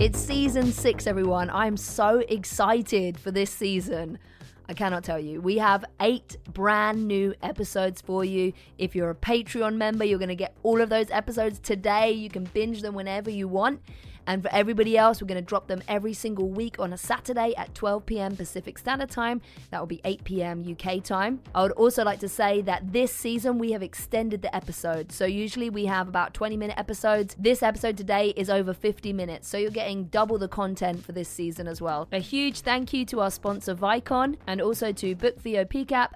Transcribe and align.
It's 0.00 0.20
season 0.20 0.70
six, 0.70 1.08
everyone. 1.08 1.50
I'm 1.50 1.76
so 1.76 2.22
excited 2.28 3.18
for 3.18 3.32
this 3.32 3.50
season. 3.50 4.20
I 4.68 4.72
cannot 4.72 5.02
tell 5.02 5.18
you. 5.18 5.40
We 5.40 5.58
have 5.58 5.84
eight 6.00 6.36
brand 6.52 7.08
new 7.08 7.34
episodes 7.42 8.00
for 8.00 8.24
you. 8.24 8.52
If 8.78 8.94
you're 8.94 9.10
a 9.10 9.14
Patreon 9.16 9.74
member, 9.74 10.04
you're 10.04 10.20
going 10.20 10.28
to 10.28 10.36
get 10.36 10.56
all 10.62 10.80
of 10.80 10.88
those 10.88 11.10
episodes 11.10 11.58
today. 11.58 12.12
You 12.12 12.30
can 12.30 12.44
binge 12.44 12.80
them 12.80 12.94
whenever 12.94 13.28
you 13.28 13.48
want. 13.48 13.80
And 14.28 14.42
for 14.42 14.52
everybody 14.52 14.98
else, 14.98 15.22
we're 15.22 15.26
going 15.26 15.42
to 15.42 15.48
drop 15.48 15.68
them 15.68 15.82
every 15.88 16.12
single 16.12 16.50
week 16.50 16.78
on 16.78 16.92
a 16.92 16.98
Saturday 16.98 17.54
at 17.56 17.74
12 17.74 18.04
p.m. 18.04 18.36
Pacific 18.36 18.76
Standard 18.76 19.08
Time. 19.08 19.40
That 19.70 19.80
will 19.80 19.86
be 19.86 20.02
8 20.04 20.22
p.m. 20.22 20.62
UK 20.70 21.02
time. 21.02 21.40
I 21.54 21.62
would 21.62 21.72
also 21.72 22.04
like 22.04 22.20
to 22.20 22.28
say 22.28 22.60
that 22.62 22.92
this 22.92 23.10
season 23.10 23.58
we 23.58 23.72
have 23.72 23.82
extended 23.82 24.42
the 24.42 24.54
episode. 24.54 25.12
So 25.12 25.24
usually 25.24 25.70
we 25.70 25.86
have 25.86 26.08
about 26.08 26.34
20 26.34 26.58
minute 26.58 26.78
episodes. 26.78 27.34
This 27.38 27.62
episode 27.62 27.96
today 27.96 28.34
is 28.36 28.50
over 28.50 28.74
50 28.74 29.14
minutes. 29.14 29.48
So 29.48 29.56
you're 29.56 29.70
getting 29.70 30.04
double 30.04 30.36
the 30.36 30.46
content 30.46 31.06
for 31.06 31.12
this 31.12 31.28
season 31.30 31.66
as 31.66 31.80
well. 31.80 32.06
A 32.12 32.18
huge 32.18 32.60
thank 32.60 32.92
you 32.92 33.06
to 33.06 33.20
our 33.20 33.30
sponsor 33.30 33.74
Vicon 33.74 34.36
and 34.46 34.60
also 34.60 34.92
to 34.92 35.14
Book 35.14 35.40
VO 35.40 35.64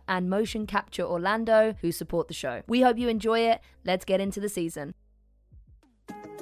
and 0.06 0.28
Motion 0.28 0.66
Capture 0.66 1.04
Orlando 1.04 1.76
who 1.80 1.90
support 1.90 2.28
the 2.28 2.34
show. 2.34 2.60
We 2.66 2.82
hope 2.82 2.98
you 2.98 3.08
enjoy 3.08 3.40
it. 3.40 3.62
Let's 3.86 4.04
get 4.04 4.20
into 4.20 4.38
the 4.38 4.50
season. 4.50 4.92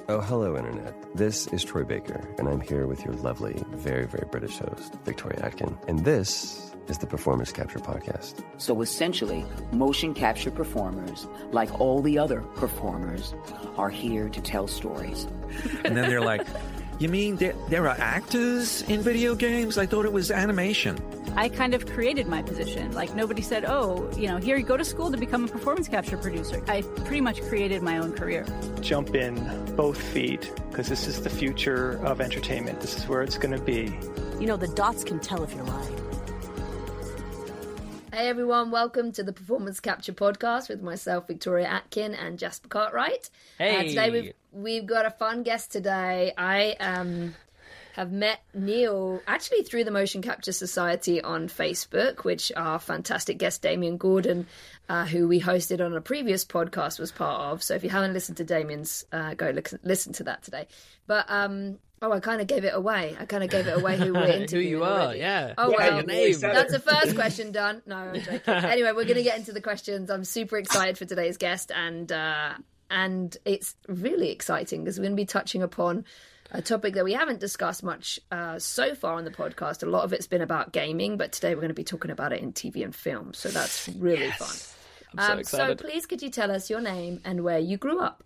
Oh, 0.09 0.19
hello, 0.19 0.57
Internet. 0.57 0.93
This 1.15 1.47
is 1.47 1.63
Troy 1.63 1.83
Baker, 1.83 2.27
and 2.37 2.49
I'm 2.49 2.59
here 2.59 2.85
with 2.87 3.05
your 3.05 3.13
lovely, 3.15 3.63
very, 3.71 4.05
very 4.05 4.27
British 4.29 4.57
host, 4.57 4.93
Victoria 5.05 5.39
Atkin. 5.41 5.77
And 5.87 6.03
this 6.03 6.73
is 6.87 6.97
the 6.97 7.07
Performance 7.07 7.51
Capture 7.53 7.79
Podcast. 7.79 8.43
So 8.57 8.81
essentially, 8.81 9.45
motion 9.71 10.13
capture 10.13 10.51
performers, 10.51 11.27
like 11.51 11.79
all 11.79 12.01
the 12.01 12.17
other 12.17 12.41
performers, 12.41 13.33
are 13.77 13.89
here 13.89 14.27
to 14.27 14.41
tell 14.41 14.67
stories. 14.67 15.27
and 15.85 15.95
then 15.95 16.09
they're 16.09 16.19
like, 16.19 16.45
You 17.01 17.09
mean 17.09 17.35
there, 17.37 17.55
there 17.67 17.87
are 17.87 17.97
actors 17.97 18.83
in 18.83 19.01
video 19.01 19.33
games? 19.33 19.79
I 19.79 19.87
thought 19.87 20.05
it 20.05 20.13
was 20.13 20.29
animation. 20.29 21.01
I 21.35 21.49
kind 21.49 21.73
of 21.73 21.87
created 21.87 22.27
my 22.27 22.43
position. 22.43 22.91
Like 22.91 23.15
nobody 23.15 23.41
said, 23.41 23.65
"Oh, 23.65 24.07
you 24.15 24.27
know, 24.27 24.37
here 24.37 24.55
you 24.55 24.63
go 24.63 24.77
to 24.77 24.85
school 24.85 25.09
to 25.09 25.17
become 25.17 25.45
a 25.45 25.47
performance 25.47 25.87
capture 25.87 26.15
producer." 26.15 26.61
I 26.67 26.83
pretty 26.83 27.21
much 27.21 27.41
created 27.41 27.81
my 27.81 27.97
own 27.97 28.13
career. 28.13 28.45
Jump 28.81 29.15
in 29.15 29.33
both 29.75 29.99
feet 29.99 30.51
because 30.69 30.89
this 30.89 31.07
is 31.07 31.23
the 31.23 31.29
future 31.31 31.93
of 32.05 32.21
entertainment. 32.21 32.81
This 32.81 32.95
is 32.95 33.07
where 33.07 33.23
it's 33.23 33.39
going 33.39 33.57
to 33.57 33.63
be. 33.63 33.97
You 34.39 34.45
know, 34.45 34.55
the 34.55 34.67
dots 34.67 35.03
can 35.03 35.19
tell 35.19 35.43
if 35.43 35.55
you're 35.55 35.65
lying. 35.65 36.10
Hey 38.13 38.27
everyone, 38.27 38.71
welcome 38.71 39.13
to 39.13 39.23
the 39.23 39.31
Performance 39.31 39.79
Capture 39.79 40.11
Podcast 40.11 40.67
with 40.67 40.81
myself, 40.81 41.27
Victoria 41.27 41.67
Atkin, 41.67 42.13
and 42.13 42.37
Jasper 42.37 42.67
Cartwright. 42.67 43.29
Hey, 43.57 43.77
uh, 43.77 43.83
today 43.83 44.09
we've 44.09 44.33
we've 44.51 44.85
got 44.85 45.05
a 45.05 45.11
fun 45.11 45.43
guest 45.43 45.71
today. 45.71 46.33
I 46.37 46.75
um 46.81 47.33
have 47.93 48.11
met 48.11 48.41
Neil 48.53 49.21
actually 49.25 49.63
through 49.63 49.85
the 49.85 49.91
Motion 49.91 50.21
Capture 50.21 50.51
Society 50.51 51.21
on 51.21 51.47
Facebook, 51.47 52.25
which 52.25 52.51
our 52.53 52.79
fantastic 52.79 53.37
guest 53.37 53.61
Damien 53.61 53.95
Gordon, 53.95 54.45
uh, 54.89 55.05
who 55.05 55.29
we 55.29 55.39
hosted 55.39 55.83
on 55.83 55.93
a 55.93 56.01
previous 56.01 56.43
podcast, 56.43 56.99
was 56.99 57.13
part 57.13 57.53
of. 57.53 57.63
So 57.63 57.75
if 57.75 57.83
you 57.85 57.89
haven't 57.89 58.11
listened 58.11 58.37
to 58.37 58.43
Damien's, 58.43 59.05
uh, 59.13 59.35
go 59.35 59.51
look, 59.51 59.69
listen 59.83 60.11
to 60.13 60.25
that 60.25 60.43
today. 60.43 60.67
But 61.07 61.27
um, 61.29 61.79
Oh, 62.03 62.11
I 62.11 62.19
kind 62.19 62.41
of 62.41 62.47
gave 62.47 62.65
it 62.65 62.73
away. 62.73 63.15
I 63.19 63.25
kind 63.25 63.43
of 63.43 63.51
gave 63.51 63.67
it 63.67 63.77
away 63.77 63.95
who 63.95 64.13
we're 64.13 64.25
interviewing. 64.25 64.49
who 64.49 64.69
you 64.69 64.83
are, 64.83 65.01
already. 65.01 65.19
yeah. 65.19 65.53
Oh, 65.57 65.69
yeah, 65.69 65.77
well, 65.77 65.95
your 65.97 66.03
name. 66.03 66.39
that's 66.39 66.71
the 66.71 66.79
first 66.79 67.15
question 67.15 67.51
done. 67.51 67.83
No, 67.85 67.95
I'm 67.95 68.19
joking. 68.19 68.41
anyway, 68.47 68.91
we're 68.93 69.05
going 69.05 69.17
to 69.17 69.23
get 69.23 69.37
into 69.37 69.51
the 69.51 69.61
questions. 69.61 70.09
I'm 70.09 70.23
super 70.23 70.57
excited 70.57 70.97
for 70.97 71.05
today's 71.05 71.37
guest, 71.37 71.71
and 71.71 72.11
uh, 72.11 72.53
and 72.89 73.37
it's 73.45 73.75
really 73.87 74.31
exciting 74.31 74.83
because 74.83 74.97
we're 74.97 75.03
going 75.03 75.15
to 75.15 75.21
be 75.21 75.25
touching 75.25 75.61
upon 75.61 76.05
a 76.51 76.61
topic 76.61 76.95
that 76.95 77.05
we 77.05 77.13
haven't 77.13 77.39
discussed 77.39 77.83
much 77.83 78.19
uh, 78.31 78.57
so 78.57 78.95
far 78.95 79.13
on 79.13 79.23
the 79.23 79.31
podcast. 79.31 79.83
A 79.83 79.85
lot 79.85 80.03
of 80.03 80.11
it's 80.11 80.27
been 80.27 80.41
about 80.41 80.73
gaming, 80.73 81.17
but 81.17 81.31
today 81.31 81.53
we're 81.53 81.61
going 81.61 81.69
to 81.69 81.75
be 81.75 81.83
talking 81.83 82.11
about 82.11 82.33
it 82.33 82.41
in 82.41 82.51
TV 82.51 82.83
and 82.83 82.95
film. 82.95 83.33
So 83.33 83.49
that's 83.49 83.87
really 83.89 84.25
yes. 84.25 84.37
fun. 84.37 85.19
I'm 85.19 85.27
so 85.27 85.33
um, 85.33 85.39
excited. 85.39 85.79
So 85.79 85.85
please, 85.85 86.05
could 86.07 86.21
you 86.21 86.29
tell 86.29 86.51
us 86.51 86.69
your 86.69 86.81
name 86.81 87.21
and 87.23 87.43
where 87.43 87.59
you 87.59 87.77
grew 87.77 87.99
up? 87.99 88.23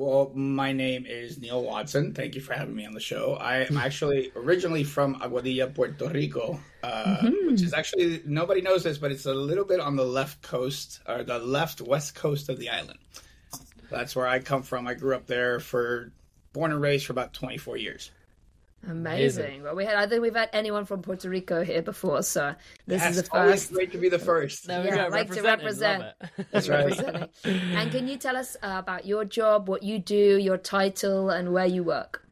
Well, 0.00 0.32
my 0.34 0.72
name 0.72 1.04
is 1.06 1.38
Neil 1.38 1.62
Watson. 1.62 2.14
Thank 2.14 2.34
you 2.34 2.40
for 2.40 2.54
having 2.54 2.74
me 2.74 2.86
on 2.86 2.94
the 2.94 3.00
show. 3.00 3.34
I 3.34 3.66
am 3.66 3.76
actually 3.86 4.32
originally 4.34 4.82
from 4.82 5.16
Aguadilla, 5.16 5.74
Puerto 5.74 6.08
Rico, 6.08 6.58
uh, 6.82 7.18
mm-hmm. 7.18 7.50
which 7.50 7.60
is 7.60 7.74
actually 7.74 8.22
nobody 8.24 8.62
knows 8.62 8.82
this, 8.82 8.96
but 8.96 9.12
it's 9.12 9.26
a 9.26 9.34
little 9.34 9.66
bit 9.66 9.78
on 9.78 9.96
the 9.96 10.04
left 10.06 10.40
coast 10.40 11.00
or 11.06 11.22
the 11.22 11.38
left 11.38 11.82
west 11.82 12.14
coast 12.14 12.48
of 12.48 12.58
the 12.58 12.70
island. 12.70 12.98
That's 13.90 14.16
where 14.16 14.26
I 14.26 14.38
come 14.38 14.62
from. 14.62 14.86
I 14.86 14.94
grew 14.94 15.14
up 15.14 15.26
there 15.26 15.60
for 15.60 16.12
born 16.54 16.72
and 16.72 16.80
raised 16.80 17.04
for 17.04 17.12
about 17.12 17.34
24 17.34 17.76
years. 17.76 18.10
Amazing. 18.88 19.44
Amazing. 19.44 19.62
Well, 19.62 19.76
we 19.76 19.84
had 19.84 19.96
I 19.96 20.06
think 20.06 20.22
we've 20.22 20.34
had 20.34 20.48
anyone 20.52 20.86
from 20.86 21.02
Puerto 21.02 21.28
Rico 21.28 21.62
here 21.62 21.82
before, 21.82 22.22
so 22.22 22.54
this 22.86 23.02
yes, 23.02 23.10
is 23.10 23.16
the 23.16 23.22
first. 23.24 23.34
Always 23.34 23.66
great 23.66 23.92
to 23.92 23.98
be 23.98 24.08
the 24.08 24.18
first. 24.18 24.66
There 24.66 24.80
we 24.80 24.88
yeah, 24.88 25.08
go. 25.08 25.08
like 25.10 25.30
to 25.32 25.42
represent. 25.42 26.04
That's 26.50 26.68
right. 26.68 27.28
and 27.44 27.90
can 27.90 28.08
you 28.08 28.16
tell 28.16 28.36
us 28.36 28.56
uh, 28.62 28.76
about 28.78 29.04
your 29.04 29.26
job, 29.26 29.68
what 29.68 29.82
you 29.82 29.98
do, 29.98 30.38
your 30.38 30.56
title, 30.56 31.28
and 31.28 31.52
where 31.52 31.66
you 31.66 31.82
work? 31.82 32.26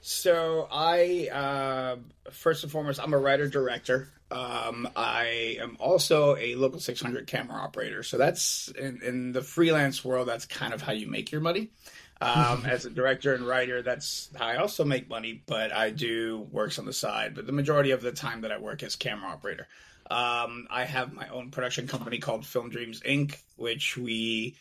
So 0.00 0.68
I, 0.70 1.28
uh, 1.30 1.96
first 2.30 2.62
and 2.62 2.72
foremost, 2.72 3.00
I'm 3.00 3.12
a 3.12 3.18
writer 3.18 3.48
director. 3.48 4.08
Um, 4.30 4.88
I 4.94 5.56
am 5.60 5.76
also 5.80 6.36
a 6.36 6.54
local 6.54 6.78
600 6.78 7.26
camera 7.26 7.60
operator. 7.60 8.02
So 8.02 8.16
that's 8.16 8.68
in, 8.68 9.00
in 9.02 9.32
the 9.32 9.42
freelance 9.42 10.04
world. 10.04 10.28
That's 10.28 10.46
kind 10.46 10.72
of 10.72 10.80
how 10.80 10.92
you 10.92 11.08
make 11.08 11.32
your 11.32 11.40
money. 11.40 11.70
Um, 12.20 12.64
as 12.68 12.84
a 12.84 12.90
director 12.90 13.34
and 13.34 13.46
writer, 13.46 13.82
that's 13.82 14.30
how 14.36 14.46
I 14.46 14.56
also 14.56 14.84
make 14.84 15.08
money, 15.08 15.42
but 15.46 15.72
I 15.72 15.90
do 15.90 16.46
works 16.50 16.78
on 16.78 16.86
the 16.86 16.92
side. 16.92 17.34
But 17.34 17.46
the 17.46 17.52
majority 17.52 17.90
of 17.92 18.02
the 18.02 18.12
time 18.12 18.42
that 18.42 18.52
I 18.52 18.58
work 18.58 18.82
as 18.82 18.96
camera 18.96 19.30
operator, 19.30 19.66
um, 20.10 20.66
I 20.70 20.84
have 20.84 21.12
my 21.12 21.28
own 21.28 21.50
production 21.50 21.86
company 21.86 22.18
called 22.18 22.44
Film 22.44 22.70
Dreams 22.70 23.00
Inc., 23.00 23.36
which 23.56 23.96
we 23.96 24.56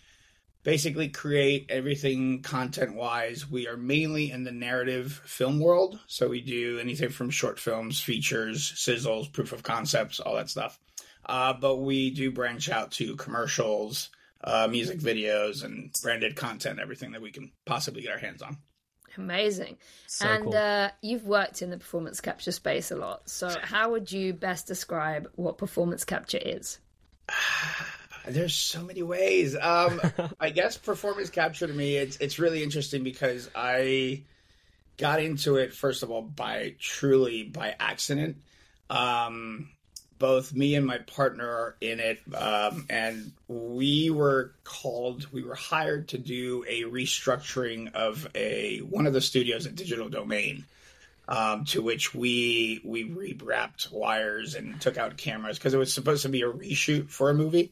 basically 0.63 1.09
create 1.09 1.65
everything 1.69 2.41
content 2.41 2.93
wise. 2.93 3.49
We 3.49 3.67
are 3.67 3.77
mainly 3.77 4.31
in 4.31 4.43
the 4.43 4.51
narrative 4.51 5.21
film 5.25 5.59
world, 5.59 5.99
so 6.07 6.27
we 6.27 6.41
do 6.41 6.79
anything 6.79 7.09
from 7.09 7.29
short 7.29 7.59
films, 7.59 8.01
features, 8.01 8.71
sizzles, 8.75 9.31
proof 9.31 9.51
of 9.51 9.63
concepts, 9.63 10.19
all 10.19 10.35
that 10.35 10.49
stuff. 10.49 10.79
Uh, 11.25 11.53
but 11.53 11.77
we 11.77 12.09
do 12.11 12.31
branch 12.31 12.69
out 12.69 12.91
to 12.91 13.15
commercials 13.15 14.09
uh, 14.44 14.67
music 14.69 15.00
videos 15.00 15.63
and 15.63 15.91
branded 16.01 16.35
content, 16.35 16.79
everything 16.79 17.11
that 17.11 17.22
we 17.22 17.31
can 17.31 17.51
possibly 17.66 18.01
get 18.01 18.11
our 18.11 18.17
hands 18.17 18.41
on. 18.41 18.57
Amazing. 19.17 19.77
So 20.07 20.27
and 20.27 20.44
cool. 20.45 20.55
uh, 20.55 20.89
you've 21.01 21.25
worked 21.25 21.61
in 21.61 21.69
the 21.69 21.77
performance 21.77 22.22
capture 22.22 22.51
space 22.51 22.91
a 22.91 22.95
lot. 22.95 23.29
So, 23.29 23.53
how 23.61 23.91
would 23.91 24.11
you 24.11 24.33
best 24.33 24.67
describe 24.67 25.29
what 25.35 25.57
performance 25.57 26.05
capture 26.05 26.39
is? 26.41 26.79
There's 28.27 28.53
so 28.53 28.83
many 28.83 29.01
ways. 29.01 29.55
Um, 29.59 30.00
I 30.39 30.51
guess 30.51 30.77
performance 30.77 31.29
capture 31.29 31.67
to 31.67 31.73
me, 31.73 31.97
it's 31.97 32.17
it's 32.17 32.39
really 32.39 32.63
interesting 32.63 33.03
because 33.03 33.50
I 33.56 34.23
got 34.97 35.21
into 35.21 35.56
it 35.56 35.73
first 35.73 36.03
of 36.03 36.11
all 36.11 36.21
by 36.21 36.75
truly 36.79 37.44
by 37.44 37.75
accident. 37.79 38.38
Um, 38.89 39.69
both 40.19 40.53
me 40.53 40.75
and 40.75 40.85
my 40.85 41.00
partner 41.00 41.47
are 41.47 41.75
in 41.81 42.00
it, 42.00 42.19
um, 42.35 42.85
and 42.90 43.31
we 43.47 44.09
were 44.09 44.53
called. 44.63 45.31
We 45.31 45.44
were 45.44 45.56
hired 45.56 46.09
to 46.09 46.18
do 46.18 46.66
a 46.68 46.84
restructuring 46.84 47.94
of 47.94 48.28
a 48.35 48.80
one 48.80 49.07
of 49.07 49.13
the 49.13 49.22
studios 49.22 49.66
at 49.66 49.75
Digital 49.75 50.09
Domain, 50.09 50.66
um, 51.28 51.66
to 51.66 51.81
which 51.81 52.13
we 52.13 52.81
we 52.84 53.09
rewrapped 53.09 53.91
wires 53.91 54.56
and 54.56 54.80
took 54.81 54.98
out 54.98 55.18
cameras 55.18 55.57
because 55.57 55.74
it 55.74 55.77
was 55.77 55.94
supposed 55.94 56.24
to 56.24 56.30
be 56.30 56.42
a 56.42 56.51
reshoot 56.51 57.10
for 57.10 57.30
a 57.30 57.33
movie. 57.33 57.72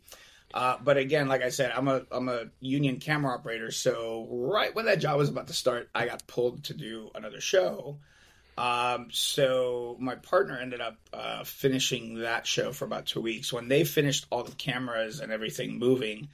Uh, 0.53 0.77
but 0.81 0.97
again, 0.97 1.27
like 1.27 1.43
I 1.43 1.49
said, 1.49 1.71
I'm 1.75 1.87
a 1.87 2.03
I'm 2.11 2.29
a 2.29 2.45
union 2.61 2.99
camera 2.99 3.33
operator, 3.33 3.71
so 3.71 4.27
right 4.31 4.73
when 4.73 4.85
that 4.85 4.99
job 4.99 5.17
was 5.17 5.29
about 5.29 5.47
to 5.47 5.53
start, 5.53 5.89
I 5.93 6.05
got 6.05 6.25
pulled 6.27 6.63
to 6.65 6.73
do 6.73 7.11
another 7.13 7.41
show. 7.41 7.97
Um, 8.57 9.09
so 9.11 9.95
my 9.99 10.15
partner 10.15 10.57
ended 10.57 10.81
up 10.81 10.97
uh, 11.13 11.43
finishing 11.43 12.21
that 12.21 12.47
show 12.47 12.71
for 12.71 12.85
about 12.85 13.05
two 13.05 13.21
weeks. 13.21 13.53
When 13.53 13.67
they 13.67 13.83
finished 13.83 14.25
all 14.31 14.43
the 14.43 14.55
cameras 14.55 15.19
and 15.19 15.31
everything 15.31 15.77
moving, 15.77 16.29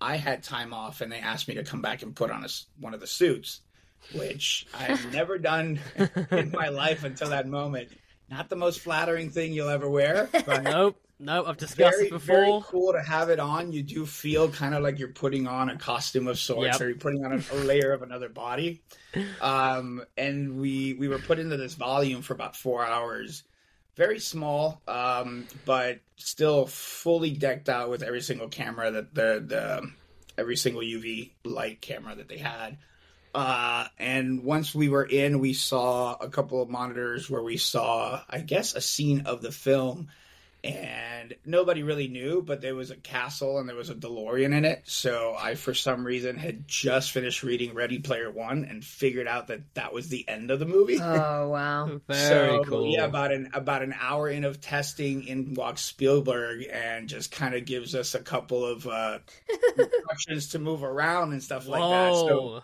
I 0.00 0.16
had 0.16 0.42
time 0.42 0.72
off, 0.72 1.00
and 1.00 1.10
they 1.10 1.18
asked 1.18 1.48
me 1.48 1.54
to 1.54 1.64
come 1.64 1.82
back 1.82 2.02
and 2.02 2.14
put 2.14 2.30
on 2.30 2.44
a, 2.44 2.48
one 2.78 2.94
of 2.94 3.00
the 3.00 3.06
suits, 3.06 3.60
which 4.14 4.66
I've 4.72 5.12
never 5.12 5.38
done 5.38 5.80
in 6.30 6.52
my 6.52 6.68
life 6.68 7.04
until 7.04 7.30
that 7.30 7.48
moment. 7.48 7.88
Not 8.30 8.48
the 8.48 8.56
most 8.56 8.80
flattering 8.80 9.30
thing 9.30 9.52
you'll 9.52 9.68
ever 9.68 9.88
wear. 9.88 10.28
But 10.46 10.62
nope. 10.62 11.00
No, 11.18 11.44
I've 11.44 11.56
discussed 11.56 11.96
very, 11.96 12.06
it 12.06 12.10
before. 12.10 12.36
Very 12.36 12.60
cool 12.64 12.92
to 12.92 13.00
have 13.00 13.30
it 13.30 13.38
on. 13.38 13.72
You 13.72 13.82
do 13.82 14.04
feel 14.04 14.48
kind 14.50 14.74
of 14.74 14.82
like 14.82 14.98
you're 14.98 15.08
putting 15.08 15.46
on 15.46 15.70
a 15.70 15.76
costume 15.76 16.26
of 16.26 16.38
sorts, 16.38 16.72
Yep. 16.72 16.80
or 16.80 16.88
you're 16.88 16.98
putting 16.98 17.24
on 17.24 17.32
a, 17.32 17.54
a 17.54 17.58
layer 17.58 17.92
of 17.92 18.02
another 18.02 18.28
body. 18.28 18.82
Um, 19.40 20.02
and 20.16 20.58
we 20.60 20.94
we 20.94 21.06
were 21.08 21.20
put 21.20 21.38
into 21.38 21.56
this 21.56 21.74
volume 21.74 22.22
for 22.22 22.34
about 22.34 22.56
four 22.56 22.84
hours, 22.84 23.44
very 23.96 24.18
small, 24.18 24.82
um, 24.88 25.46
but 25.64 26.00
still 26.16 26.66
fully 26.66 27.30
decked 27.30 27.68
out 27.68 27.90
with 27.90 28.02
every 28.02 28.20
single 28.20 28.48
camera 28.48 28.90
that 28.90 29.14
the 29.14 29.44
the 29.46 29.90
every 30.36 30.56
single 30.56 30.82
UV 30.82 31.30
light 31.44 31.80
camera 31.80 32.16
that 32.16 32.28
they 32.28 32.38
had. 32.38 32.76
Uh, 33.34 33.86
and 33.98 34.44
once 34.44 34.74
we 34.74 34.88
were 34.88 35.04
in, 35.04 35.38
we 35.40 35.52
saw 35.54 36.14
a 36.14 36.28
couple 36.28 36.60
of 36.62 36.68
monitors 36.68 37.28
where 37.30 37.42
we 37.42 37.56
saw, 37.56 38.20
I 38.28 38.40
guess, 38.40 38.74
a 38.74 38.80
scene 38.80 39.22
of 39.26 39.42
the 39.42 39.50
film. 39.52 40.08
And 40.64 41.34
nobody 41.44 41.82
really 41.82 42.08
knew, 42.08 42.42
but 42.42 42.60
there 42.60 42.74
was 42.74 42.90
a 42.90 42.96
castle 42.96 43.58
and 43.58 43.68
there 43.68 43.76
was 43.76 43.90
a 43.90 43.94
DeLorean 43.94 44.56
in 44.56 44.64
it. 44.64 44.82
So 44.84 45.36
I, 45.38 45.54
for 45.56 45.74
some 45.74 46.04
reason, 46.04 46.36
had 46.36 46.66
just 46.66 47.12
finished 47.12 47.42
reading 47.42 47.74
Ready 47.74 47.98
Player 47.98 48.30
One 48.30 48.64
and 48.64 48.84
figured 48.84 49.28
out 49.28 49.48
that 49.48 49.74
that 49.74 49.92
was 49.92 50.08
the 50.08 50.26
end 50.28 50.50
of 50.50 50.58
the 50.58 50.66
movie. 50.66 50.98
Oh 51.00 51.48
wow! 51.48 52.00
Very 52.08 52.56
so, 52.58 52.64
cool. 52.64 52.92
Yeah, 52.92 53.04
about 53.04 53.32
an 53.32 53.50
about 53.52 53.82
an 53.82 53.94
hour 54.00 54.28
in 54.28 54.44
of 54.44 54.60
testing, 54.60 55.24
in 55.24 55.54
walks 55.54 55.82
Spielberg 55.82 56.64
and 56.72 57.08
just 57.08 57.30
kind 57.30 57.54
of 57.54 57.64
gives 57.64 57.94
us 57.94 58.14
a 58.14 58.20
couple 58.20 58.64
of 58.64 58.86
uh, 58.86 59.18
instructions 59.78 60.48
to 60.50 60.58
move 60.58 60.82
around 60.82 61.32
and 61.32 61.42
stuff 61.42 61.66
like 61.66 61.82
that. 61.82 62.14
So, 62.14 62.40
Whoa. 62.40 62.62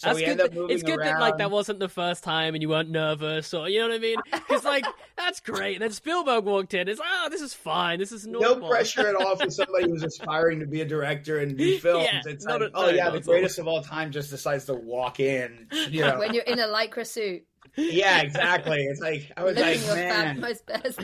So 0.00 0.08
That's 0.08 0.16
we 0.16 0.22
good. 0.24 0.30
end 0.30 0.40
up 0.40 0.50
that- 0.50 0.54
moving 0.58 0.74
it's 0.74 0.82
good 0.82 0.98
around. 0.98 1.06
that 1.14 1.20
like 1.20 1.36
that 1.38 1.50
wasn't 1.50 1.78
the 1.78 1.88
first 1.90 2.24
time 2.24 2.54
and 2.54 2.62
you 2.62 2.70
weren't 2.70 2.88
nervous 2.88 3.52
or 3.52 3.68
you 3.68 3.80
know 3.80 3.88
what 3.88 3.96
I 3.96 3.98
mean? 3.98 4.16
Because 4.32 4.64
like 4.64 4.86
that's 5.16 5.40
great. 5.40 5.74
And 5.74 5.82
then 5.82 5.90
Spielberg 5.90 6.44
walked 6.44 6.72
in. 6.72 6.88
It's 6.88 6.98
like, 6.98 7.08
oh, 7.12 7.28
this 7.28 7.42
is 7.42 7.52
fine. 7.52 7.98
This 7.98 8.10
is 8.10 8.26
no 8.26 8.56
pressure 8.66 9.06
at 9.06 9.14
all 9.14 9.36
for 9.36 9.50
somebody 9.50 9.90
who's 9.90 10.02
aspiring 10.02 10.60
to 10.60 10.66
be 10.66 10.80
a 10.80 10.84
director 10.86 11.38
and 11.40 11.56
do 11.58 11.78
films. 11.78 12.08
Yeah, 12.10 12.22
it's 12.24 12.46
not 12.46 12.62
like, 12.62 12.70
a- 12.70 12.76
oh 12.76 12.82
no, 12.86 12.88
yeah, 12.88 13.04
not 13.04 13.12
the 13.12 13.18
at 13.18 13.28
all. 13.28 13.32
greatest 13.34 13.58
of 13.58 13.68
all 13.68 13.82
time 13.82 14.10
just 14.10 14.30
decides 14.30 14.64
to 14.64 14.74
walk 14.74 15.20
in. 15.20 15.66
You 15.90 16.00
know? 16.06 16.18
When 16.18 16.32
you're 16.32 16.44
in 16.44 16.58
a 16.58 16.66
lycra 16.66 17.06
suit, 17.06 17.44
yeah, 17.76 18.20
exactly. 18.22 18.78
It's 18.84 19.00
like 19.00 19.30
I 19.36 19.44
was 19.44 19.54
living 19.56 19.78
like, 19.80 19.86
your 19.86 19.94
man, 19.96 20.34
fab 20.36 20.36
most 20.38 20.66
best. 20.66 21.00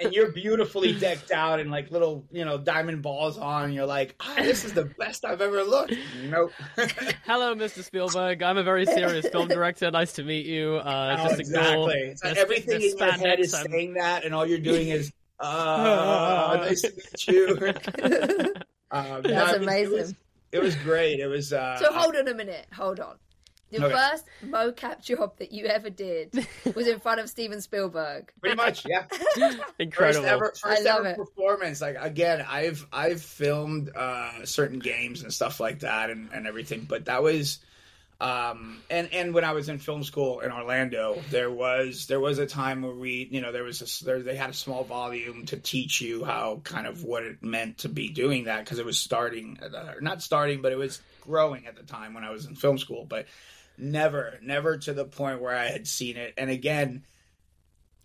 And 0.00 0.12
you're 0.12 0.32
beautifully 0.32 0.92
decked 0.98 1.30
out 1.30 1.60
and 1.60 1.70
like 1.70 1.90
little, 1.90 2.24
you 2.30 2.44
know, 2.44 2.58
diamond 2.58 3.02
balls 3.02 3.38
on. 3.38 3.64
And 3.64 3.74
you're 3.74 3.86
like, 3.86 4.14
ah, 4.20 4.34
this 4.38 4.64
is 4.64 4.72
the 4.74 4.84
best 4.98 5.24
I've 5.24 5.40
ever 5.40 5.62
looked. 5.62 5.94
Nope. 6.24 6.52
Hello, 7.24 7.54
Mr. 7.54 7.82
Spielberg. 7.82 8.42
I'm 8.42 8.58
a 8.58 8.62
very 8.62 8.86
serious 8.86 9.26
film 9.28 9.48
director. 9.48 9.90
Nice 9.90 10.12
to 10.14 10.22
meet 10.22 10.46
you. 10.46 10.76
Uh, 10.76 11.16
Oh, 11.18 11.28
just 11.28 11.40
ignore 11.40 11.62
exactly. 11.62 11.94
It's 12.10 12.24
like 12.24 12.36
everything 12.36 12.74
in 12.82 12.96
your 12.98 12.98
head 12.98 13.20
spandex 13.20 13.38
is 13.40 13.54
and- 13.54 13.70
saying 13.72 13.94
that, 13.94 14.24
and 14.24 14.34
all 14.34 14.46
you're 14.46 14.58
doing 14.58 14.88
is, 14.88 15.12
uh, 15.40 16.56
nice 16.60 16.82
to 16.82 16.92
meet 16.94 17.28
you. 17.28 18.54
Um, 18.90 19.22
no, 19.22 19.22
That's 19.22 19.52
I 19.54 19.58
mean, 19.58 19.68
It 19.68 19.90
was, 19.90 20.00
amazing. 20.00 20.16
it 20.52 20.62
was 20.62 20.74
great. 20.76 21.20
It 21.20 21.26
was. 21.26 21.52
Uh, 21.52 21.76
So 21.78 21.92
hold 21.92 22.16
on 22.16 22.28
a 22.28 22.34
minute. 22.34 22.66
Hold 22.74 23.00
on. 23.00 23.16
The 23.72 23.84
Okay. 23.84 23.94
first 23.94 24.24
mocap 24.44 25.02
job 25.02 25.38
that 25.38 25.50
you 25.52 25.66
ever 25.66 25.90
did 25.90 26.46
was 26.74 26.86
in 26.86 27.00
front 27.00 27.20
of 27.20 27.28
Steven 27.28 27.60
Spielberg. 27.60 28.30
pretty 28.40 28.54
much, 28.56 28.86
yeah. 28.88 29.06
Incredible. 29.78 30.22
First 30.22 30.32
ever, 30.32 30.44
first 30.56 30.64
I 30.66 30.80
love 30.82 31.00
ever 31.00 31.08
it. 31.08 31.16
performance. 31.16 31.80
Like 31.80 31.96
again, 31.98 32.44
I've 32.48 32.86
I've 32.92 33.20
filmed 33.20 33.90
uh, 33.94 34.44
certain 34.44 34.78
games 34.78 35.22
and 35.22 35.32
stuff 35.32 35.58
like 35.58 35.80
that 35.80 36.10
and, 36.10 36.30
and 36.32 36.46
everything, 36.46 36.86
but 36.88 37.06
that 37.06 37.22
was. 37.22 37.58
Um 38.18 38.82
and 38.88 39.12
and 39.12 39.34
when 39.34 39.44
I 39.44 39.52
was 39.52 39.68
in 39.68 39.78
film 39.78 40.02
school 40.02 40.40
in 40.40 40.50
Orlando, 40.50 41.22
there 41.28 41.50
was 41.50 42.06
there 42.06 42.18
was 42.18 42.38
a 42.38 42.46
time 42.46 42.80
where 42.80 42.94
we 42.94 43.28
you 43.30 43.42
know 43.42 43.52
there 43.52 43.62
was 43.64 43.82
a, 43.82 44.04
there 44.06 44.22
they 44.22 44.36
had 44.36 44.48
a 44.48 44.54
small 44.54 44.84
volume 44.84 45.44
to 45.46 45.58
teach 45.58 46.00
you 46.00 46.24
how 46.24 46.62
kind 46.64 46.86
of 46.86 47.04
what 47.04 47.24
it 47.24 47.42
meant 47.42 47.78
to 47.78 47.90
be 47.90 48.08
doing 48.08 48.44
that 48.44 48.64
because 48.64 48.78
it 48.78 48.86
was 48.86 48.98
starting 48.98 49.58
at 49.60 49.70
the, 49.72 49.96
not 50.00 50.22
starting 50.22 50.62
but 50.62 50.72
it 50.72 50.78
was 50.78 50.98
growing 51.26 51.66
at 51.66 51.76
the 51.76 51.82
time 51.82 52.14
when 52.14 52.24
I 52.24 52.30
was 52.30 52.46
in 52.46 52.54
film 52.54 52.78
school, 52.78 53.04
but 53.04 53.26
never 53.78 54.38
never 54.42 54.78
to 54.78 54.92
the 54.92 55.04
point 55.04 55.40
where 55.40 55.54
I 55.54 55.66
had 55.66 55.86
seen 55.86 56.16
it. 56.16 56.34
And 56.38 56.50
again, 56.50 57.04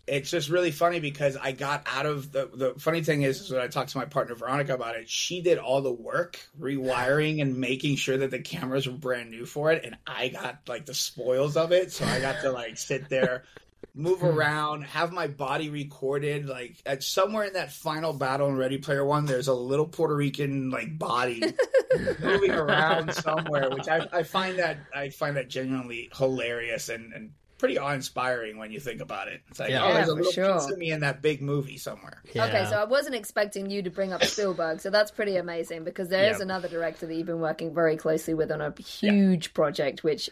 it's 0.06 0.30
just 0.30 0.48
really 0.48 0.72
funny 0.72 0.98
because 0.98 1.36
I 1.36 1.52
got 1.52 1.86
out 1.86 2.06
of 2.06 2.32
the 2.32 2.50
the 2.52 2.74
funny 2.78 3.02
thing 3.02 3.22
is, 3.22 3.40
is 3.40 3.50
when 3.50 3.60
I 3.60 3.68
talked 3.68 3.90
to 3.90 3.98
my 3.98 4.04
partner 4.04 4.34
Veronica 4.34 4.74
about 4.74 4.96
it, 4.96 5.08
she 5.08 5.42
did 5.42 5.58
all 5.58 5.80
the 5.80 5.92
work 5.92 6.40
rewiring 6.60 7.40
and 7.40 7.56
making 7.58 7.96
sure 7.96 8.16
that 8.18 8.30
the 8.30 8.40
cameras 8.40 8.86
were 8.86 8.94
brand 8.94 9.30
new 9.30 9.46
for 9.46 9.70
it, 9.70 9.84
and 9.84 9.96
I 10.06 10.28
got 10.28 10.60
like 10.66 10.86
the 10.86 10.94
spoils 10.94 11.56
of 11.56 11.72
it. 11.72 11.92
So 11.92 12.04
I 12.04 12.20
got 12.20 12.42
to 12.42 12.50
like 12.50 12.78
sit 12.78 13.08
there, 13.08 13.44
move 13.94 14.20
hmm. 14.20 14.26
around, 14.26 14.82
have 14.82 15.12
my 15.12 15.26
body 15.26 15.70
recorded. 15.70 16.46
Like 16.46 16.82
at 16.86 17.02
somewhere 17.02 17.44
in 17.44 17.54
that 17.54 17.72
final 17.72 18.12
battle 18.12 18.48
in 18.48 18.56
Ready 18.56 18.78
Player 18.78 19.04
One, 19.04 19.26
there's 19.26 19.48
a 19.48 19.54
little 19.54 19.86
Puerto 19.86 20.14
Rican 20.14 20.70
like 20.70 20.98
body 20.98 21.42
moving 22.20 22.52
around 22.52 23.14
somewhere, 23.14 23.70
which 23.70 23.88
I, 23.88 24.08
I 24.12 24.22
find 24.22 24.58
that 24.58 24.78
I 24.94 25.10
find 25.10 25.36
that 25.36 25.48
genuinely 25.48 26.10
hilarious 26.14 26.88
and, 26.88 27.12
and 27.12 27.32
pretty 27.62 27.78
awe 27.78 27.92
inspiring 27.92 28.58
when 28.58 28.72
you 28.72 28.80
think 28.80 29.00
about 29.00 29.28
it. 29.28 29.40
It's 29.48 29.60
like, 29.60 29.70
Yeah. 29.70 29.84
oh, 29.84 29.88
Yeah, 29.88 29.94
there's 29.94 30.08
a 30.08 30.10
for 30.10 30.16
little 30.16 30.32
sure. 30.32 30.54
piece 30.54 30.70
of 30.72 30.78
me 30.78 30.90
in 30.90 30.98
that 31.00 31.22
big 31.22 31.40
movie 31.40 31.78
somewhere. 31.78 32.20
Yeah. 32.34 32.46
Okay, 32.46 32.66
so 32.68 32.74
I 32.76 32.84
wasn't 32.84 33.14
expecting 33.14 33.70
you 33.70 33.82
to 33.82 33.90
bring 33.90 34.12
up 34.12 34.24
Spielberg, 34.24 34.80
so 34.80 34.90
that's 34.90 35.12
pretty 35.12 35.36
amazing 35.36 35.84
because 35.84 36.08
there 36.08 36.28
is 36.28 36.38
Yeah. 36.38 36.42
another 36.42 36.66
director 36.66 37.06
that 37.06 37.14
you've 37.14 37.28
been 37.28 37.38
working 37.38 37.72
very 37.72 37.96
closely 37.96 38.34
with 38.34 38.50
on 38.50 38.60
a 38.60 38.74
huge 38.82 39.54
project, 39.54 40.02
which 40.02 40.28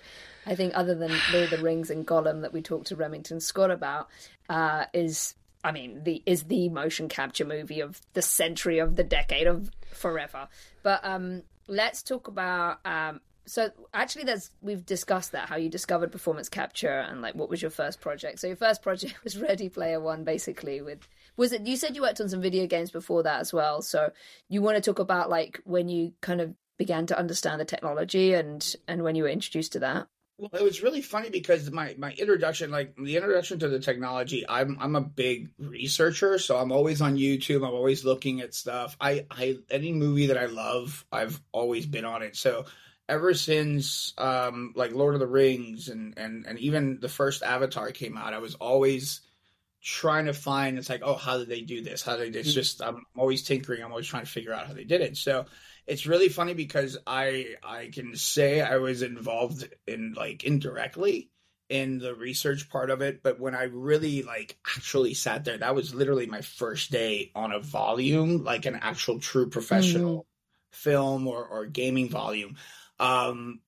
I 0.46 0.54
think, 0.54 0.72
other 0.74 0.94
than 0.94 1.12
Lord 1.32 1.44
of 1.44 1.50
the 1.50 1.58
Rings 1.58 1.90
and 1.90 2.06
Gollum 2.06 2.42
that 2.42 2.52
we 2.52 2.62
talked 2.62 2.88
to 2.88 2.96
Remington 2.96 3.40
Scott 3.40 3.70
about, 3.70 4.08
uh, 4.48 4.86
is 4.92 5.34
I 5.62 5.72
mean 5.72 6.04
the 6.04 6.22
is 6.26 6.44
the 6.44 6.68
motion 6.68 7.08
capture 7.08 7.44
movie 7.44 7.80
of 7.80 8.00
the 8.14 8.22
century 8.22 8.78
of 8.78 8.96
the 8.96 9.04
decade 9.04 9.46
of 9.46 9.70
forever. 9.92 10.48
But 10.82 11.00
um, 11.04 11.42
let's 11.66 12.02
talk 12.02 12.28
about 12.28 12.78
um, 12.84 13.20
so 13.46 13.70
actually 13.92 14.24
there's 14.24 14.50
we've 14.62 14.86
discussed 14.86 15.32
that 15.32 15.48
how 15.48 15.56
you 15.56 15.68
discovered 15.68 16.12
performance 16.12 16.48
capture 16.48 17.00
and 17.00 17.20
like 17.20 17.34
what 17.34 17.50
was 17.50 17.60
your 17.60 17.70
first 17.70 18.00
project. 18.00 18.38
So 18.38 18.46
your 18.46 18.56
first 18.56 18.82
project 18.82 19.14
was 19.24 19.38
ready 19.38 19.68
player 19.68 20.00
one 20.00 20.24
basically 20.24 20.80
with 20.80 21.06
was 21.36 21.52
it 21.52 21.66
you 21.66 21.76
said 21.76 21.96
you 21.96 22.02
worked 22.02 22.20
on 22.20 22.28
some 22.28 22.40
video 22.40 22.66
games 22.66 22.90
before 22.90 23.22
that 23.24 23.40
as 23.40 23.52
well. 23.52 23.82
So 23.82 24.12
you 24.48 24.62
want 24.62 24.76
to 24.76 24.82
talk 24.82 24.98
about 24.98 25.30
like 25.30 25.60
when 25.64 25.88
you 25.88 26.12
kind 26.20 26.40
of 26.40 26.54
began 26.78 27.06
to 27.06 27.18
understand 27.18 27.60
the 27.60 27.64
technology 27.64 28.32
and 28.34 28.74
and 28.88 29.02
when 29.02 29.14
you 29.14 29.24
were 29.24 29.28
introduced 29.28 29.72
to 29.72 29.80
that 29.80 30.06
Well, 30.40 30.50
it 30.54 30.64
was 30.64 30.82
really 30.82 31.02
funny 31.02 31.28
because 31.28 31.70
my 31.70 31.94
my 31.98 32.12
introduction, 32.12 32.70
like 32.70 32.96
the 32.96 33.16
introduction 33.16 33.58
to 33.58 33.68
the 33.68 33.78
technology, 33.78 34.46
I'm 34.48 34.78
I'm 34.80 34.96
a 34.96 35.02
big 35.02 35.50
researcher, 35.58 36.38
so 36.38 36.56
I'm 36.56 36.72
always 36.72 37.02
on 37.02 37.18
YouTube. 37.18 37.58
I'm 37.58 37.74
always 37.74 38.06
looking 38.06 38.40
at 38.40 38.54
stuff. 38.54 38.96
I 38.98 39.26
I 39.30 39.58
any 39.70 39.92
movie 39.92 40.28
that 40.28 40.38
I 40.38 40.46
love, 40.46 41.04
I've 41.12 41.38
always 41.52 41.84
been 41.84 42.06
on 42.06 42.22
it. 42.22 42.36
So 42.36 42.64
ever 43.06 43.34
since 43.34 44.14
um 44.16 44.72
like 44.74 44.92
Lord 44.92 45.12
of 45.12 45.20
the 45.20 45.26
Rings 45.26 45.88
and 45.88 46.16
and 46.16 46.46
and 46.46 46.58
even 46.58 47.00
the 47.00 47.10
first 47.10 47.42
Avatar 47.42 47.90
came 47.90 48.16
out, 48.16 48.32
I 48.32 48.38
was 48.38 48.54
always 48.54 49.20
trying 49.82 50.26
to 50.26 50.34
find 50.34 50.76
it's 50.76 50.90
like 50.90 51.00
oh 51.02 51.14
how 51.14 51.38
did 51.38 51.48
they 51.48 51.62
do 51.62 51.82
this 51.82 52.02
how 52.02 52.14
did 52.14 52.34
they 52.34 52.40
it's 52.40 52.52
just 52.52 52.82
i'm 52.82 53.06
always 53.16 53.42
tinkering 53.42 53.82
i'm 53.82 53.90
always 53.90 54.06
trying 54.06 54.22
to 54.22 54.30
figure 54.30 54.52
out 54.52 54.66
how 54.66 54.74
they 54.74 54.84
did 54.84 55.00
it 55.00 55.16
so 55.16 55.46
it's 55.86 56.06
really 56.06 56.28
funny 56.28 56.54
because 56.54 56.98
i 57.06 57.54
i 57.62 57.90
can 57.92 58.14
say 58.16 58.60
i 58.60 58.76
was 58.76 59.02
involved 59.02 59.68
in 59.86 60.14
like 60.16 60.44
indirectly 60.44 61.30
in 61.68 61.98
the 61.98 62.14
research 62.14 62.68
part 62.68 62.90
of 62.90 63.00
it 63.00 63.22
but 63.22 63.38
when 63.38 63.54
i 63.54 63.64
really 63.64 64.22
like 64.22 64.58
actually 64.76 65.14
sat 65.14 65.44
there 65.44 65.58
that 65.58 65.74
was 65.74 65.94
literally 65.94 66.26
my 66.26 66.40
first 66.40 66.90
day 66.90 67.30
on 67.34 67.52
a 67.52 67.60
volume 67.60 68.42
like 68.42 68.66
an 68.66 68.78
actual 68.82 69.20
true 69.20 69.48
professional 69.48 70.26
film 70.72 71.26
or, 71.26 71.44
or 71.44 71.66
gaming 71.66 72.08
volume. 72.08 72.56
Um 72.98 73.60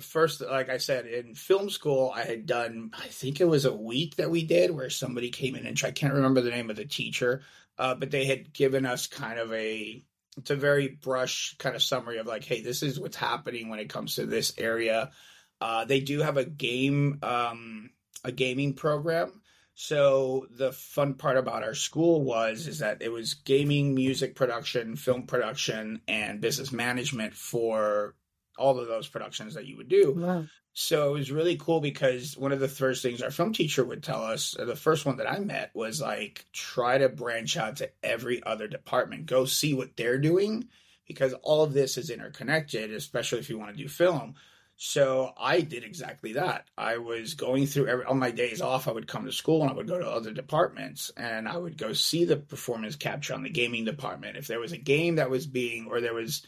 first 0.00 0.40
like 0.40 0.70
i 0.70 0.78
said 0.78 1.06
in 1.06 1.34
film 1.34 1.70
school 1.70 2.12
i 2.16 2.22
had 2.22 2.46
done 2.46 2.90
i 2.94 3.06
think 3.06 3.40
it 3.40 3.44
was 3.44 3.64
a 3.64 3.72
week 3.72 4.16
that 4.16 4.30
we 4.30 4.42
did 4.42 4.70
where 4.70 4.90
somebody 4.90 5.30
came 5.30 5.54
in 5.54 5.66
and 5.66 5.80
i 5.84 5.90
can't 5.92 6.14
remember 6.14 6.40
the 6.40 6.50
name 6.50 6.68
of 6.68 6.74
the 6.74 6.84
teacher 6.84 7.42
uh, 7.78 7.94
but 7.94 8.10
they 8.10 8.24
had 8.24 8.52
given 8.52 8.86
us 8.86 9.06
kind 9.06 9.38
of 9.38 9.52
a 9.52 10.02
it's 10.36 10.50
a 10.50 10.56
very 10.56 10.88
brush 10.88 11.56
kind 11.58 11.76
of 11.76 11.82
summary 11.82 12.18
of 12.18 12.26
like 12.26 12.44
hey 12.44 12.62
this 12.62 12.82
is 12.82 12.98
what's 12.98 13.16
happening 13.16 13.68
when 13.68 13.78
it 13.78 13.88
comes 13.88 14.16
to 14.16 14.26
this 14.26 14.52
area. 14.58 15.10
Uh, 15.60 15.84
they 15.84 16.00
do 16.00 16.20
have 16.20 16.36
a 16.36 16.44
game 16.44 17.18
um, 17.22 17.90
a 18.24 18.32
gaming 18.32 18.74
program. 18.74 19.40
So 19.76 20.46
the 20.56 20.72
fun 20.72 21.14
part 21.14 21.36
about 21.36 21.64
our 21.64 21.74
school 21.74 22.22
was 22.22 22.68
is 22.68 22.78
that 22.78 23.02
it 23.02 23.10
was 23.10 23.34
gaming 23.34 23.94
music 23.94 24.36
production 24.36 24.96
film 24.96 25.26
production 25.26 26.00
and 26.06 26.40
business 26.40 26.72
management 26.72 27.34
for 27.34 28.14
all 28.56 28.78
of 28.78 28.86
those 28.86 29.08
productions 29.08 29.54
that 29.54 29.66
you 29.66 29.76
would 29.76 29.88
do. 29.88 30.12
Wow 30.16 30.44
so 30.76 31.10
it 31.10 31.18
was 31.18 31.30
really 31.30 31.56
cool 31.56 31.80
because 31.80 32.36
one 32.36 32.50
of 32.50 32.58
the 32.58 32.66
first 32.66 33.00
things 33.00 33.22
our 33.22 33.30
film 33.30 33.52
teacher 33.52 33.84
would 33.84 34.02
tell 34.02 34.24
us, 34.24 34.56
the 34.58 34.74
first 34.74 35.06
one 35.06 35.18
that 35.18 35.30
I 35.30 35.38
met 35.38 35.70
was 35.72 36.00
like, 36.00 36.46
try 36.52 36.98
to 36.98 37.08
branch 37.08 37.56
out 37.56 37.76
to 37.76 37.90
every 38.02 38.42
other 38.42 38.66
department, 38.66 39.26
go 39.26 39.44
see 39.44 39.72
what 39.72 39.96
they're 39.96 40.18
doing 40.18 40.68
because 41.06 41.32
all 41.42 41.62
of 41.62 41.74
this 41.74 41.96
is 41.96 42.10
interconnected, 42.10 42.92
especially 42.92 43.38
if 43.38 43.48
you 43.48 43.56
want 43.56 43.70
to 43.70 43.82
do 43.82 43.88
film. 43.88 44.34
So 44.76 45.32
I 45.38 45.60
did 45.60 45.84
exactly 45.84 46.32
that. 46.32 46.66
I 46.76 46.96
was 46.96 47.34
going 47.34 47.66
through 47.66 47.86
every, 47.86 48.04
on 48.06 48.18
my 48.18 48.32
days 48.32 48.60
off, 48.60 48.88
I 48.88 48.92
would 48.92 49.06
come 49.06 49.26
to 49.26 49.32
school 49.32 49.62
and 49.62 49.70
I 49.70 49.74
would 49.74 49.86
go 49.86 50.00
to 50.00 50.10
other 50.10 50.32
departments 50.32 51.12
and 51.16 51.48
I 51.48 51.56
would 51.56 51.78
go 51.78 51.92
see 51.92 52.24
the 52.24 52.36
performance 52.36 52.96
capture 52.96 53.34
on 53.34 53.44
the 53.44 53.50
gaming 53.50 53.84
department. 53.84 54.36
If 54.36 54.48
there 54.48 54.58
was 54.58 54.72
a 54.72 54.78
game 54.78 55.16
that 55.16 55.30
was 55.30 55.46
being, 55.46 55.86
or 55.86 56.00
there 56.00 56.14
was 56.14 56.44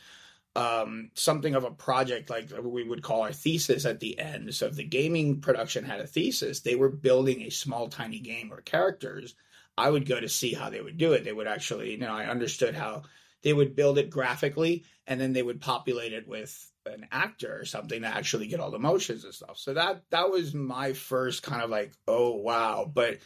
um, 0.56 1.10
something 1.12 1.54
of 1.54 1.64
a 1.64 1.70
project 1.70 2.30
like 2.30 2.50
we 2.62 2.82
would 2.82 3.02
call 3.02 3.22
our 3.22 3.32
thesis 3.32 3.84
at 3.84 4.00
the 4.00 4.18
end. 4.18 4.54
So 4.54 4.66
if 4.66 4.74
the 4.74 4.84
gaming 4.84 5.42
production 5.42 5.84
had 5.84 6.00
a 6.00 6.06
thesis, 6.06 6.60
they 6.60 6.74
were 6.74 6.88
building 6.88 7.42
a 7.42 7.50
small, 7.50 7.88
tiny 7.88 8.20
game 8.20 8.50
or 8.50 8.62
characters. 8.62 9.34
I 9.76 9.90
would 9.90 10.08
go 10.08 10.18
to 10.18 10.30
see 10.30 10.54
how 10.54 10.70
they 10.70 10.80
would 10.80 10.96
do 10.96 11.12
it. 11.12 11.24
They 11.24 11.32
would 11.32 11.46
actually, 11.46 11.90
you 11.90 11.98
know, 11.98 12.14
I 12.14 12.24
understood 12.24 12.74
how 12.74 13.02
they 13.42 13.52
would 13.52 13.76
build 13.76 13.98
it 13.98 14.08
graphically 14.08 14.84
and 15.06 15.20
then 15.20 15.34
they 15.34 15.42
would 15.42 15.60
populate 15.60 16.14
it 16.14 16.26
with 16.26 16.72
an 16.86 17.06
actor 17.12 17.58
or 17.60 17.66
something 17.66 18.00
to 18.00 18.08
actually 18.08 18.46
get 18.46 18.58
all 18.58 18.70
the 18.70 18.78
motions 18.78 19.24
and 19.24 19.34
stuff. 19.34 19.58
So 19.58 19.74
that 19.74 20.04
that 20.08 20.30
was 20.30 20.54
my 20.54 20.94
first 20.94 21.42
kind 21.42 21.60
of 21.60 21.68
like, 21.68 21.92
oh 22.08 22.34
wow. 22.34 22.90
But 22.92 23.18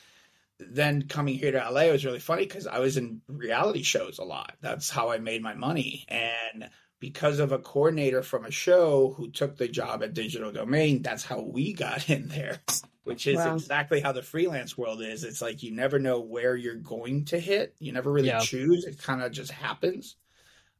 then 0.58 1.02
coming 1.02 1.36
here 1.36 1.52
to 1.52 1.70
LA 1.70 1.92
was 1.92 2.04
really 2.04 2.18
funny 2.18 2.44
because 2.44 2.66
I 2.66 2.80
was 2.80 2.96
in 2.96 3.20
reality 3.28 3.84
shows 3.84 4.18
a 4.18 4.24
lot. 4.24 4.56
That's 4.60 4.90
how 4.90 5.12
I 5.12 5.18
made 5.18 5.42
my 5.42 5.54
money. 5.54 6.06
And 6.08 6.68
because 7.00 7.38
of 7.38 7.50
a 7.50 7.58
coordinator 7.58 8.22
from 8.22 8.44
a 8.44 8.50
show 8.50 9.14
who 9.16 9.30
took 9.30 9.56
the 9.56 9.68
job 9.68 10.02
at 10.02 10.14
Digital 10.14 10.52
Domain, 10.52 11.02
that's 11.02 11.24
how 11.24 11.40
we 11.40 11.72
got 11.72 12.08
in 12.10 12.28
there, 12.28 12.60
which 13.04 13.26
is 13.26 13.38
Wow. 13.38 13.56
exactly 13.56 14.00
how 14.00 14.12
the 14.12 14.22
freelance 14.22 14.76
world 14.78 15.02
is. 15.02 15.24
It's 15.24 15.42
like 15.42 15.62
you 15.62 15.72
never 15.72 15.98
know 15.98 16.20
where 16.20 16.54
you're 16.54 16.74
going 16.76 17.24
to 17.26 17.40
hit. 17.40 17.74
You 17.78 17.92
never 17.92 18.12
really 18.12 18.28
Yeah. 18.28 18.40
choose. 18.40 18.84
It 18.84 19.02
kind 19.02 19.22
of 19.22 19.32
just 19.32 19.50
happens. 19.50 20.16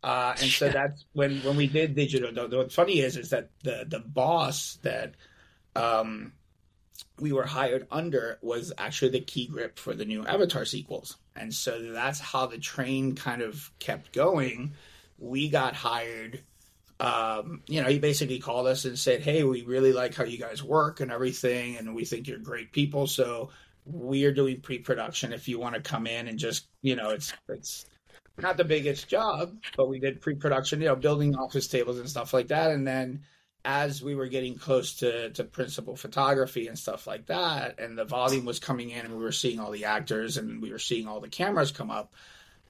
Uh, 0.03 0.35
and 0.41 0.51
so 0.51 0.69
that's 0.73 1.05
when 1.13 1.43
when 1.43 1.57
we 1.57 1.67
did 1.67 1.95
digital. 1.95 2.33
Though, 2.33 2.59
what's 2.59 2.75
funny 2.75 3.01
is 3.01 3.17
is 3.17 3.31
that 3.31 3.51
the 3.65 3.85
the 3.89 4.01
boss 4.01 4.79
that 4.83 5.15
um, 5.75 6.33
we 7.19 7.33
were 7.33 7.47
hired 7.47 7.87
under 7.91 8.39
was 8.43 8.73
actually 8.79 9.11
the 9.13 9.21
key 9.21 9.47
grip 9.47 9.79
for 9.79 9.95
the 9.95 10.05
new 10.05 10.27
Avatar 10.27 10.65
sequels, 10.65 11.17
and 11.37 11.53
so 11.53 11.93
that's 11.93 12.21
how 12.21 12.47
the 12.47 12.59
train 12.59 13.15
kind 13.15 13.43
of 13.43 13.71
kept 13.79 14.13
going. 14.13 14.73
We 15.21 15.49
got 15.49 15.77
hired. 15.77 16.43
Um, 16.99 17.63
you 17.67 17.81
know, 17.81 17.89
he 17.89 17.99
basically 17.99 18.41
called 18.41 18.67
us 18.67 18.85
and 18.85 18.99
said, 18.99 19.23
"Hey, 19.23 19.45
we 19.45 19.63
really 19.63 19.93
like 19.93 20.15
how 20.15 20.25
you 20.25 20.39
guys 20.39 20.63
work 20.63 21.01
and 21.01 21.13
everything, 21.13 21.77
and 21.77 21.95
we 21.95 22.05
think 22.05 22.27
you're 22.27 22.39
great 22.39 22.73
people. 22.73 23.07
So 23.07 23.51
we 23.85 24.25
are 24.25 24.33
doing 24.33 24.61
pre-production. 24.61 25.33
If 25.33 25.49
you 25.49 25.59
want 25.59 25.75
to 25.75 25.81
come 25.81 26.07
in 26.07 26.29
and 26.29 26.39
just, 26.39 26.67
you 26.83 26.97
know, 26.97 27.11
it's 27.11 27.33
it's 27.49 27.87
not 28.39 28.57
the 28.57 28.65
biggest 28.65 29.09
job, 29.09 29.57
but 29.77 29.89
we 29.89 29.99
did 29.99 30.21
pre-production, 30.21 30.81
you 30.81 30.89
know, 30.89 30.97
building 30.97 31.35
office 31.37 31.69
tables 31.69 31.99
and 31.99 32.09
stuff 32.09 32.33
like 32.33 32.49
that. 32.49 32.71
And 32.71 32.87
then 32.87 33.23
as 33.65 34.03
we 34.03 34.15
were 34.15 34.29
getting 34.29 34.57
close 34.57 34.95
to 34.97 35.31
to 35.31 35.45
principal 35.45 35.97
photography 35.97 36.67
and 36.67 36.79
stuff 36.79 37.07
like 37.07 37.27
that, 37.27 37.79
and 37.79 37.97
the 37.97 38.05
volume 38.05 38.45
was 38.45 38.59
coming 38.59 38.91
in, 38.91 39.05
and 39.05 39.17
we 39.17 39.23
were 39.23 39.33
seeing 39.33 39.61
all 39.61 39.71
the 39.71 39.85
actors 39.85 40.37
and 40.37 40.63
we 40.63 40.71
were 40.71 40.79
seeing 40.79 41.07
all 41.09 41.21
the 41.21 41.29
cameras 41.29 41.73
come 41.73 41.91
up. 41.91 42.15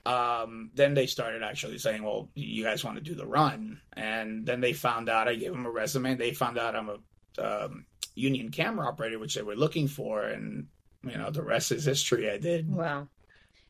Um, 0.06 0.70
then 0.74 0.94
they 0.94 1.06
started 1.06 1.42
actually 1.42 1.78
saying, 1.78 2.02
"Well, 2.02 2.28
you 2.34 2.64
guys 2.64 2.84
want 2.84 2.96
to 2.96 3.02
do 3.02 3.14
the 3.14 3.26
run?" 3.26 3.80
And 3.92 4.46
then 4.46 4.60
they 4.60 4.72
found 4.72 5.08
out. 5.08 5.28
I 5.28 5.34
gave 5.34 5.52
them 5.52 5.66
a 5.66 5.70
resume. 5.70 6.14
They 6.14 6.32
found 6.32 6.58
out 6.58 6.74
I'm 6.74 6.90
a 6.90 7.64
um, 7.64 7.84
union 8.14 8.50
camera 8.50 8.86
operator, 8.88 9.18
which 9.18 9.34
they 9.34 9.42
were 9.42 9.56
looking 9.56 9.88
for, 9.88 10.22
and 10.22 10.66
you 11.04 11.16
know 11.18 11.30
the 11.30 11.42
rest 11.42 11.70
is 11.72 11.84
history. 11.84 12.30
I 12.30 12.38
did 12.38 12.70
Wow. 12.74 13.08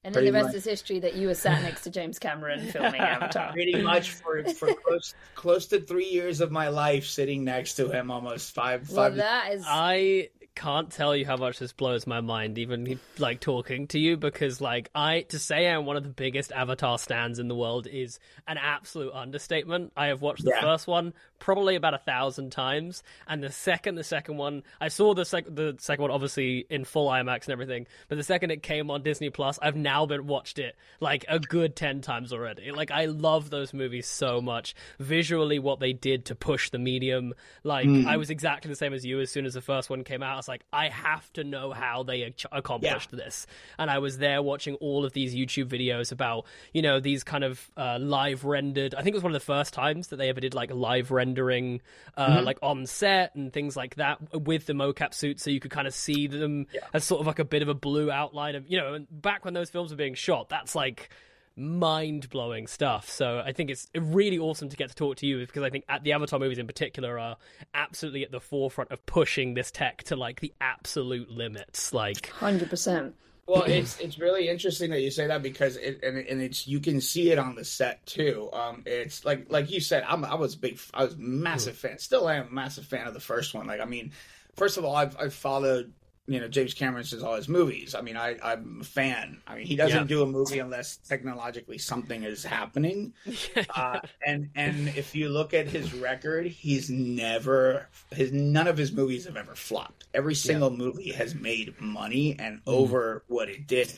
And 0.02 0.14
then 0.14 0.22
Pretty 0.22 0.30
the 0.30 0.38
rest 0.38 0.46
much. 0.46 0.54
is 0.56 0.64
history 0.64 0.98
that 1.00 1.14
you 1.14 1.26
were 1.26 1.34
sat 1.34 1.60
next 1.68 1.82
to 1.82 1.90
James 1.90 2.18
Cameron 2.18 2.68
filming 2.68 3.02
Avatar. 3.02 3.52
pretty 3.52 3.82
much 3.82 4.12
for 4.12 4.42
for 4.54 4.72
close 4.72 5.14
close 5.34 5.66
to 5.66 5.80
three 5.80 6.06
years 6.08 6.40
of 6.40 6.50
my 6.50 6.68
life 6.68 7.04
sitting 7.06 7.44
next 7.44 7.74
to 7.74 7.90
him, 7.90 8.10
almost 8.10 8.54
five 8.54 8.88
Well, 8.88 9.08
five. 9.08 9.16
that 9.16 9.52
is. 9.52 9.64
I 9.68 10.30
can't 10.60 10.90
tell 10.90 11.16
you 11.16 11.24
how 11.24 11.38
much 11.38 11.58
this 11.58 11.72
blows 11.72 12.06
my 12.06 12.20
mind, 12.20 12.58
even 12.58 13.00
like 13.18 13.40
talking 13.40 13.86
to 13.88 13.98
you, 13.98 14.18
because 14.18 14.60
like 14.60 14.90
I 14.94 15.22
to 15.30 15.38
say 15.38 15.66
I'm 15.66 15.86
one 15.86 15.96
of 15.96 16.02
the 16.02 16.10
biggest 16.10 16.52
Avatar 16.52 16.98
stands 16.98 17.38
in 17.38 17.48
the 17.48 17.54
world 17.54 17.86
is 17.86 18.18
an 18.46 18.58
absolute 18.58 19.14
understatement. 19.14 19.92
I 19.96 20.08
have 20.08 20.20
watched 20.20 20.44
the 20.44 20.52
Yeah. 20.54 20.60
first 20.60 20.86
one 20.86 21.14
probably 21.38 21.74
about 21.76 21.94
a 21.94 21.98
thousand 21.98 22.50
times, 22.52 23.02
and 23.26 23.42
the 23.42 23.50
second, 23.50 23.94
the 23.94 24.04
second 24.04 24.36
one, 24.36 24.62
I 24.82 24.88
saw 24.88 25.14
the 25.14 25.24
sec- 25.24 25.46
the 25.48 25.76
second 25.78 26.02
one 26.02 26.10
obviously 26.10 26.66
in 26.68 26.84
full 26.84 27.08
IMAX 27.08 27.44
and 27.44 27.52
everything, 27.52 27.86
but 28.08 28.18
the 28.18 28.22
second 28.22 28.50
it 28.50 28.62
came 28.62 28.90
on 28.90 29.02
Disney 29.02 29.30
Plus, 29.30 29.58
I've 29.62 29.76
now 29.76 30.04
been 30.04 30.26
watched 30.26 30.58
it 30.58 30.76
like 31.00 31.24
a 31.26 31.38
good 31.38 31.74
ten 31.74 32.02
times 32.02 32.34
already. 32.34 32.70
Like 32.70 32.90
I 32.90 33.06
love 33.06 33.48
those 33.48 33.72
movies 33.72 34.06
so 34.06 34.42
much. 34.42 34.74
Visually, 34.98 35.58
what 35.58 35.80
they 35.80 35.94
did 35.94 36.26
to 36.26 36.34
push 36.34 36.68
the 36.68 36.78
medium, 36.78 37.32
like 37.64 37.86
hmm. 37.86 38.06
I 38.06 38.18
was 38.18 38.28
exactly 38.28 38.68
the 38.68 38.76
same 38.76 38.92
as 38.92 39.06
you. 39.06 39.20
As 39.20 39.30
soon 39.30 39.46
as 39.46 39.54
the 39.54 39.62
first 39.62 39.88
one 39.88 40.04
came 40.04 40.22
out, 40.22 40.36
like, 40.50 40.64
I 40.72 40.88
have 40.88 41.32
to 41.34 41.44
know 41.44 41.72
how 41.72 42.02
they 42.02 42.22
ac- 42.22 42.48
accomplished 42.52 43.10
this. 43.12 43.46
And 43.78 43.90
I 43.90 43.98
was 43.98 44.18
there 44.18 44.42
watching 44.42 44.74
all 44.76 45.04
of 45.04 45.12
these 45.12 45.34
YouTube 45.34 45.68
videos 45.68 46.12
about, 46.12 46.44
you 46.74 46.82
know, 46.82 47.00
these 47.00 47.24
kind 47.24 47.44
of 47.44 47.70
uh, 47.76 47.98
live 47.98 48.44
rendered. 48.44 48.94
I 48.94 49.02
think 49.02 49.14
it 49.14 49.16
was 49.16 49.22
one 49.22 49.34
of 49.34 49.40
the 49.40 49.46
first 49.46 49.72
times 49.72 50.08
that 50.08 50.16
they 50.16 50.28
ever 50.28 50.40
did 50.40 50.52
like 50.52 50.70
live 50.72 51.10
rendering, 51.10 51.80
uh, 52.16 52.42
like 52.44 52.58
on 52.62 52.86
set 52.86 53.34
and 53.34 53.52
things 53.52 53.76
like 53.76 53.94
that 53.94 54.18
with 54.34 54.66
the 54.66 54.74
mocap 54.74 55.14
suit, 55.14 55.40
so 55.40 55.50
you 55.50 55.60
could 55.60 55.70
kind 55.70 55.86
of 55.86 55.94
see 55.94 56.26
them 56.26 56.66
as 56.92 57.04
sort 57.04 57.20
of 57.20 57.26
like 57.26 57.38
a 57.38 57.44
bit 57.44 57.62
of 57.62 57.68
a 57.68 57.74
blue 57.74 58.10
outline 58.10 58.56
of, 58.56 58.66
you 58.68 58.76
know, 58.76 58.94
and 58.94 59.06
back 59.10 59.44
when 59.44 59.54
those 59.54 59.70
films 59.70 59.90
were 59.90 59.96
being 59.96 60.14
shot, 60.14 60.48
that's 60.48 60.74
like 60.74 61.10
mind 61.56 62.28
blowing 62.30 62.66
stuff. 62.66 63.08
So 63.08 63.42
I 63.44 63.52
think 63.52 63.70
it's 63.70 63.88
really 63.94 64.38
awesome 64.38 64.68
to 64.68 64.76
get 64.76 64.88
to 64.88 64.94
talk 64.94 65.16
to 65.16 65.26
you 65.26 65.38
because 65.40 65.62
I 65.62 65.70
think 65.70 65.84
at 65.88 66.04
the 66.04 66.12
Avatar 66.12 66.38
movies 66.38 66.58
in 66.58 66.66
particular 66.66 67.18
are 67.18 67.36
absolutely 67.74 68.24
at 68.24 68.30
the 68.30 68.40
forefront 68.40 68.90
of 68.90 69.04
pushing 69.06 69.54
this 69.54 69.70
tech 69.70 70.04
to 70.04 70.16
like 70.16 70.40
the 70.40 70.52
absolute 70.60 71.30
limits. 71.30 71.92
Like, 71.92 72.32
100%. 72.38 73.12
Well, 73.46 73.64
it's 73.64 73.98
it's 73.98 74.16
really 74.16 74.48
interesting 74.48 74.90
that 74.90 75.00
you 75.00 75.10
say 75.10 75.26
that 75.26 75.42
because 75.42 75.76
it 75.76 76.04
and, 76.04 76.16
and 76.18 76.40
it's 76.40 76.68
you 76.68 76.78
can 76.78 77.00
see 77.00 77.32
it 77.32 77.38
on 77.38 77.56
the 77.56 77.64
set 77.64 78.06
too. 78.06 78.48
Um, 78.52 78.84
it's 78.86 79.24
like 79.24 79.50
like 79.50 79.72
you 79.72 79.80
said, 79.80 80.04
I'm 80.06 80.24
I 80.24 80.36
was 80.36 80.54
big, 80.54 80.78
I 80.94 81.02
was 81.04 81.16
massive 81.16 81.76
fan, 81.76 81.98
still 81.98 82.28
am 82.28 82.46
a 82.46 82.50
massive 82.50 82.84
fan 82.84 83.08
of 83.08 83.14
the 83.14 83.18
first 83.18 83.52
one. 83.52 83.66
Like, 83.66 83.80
I 83.80 83.86
mean, 83.86 84.12
first 84.54 84.78
of 84.78 84.84
all, 84.84 84.94
I've 84.94 85.16
I've 85.18 85.34
followed 85.34 85.92
you 86.26 86.38
know 86.38 86.48
James 86.48 86.74
Cameron 86.74 87.04
since 87.04 87.22
all 87.22 87.34
his 87.34 87.48
movies. 87.48 87.94
I 87.94 88.02
mean, 88.02 88.16
I 88.16 88.36
I'm 88.42 88.78
a 88.82 88.84
fan. 88.84 89.40
I 89.46 89.56
mean, 89.56 89.66
he 89.66 89.74
doesn't 89.76 89.98
Yeah. 90.02 90.04
do 90.04 90.22
a 90.22 90.26
movie 90.26 90.58
unless 90.60 90.96
technologically 90.98 91.78
something 91.78 92.22
is 92.22 92.44
happening. 92.44 93.14
uh, 93.74 94.00
and 94.24 94.50
and 94.54 94.88
if 94.88 95.14
you 95.14 95.28
look 95.28 95.54
at 95.54 95.66
his 95.66 95.92
record, 95.94 96.46
he's 96.46 96.88
never 96.90 97.88
his 98.12 98.32
none 98.32 98.68
of 98.68 98.76
his 98.76 98.92
movies 98.92 99.24
have 99.24 99.36
ever 99.36 99.54
flopped. 99.54 100.04
Every 100.14 100.34
single 100.34 100.70
movie 100.70 101.12
has 101.12 101.34
made 101.34 101.80
money 101.80 102.36
and 102.38 102.60
over 102.66 103.24
what 103.26 103.48
it 103.48 103.66
did. 103.66 103.92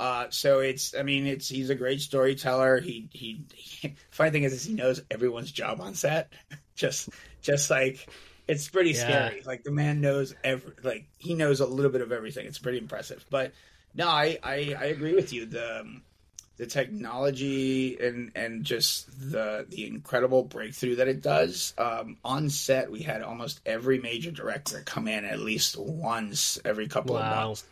Uh, 0.00 0.26
so 0.30 0.60
it's 0.60 0.94
I 0.94 1.02
mean 1.02 1.26
it's 1.26 1.48
he's 1.48 1.70
a 1.70 1.74
great 1.74 2.00
storyteller. 2.00 2.80
He 2.80 3.08
he, 3.12 3.44
he 3.52 3.94
funny 4.10 4.30
thing 4.30 4.44
is, 4.44 4.52
is 4.52 4.64
he 4.64 4.72
knows 4.74 5.02
everyone's 5.10 5.50
job 5.52 5.80
on 5.80 5.94
set. 5.94 6.32
just 6.76 7.08
just 7.42 7.68
like 7.68 8.08
it's 8.48 8.68
pretty 8.68 8.90
Yeah. 8.90 9.28
scary. 9.28 9.42
Like 9.44 9.62
the 9.62 9.70
man 9.70 10.00
knows 10.00 10.34
every 10.42 10.72
like 10.82 11.04
he 11.18 11.34
knows 11.34 11.60
a 11.60 11.66
little 11.66 11.92
bit 11.92 12.00
of 12.00 12.10
everything. 12.12 12.46
It's 12.46 12.58
pretty 12.58 12.78
impressive. 12.78 13.24
But 13.30 13.52
no, 13.94 14.08
I 14.08 14.38
I, 14.42 14.74
I 14.78 14.84
agree 14.86 15.14
with 15.14 15.32
you. 15.32 15.46
The 15.46 15.80
um, 15.80 16.02
the 16.56 16.66
technology 16.66 17.98
and 18.00 18.32
and 18.34 18.64
just 18.64 19.06
the 19.30 19.66
the 19.68 19.86
incredible 19.86 20.42
breakthrough 20.44 20.96
that 20.96 21.08
it 21.08 21.22
does. 21.22 21.74
Um, 21.78 22.16
on 22.24 22.50
set, 22.50 22.90
we 22.90 23.00
had 23.00 23.22
almost 23.22 23.60
every 23.64 23.98
major 23.98 24.30
director 24.30 24.82
come 24.84 25.08
in 25.08 25.24
at 25.24 25.38
least 25.38 25.76
once 25.78 26.58
every 26.64 26.88
couple 26.88 27.16
of 27.16 27.24
months. 27.24 27.64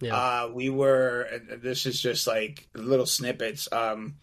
Yeah. 0.00 0.16
Uh, 0.16 0.48
we 0.52 0.68
were. 0.70 1.28
This 1.62 1.86
is 1.86 2.00
just 2.00 2.26
like 2.26 2.66
little 2.74 3.06
snippets. 3.06 3.68
Um, 3.70 4.14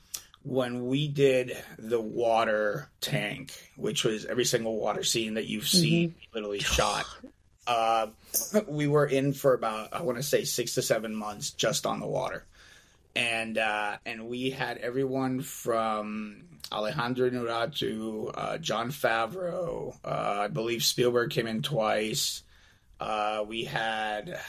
when 0.44 0.88
we 0.88 1.08
did 1.08 1.58
the 1.78 2.00
water 2.00 2.90
tank, 3.02 3.52
which 3.76 4.04
was 4.04 4.26
every 4.26 4.46
single 4.46 4.80
water 4.80 5.04
scene 5.04 5.34
that 5.36 5.48
you've 5.48 5.68
seen 5.68 6.16
literally 6.34 6.60
shot, 6.60 7.06
uh, 7.68 8.08
we 8.68 8.88
were 8.88 9.06
in 9.06 9.34
for 9.34 9.54
about 9.54 9.94
I 9.94 10.02
want 10.02 10.18
to 10.18 10.24
say 10.24 10.44
six 10.44 10.76
to 10.76 10.82
seven 10.82 11.14
months 11.14 11.52
just 11.52 11.86
on 11.86 12.00
the 12.00 12.08
water, 12.08 12.46
and 13.16 13.58
uh, 13.58 13.98
and 14.06 14.28
we 14.28 14.50
had 14.50 14.78
everyone 14.78 15.42
from 15.42 16.44
Alejandro 16.72 17.30
Inarritu, 17.30 18.32
uh, 18.34 18.58
Jon 18.60 18.92
Favreau, 18.92 19.96
uh, 20.04 20.42
I 20.42 20.48
believe 20.48 20.84
Spielberg 20.84 21.32
came 21.32 21.48
in 21.48 21.62
twice. 21.62 22.44
Uh, 23.00 23.44
we 23.48 23.64
had 23.64 24.40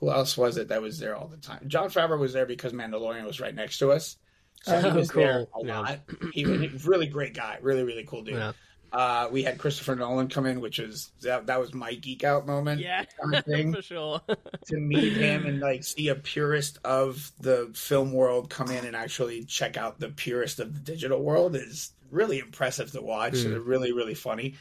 who 0.00 0.10
else 0.10 0.36
was 0.36 0.56
it 0.56 0.68
that 0.68 0.82
was 0.82 0.98
there 0.98 1.16
all 1.16 1.28
the 1.28 1.36
time? 1.36 1.64
Jon 1.66 1.90
Favreau 1.90 2.18
was 2.18 2.32
there 2.32 2.46
because 2.46 2.72
Mandalorian 2.72 3.24
was 3.24 3.40
right 3.40 3.54
next 3.54 3.78
to 3.78 3.92
us. 3.92 4.16
So 4.62 4.78
he 4.80 4.88
Oh, 4.88 4.94
was 4.94 5.08
there 5.10 5.46
cool. 5.52 5.62
a 5.62 5.66
Yeah. 5.66 5.78
lot. 5.80 6.00
He 6.32 6.44
was 6.46 6.62
a 6.62 6.88
really 6.88 7.06
great 7.06 7.34
guy, 7.34 7.58
really 7.62 7.84
really 7.84 8.04
cool 8.04 8.22
dude. 8.22 8.34
Yeah. 8.34 8.52
Uh, 8.90 9.28
we 9.30 9.42
had 9.42 9.58
Christopher 9.58 9.94
Nolan 9.94 10.28
come 10.28 10.46
in, 10.46 10.62
which 10.62 10.78
was 10.78 11.10
that, 11.20 11.46
that 11.48 11.60
was 11.60 11.74
my 11.74 11.92
geek 11.92 12.24
out 12.24 12.46
moment. 12.46 12.80
yeah, 12.80 13.04
kind 13.22 13.34
of 13.34 13.44
for 13.74 13.82
sure. 13.82 14.22
to 14.66 14.76
meet 14.78 15.12
him 15.12 15.44
and 15.44 15.60
like 15.60 15.84
see 15.84 16.08
a 16.08 16.14
purist 16.14 16.78
of 16.84 17.30
the 17.40 17.70
film 17.74 18.12
world 18.14 18.48
come 18.48 18.70
in 18.70 18.86
and 18.86 18.96
actually 18.96 19.44
check 19.44 19.76
out 19.76 20.00
the 20.00 20.08
purist 20.08 20.58
of 20.58 20.72
the 20.72 20.80
digital 20.80 21.22
world 21.22 21.54
is 21.54 21.92
really 22.10 22.38
impressive 22.38 22.90
to 22.92 23.02
watch. 23.02 23.34
It's 23.34 23.44
really 23.44 23.92
really 23.92 24.14
funny. 24.14 24.54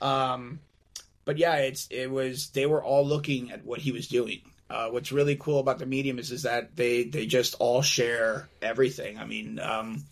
Um, 0.00 0.60
but 1.26 1.36
yeah, 1.36 1.56
it's 1.56 1.86
it 1.90 2.10
was 2.10 2.48
they 2.50 2.64
were 2.66 2.82
all 2.82 3.06
looking 3.06 3.50
at 3.52 3.64
what 3.66 3.80
he 3.80 3.92
was 3.92 4.08
doing. 4.08 4.40
Uh, 4.68 4.88
what's 4.88 5.12
really 5.12 5.36
cool 5.36 5.60
about 5.60 5.78
the 5.78 5.86
medium 5.86 6.18
is 6.18 6.32
is 6.32 6.42
that 6.42 6.74
they 6.74 7.04
they 7.04 7.26
just 7.26 7.54
all 7.60 7.82
share 7.82 8.48
everything. 8.60 9.18
I 9.18 9.24
mean, 9.24 9.60
um, 9.60 10.04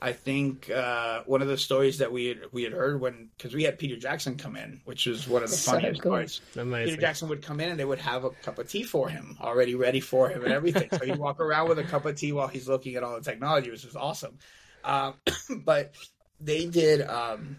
I 0.00 0.12
think 0.12 0.70
uh, 0.70 1.22
one 1.26 1.42
of 1.42 1.48
the 1.48 1.56
stories 1.58 1.98
that 1.98 2.12
we 2.12 2.26
had, 2.26 2.38
we 2.52 2.62
had 2.62 2.72
heard 2.72 3.00
when 3.00 3.30
because 3.36 3.52
we 3.54 3.64
had 3.64 3.78
Peter 3.78 3.96
Jackson 3.96 4.36
come 4.36 4.54
in, 4.54 4.80
which 4.84 5.06
was 5.06 5.26
one 5.26 5.42
of 5.42 5.50
the 5.50 5.56
So 5.56 5.72
funniest 5.72 6.02
cool. 6.02 6.10
stories. 6.12 6.40
Amazing. 6.56 6.86
Peter 6.94 7.00
Jackson 7.00 7.28
would 7.30 7.42
come 7.42 7.58
in 7.60 7.70
and 7.70 7.80
they 7.80 7.84
would 7.84 7.98
have 7.98 8.24
a 8.24 8.30
cup 8.30 8.58
of 8.58 8.68
tea 8.68 8.84
for 8.84 9.08
him, 9.08 9.36
already 9.40 9.74
ready 9.74 10.00
for 10.00 10.28
him 10.28 10.44
and 10.44 10.52
everything. 10.52 10.88
so 10.92 11.04
he'd 11.04 11.16
walk 11.16 11.40
around 11.40 11.68
with 11.68 11.78
a 11.80 11.84
cup 11.84 12.04
of 12.04 12.14
tea 12.14 12.30
while 12.32 12.46
he's 12.46 12.68
looking 12.68 12.94
at 12.94 13.02
all 13.02 13.14
the 13.16 13.22
technology, 13.22 13.70
which 13.70 13.84
was 13.84 13.96
awesome. 13.96 14.38
Um, 14.84 15.14
but 15.64 15.94
they 16.40 16.66
did 16.66 17.00
um, 17.00 17.56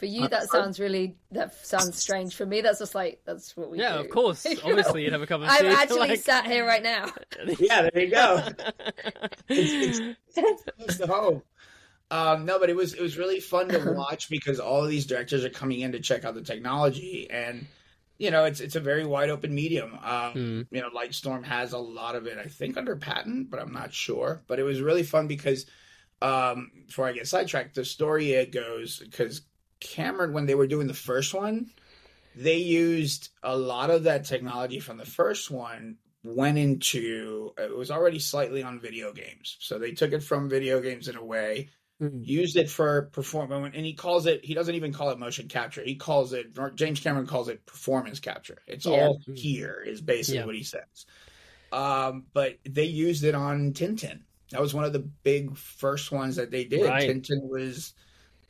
For 0.00 0.06
you, 0.06 0.26
that 0.28 0.48
sounds 0.48 0.80
really 0.80 1.16
that 1.30 1.54
sounds 1.64 1.96
strange. 1.98 2.34
For 2.34 2.46
me, 2.46 2.62
that's 2.62 2.78
just 2.78 2.94
like 2.94 3.20
that's 3.26 3.54
what 3.56 3.70
we 3.70 3.76
do. 3.76 3.84
Yeah, 3.84 3.98
do. 3.98 4.00
of 4.00 4.10
course. 4.10 4.44
Obviously, 4.64 5.04
you'd 5.04 5.12
have 5.12 5.20
a 5.22 5.26
cup 5.26 5.42
of 5.42 5.48
I'm 5.48 5.66
actually 5.66 6.08
like- 6.08 6.20
sat 6.20 6.46
here 6.46 6.66
right 6.66 6.82
now. 6.82 7.12
yeah, 7.60 7.82
there 7.92 8.02
you 8.02 8.10
go. 8.10 8.42
it's, 9.48 10.00
it's 10.36 10.64
close 10.78 10.96
to 10.98 11.06
home. 11.06 11.42
Um, 12.10 12.44
no, 12.46 12.58
but 12.58 12.70
it 12.70 12.76
was 12.76 12.94
it 12.94 13.00
was 13.02 13.18
really 13.18 13.40
fun 13.40 13.68
to 13.68 13.92
watch 13.92 14.28
because 14.30 14.58
all 14.58 14.82
of 14.82 14.90
these 14.90 15.06
directors 15.06 15.44
are 15.44 15.50
coming 15.50 15.80
in 15.80 15.92
to 15.92 16.00
check 16.00 16.24
out 16.24 16.34
the 16.34 16.42
technology, 16.42 17.30
and 17.30 17.66
you 18.18 18.30
know 18.30 18.44
it's 18.46 18.60
it's 18.60 18.74
a 18.74 18.80
very 18.80 19.04
wide 19.04 19.30
open 19.30 19.54
medium. 19.54 19.98
Um, 20.02 20.32
Hmm. 20.32 20.62
You 20.74 20.80
know, 20.80 20.90
Lightstorm 20.90 21.44
has 21.44 21.72
a 21.72 21.78
lot 21.78 22.16
of 22.16 22.26
it, 22.26 22.38
I 22.38 22.44
think, 22.46 22.76
under 22.76 22.96
patent, 22.96 23.50
but 23.50 23.60
I'm 23.60 23.72
not 23.72 23.92
sure. 23.92 24.42
But 24.48 24.58
it 24.58 24.62
was 24.64 24.80
really 24.80 25.02
fun 25.02 25.26
because 25.28 25.66
um, 26.22 26.70
before 26.86 27.06
I 27.06 27.12
get 27.12 27.28
sidetracked, 27.28 27.74
the 27.74 27.84
story 27.84 28.32
it 28.32 28.50
goes 28.50 28.98
because 28.98 29.42
Cameron, 29.80 30.32
when 30.32 30.46
they 30.46 30.54
were 30.54 30.66
doing 30.66 30.86
the 30.86 30.94
first 30.94 31.34
one, 31.34 31.70
they 32.34 32.58
used 32.58 33.30
a 33.42 33.56
lot 33.56 33.90
of 33.90 34.04
that 34.04 34.24
technology 34.24 34.80
from 34.80 34.98
the 34.98 35.06
first 35.06 35.50
one 35.50 35.98
went 36.24 36.58
into 36.58 37.52
it 37.58 37.76
was 37.76 37.90
already 37.90 38.18
slightly 38.18 38.62
on 38.62 38.80
video 38.80 39.12
games 39.12 39.56
so 39.60 39.78
they 39.78 39.92
took 39.92 40.12
it 40.12 40.22
from 40.22 40.48
video 40.50 40.80
games 40.80 41.08
in 41.08 41.16
a 41.16 41.24
way 41.24 41.70
Hmm. 42.00 42.24
used 42.24 42.56
it 42.56 42.68
for 42.70 43.04
performance 43.12 43.74
and 43.76 43.86
he 43.86 43.94
calls 43.94 44.26
it 44.26 44.44
he 44.44 44.54
doesn't 44.54 44.74
even 44.74 44.92
call 44.92 45.10
it 45.10 45.18
motion 45.18 45.48
capture 45.48 45.82
he 45.84 45.96
calls 45.96 46.32
it 46.34 46.48
james 46.74 47.00
cameron 47.00 47.26
calls 47.26 47.48
it 47.48 47.64
performance 47.66 48.20
capture 48.20 48.58
it's 48.66 48.84
Yeah. 48.84 48.86
all 48.86 49.20
here 49.34 49.82
is 49.86 50.00
basically 50.02 50.42
Yeah. 50.42 50.46
what 50.46 50.54
he 50.56 50.62
says 50.64 51.06
um 51.72 52.26
but 52.34 52.58
they 52.68 52.84
used 52.84 53.24
it 53.24 53.34
on 53.34 53.72
tintin 53.72 54.24
that 54.50 54.60
was 54.60 54.74
one 54.74 54.84
of 54.84 54.92
the 54.92 54.98
big 55.00 55.56
first 55.56 56.12
ones 56.12 56.36
that 56.36 56.50
they 56.50 56.64
did 56.64 56.98
Right. 56.98 57.00
tintin 57.00 57.40
was 57.48 57.94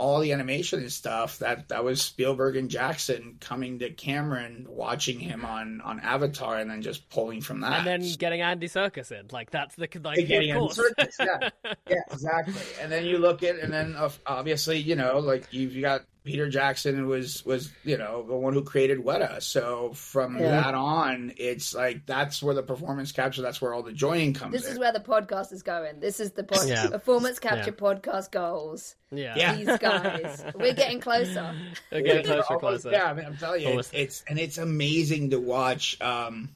all 0.01 0.21
the 0.21 0.33
animation 0.33 0.81
and 0.81 0.91
stuff 0.91 1.39
that 1.41 1.69
that 1.69 1.85
was 1.85 2.01
Spielberg 2.01 2.57
and 2.57 2.71
Jackson 2.71 3.37
coming 3.39 3.79
to 3.81 3.91
Cameron, 3.91 4.67
watching 4.69 5.21
him 5.21 5.45
on 5.45 5.83
on 5.83 6.01
Avatar, 6.01 6.59
and 6.59 6.71
then 6.71 6.81
just 6.81 7.11
pulling 7.11 7.43
from 7.43 7.61
that. 7.61 7.87
and 7.87 7.87
then 7.87 8.13
getting 8.19 8.41
Andy 8.41 8.67
Serkis 8.67 9.13
in. 9.13 9.27
Like 9.31 9.51
that's 9.51 9.75
the 9.77 9.89
like 10.03 10.27
getting 10.27 10.53
Andy. 10.53 10.69
Serkis, 10.69 11.15
yeah. 11.21 11.51
yeah, 11.89 11.97
exactly. 12.11 12.55
And 12.81 12.91
then 12.91 13.05
you 13.05 13.19
look 13.19 13.43
at, 13.43 13.59
and 13.59 13.73
then 13.73 13.95
obviously, 14.27 14.79
you 14.79 14.97
know, 14.97 15.19
like 15.19 15.53
you've 15.53 15.81
got 15.81 16.03
Peter 16.25 16.49
Jackson 16.49 17.07
was 17.07 17.45
was 17.45 17.71
you 17.85 17.97
know 17.97 18.23
the 18.27 18.35
one 18.37 18.53
who 18.53 18.63
created 18.63 18.99
Weta. 18.99 19.43
So 19.43 19.93
from 19.95 20.39
Yeah. 20.39 20.51
that 20.51 20.75
on, 20.75 21.33
it's 21.37 21.75
like 21.75 22.05
that's 22.07 22.43
where 22.43 22.55
the 22.55 22.63
performance 22.63 23.13
capture, 23.13 23.43
that's 23.43 23.61
where 23.61 23.73
all 23.73 23.83
the 23.83 23.93
joining 23.93 24.35
comes 24.35 24.53
This 24.53 24.67
in. 24.67 24.73
is 24.73 24.79
where 24.79 24.93
the 24.93 25.01
podcast 25.01 25.53
is 25.53 25.63
going. 25.63 26.01
This 26.01 26.21
is 26.21 26.33
the 26.33 26.45
pod- 26.45 26.69
Yeah. 26.69 26.89
performance 26.89 27.39
capture 27.39 27.71
Yeah. 27.71 27.95
podcast 27.95 28.31
goals. 28.31 28.97
yeah. 29.11 29.35
Yeah. 29.37 29.57
These 29.57 29.79
guys, 29.79 30.45
we're 30.55 30.75
getting 30.75 31.01
closer. 31.01 31.55
They're 31.91 32.03
getting 32.03 32.27
Yeah, 32.27 32.43
closer, 32.43 32.55
almost- 32.55 32.83
closer. 32.83 32.91
Yeah, 32.93 33.05
I 33.11 33.15
mean, 33.15 33.25
I'm 33.27 33.37
telling 33.37 33.63
you, 33.63 33.79
it's, 33.79 33.91
it's 33.93 34.25
and 34.29 34.39
it's 34.39 34.59
amazing 34.59 35.31
to 35.31 35.41
watch. 35.41 36.01
Um, 36.01 36.51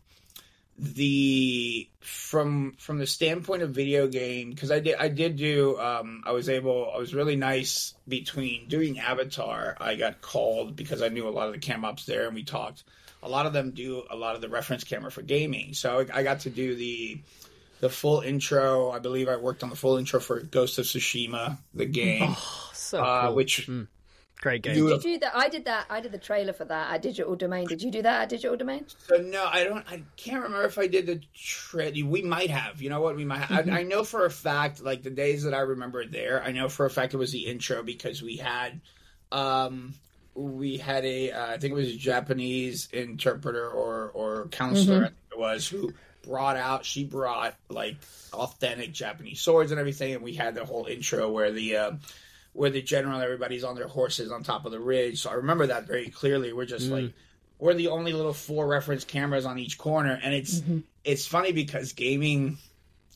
the 0.76 1.88
from 2.00 2.72
from 2.78 2.98
the 2.98 3.06
standpoint 3.06 3.62
of 3.62 3.70
video 3.70 4.08
game 4.08 4.50
because 4.50 4.70
I 4.70 4.80
did 4.80 4.96
I 4.96 5.08
did 5.08 5.36
do 5.36 5.78
um 5.78 6.22
I 6.26 6.32
was 6.32 6.48
able 6.48 6.90
I 6.92 6.98
was 6.98 7.14
really 7.14 7.36
nice 7.36 7.94
between 8.08 8.66
doing 8.68 8.98
Avatar. 8.98 9.76
I 9.80 9.94
got 9.94 10.20
called 10.20 10.74
because 10.74 11.00
I 11.00 11.08
knew 11.08 11.28
a 11.28 11.30
lot 11.30 11.46
of 11.46 11.52
the 11.52 11.60
cam 11.60 11.84
ops 11.84 12.06
there 12.06 12.26
and 12.26 12.34
we 12.34 12.42
talked. 12.42 12.82
A 13.22 13.28
lot 13.28 13.46
of 13.46 13.52
them 13.52 13.70
do 13.70 14.02
a 14.10 14.16
lot 14.16 14.34
of 14.34 14.40
the 14.40 14.48
reference 14.48 14.84
camera 14.84 15.10
for 15.10 15.22
gaming. 15.22 15.74
So 15.74 16.04
I 16.12 16.22
got 16.22 16.40
to 16.40 16.50
do 16.50 16.74
the 16.74 17.20
the 17.80 17.88
full 17.88 18.20
intro. 18.20 18.90
I 18.90 18.98
believe 18.98 19.28
I 19.28 19.36
worked 19.36 19.62
on 19.62 19.70
the 19.70 19.76
full 19.76 19.96
intro 19.96 20.18
for 20.18 20.40
Ghost 20.40 20.78
of 20.78 20.86
Tsushima 20.86 21.58
the 21.72 21.86
game. 21.86 22.34
So 22.72 23.02
uh, 23.02 23.26
cool. 23.26 23.36
which 23.36 23.68
great 24.44 24.62
game. 24.62 24.76
you- 24.76 24.88
Did 24.90 25.04
you 25.04 25.18
that? 25.18 25.32
I 25.34 25.48
did 25.48 25.64
that. 25.64 25.86
I 25.90 26.00
did 26.00 26.12
the 26.12 26.18
trailer 26.18 26.52
for 26.52 26.64
that 26.66 26.94
at 26.94 27.02
Digital 27.02 27.34
Domain. 27.34 27.66
Did 27.66 27.82
you 27.82 27.90
do 27.90 28.02
that 28.02 28.22
at 28.22 28.28
Digital 28.28 28.56
Domain? 28.56 28.86
So 29.08 29.16
no, 29.16 29.44
I 29.50 29.64
don't. 29.64 29.84
I 29.90 30.02
can't 30.16 30.42
remember 30.42 30.66
if 30.66 30.78
I 30.78 30.86
did 30.86 31.06
the 31.06 31.20
trade. 31.34 32.00
We 32.04 32.22
might 32.22 32.50
have. 32.50 32.80
You 32.80 32.90
know 32.90 33.00
what? 33.00 33.16
We 33.16 33.24
might. 33.24 33.38
Have. 33.38 33.68
I, 33.68 33.80
I 33.80 33.82
know 33.82 34.04
for 34.04 34.24
a 34.26 34.30
fact, 34.30 34.80
like 34.82 35.02
the 35.02 35.10
days 35.10 35.42
that 35.44 35.54
I 35.54 35.60
remember 35.60 36.06
there, 36.06 36.42
I 36.44 36.52
know 36.52 36.68
for 36.68 36.86
a 36.86 36.90
fact 36.90 37.14
it 37.14 37.16
was 37.16 37.32
the 37.32 37.46
intro 37.46 37.82
because 37.82 38.22
we 38.22 38.36
had, 38.36 38.80
um, 39.32 39.94
we 40.34 40.76
had 40.76 41.04
a. 41.04 41.32
Uh, 41.32 41.46
I 41.46 41.58
think 41.58 41.72
it 41.72 41.76
was 41.76 41.88
a 41.88 41.96
Japanese 41.96 42.88
interpreter 42.92 43.68
or 43.68 44.10
or 44.14 44.48
counselor. 44.48 44.96
I 44.96 45.08
think 45.08 45.14
it 45.32 45.38
was 45.38 45.66
who 45.68 45.92
brought 46.22 46.56
out. 46.56 46.84
She 46.84 47.04
brought 47.04 47.54
like 47.68 47.96
authentic 48.32 48.92
Japanese 48.92 49.40
swords 49.40 49.70
and 49.70 49.80
everything, 49.80 50.14
and 50.14 50.22
we 50.22 50.34
had 50.34 50.54
the 50.54 50.64
whole 50.64 50.84
intro 50.86 51.30
where 51.30 51.50
the. 51.50 51.76
Uh, 51.76 51.92
where 52.54 52.70
the 52.70 52.80
general 52.80 53.20
everybody's 53.20 53.64
on 53.64 53.74
their 53.74 53.88
horses 53.88 54.32
on 54.32 54.42
top 54.42 54.64
of 54.64 54.72
the 54.72 54.80
ridge. 54.80 55.20
So 55.20 55.30
I 55.30 55.34
remember 55.34 55.66
that 55.66 55.86
very 55.86 56.08
clearly. 56.08 56.52
We're 56.52 56.64
just 56.64 56.88
mm. 56.88 57.02
like 57.02 57.12
we're 57.58 57.74
the 57.74 57.88
only 57.88 58.12
little 58.12 58.32
four 58.32 58.66
reference 58.66 59.04
cameras 59.04 59.44
on 59.44 59.58
each 59.58 59.76
corner, 59.76 60.18
and 60.22 60.32
it's 60.32 60.60
mm-hmm. 60.60 60.78
it's 61.04 61.26
funny 61.26 61.52
because 61.52 61.92
gaming, 61.92 62.58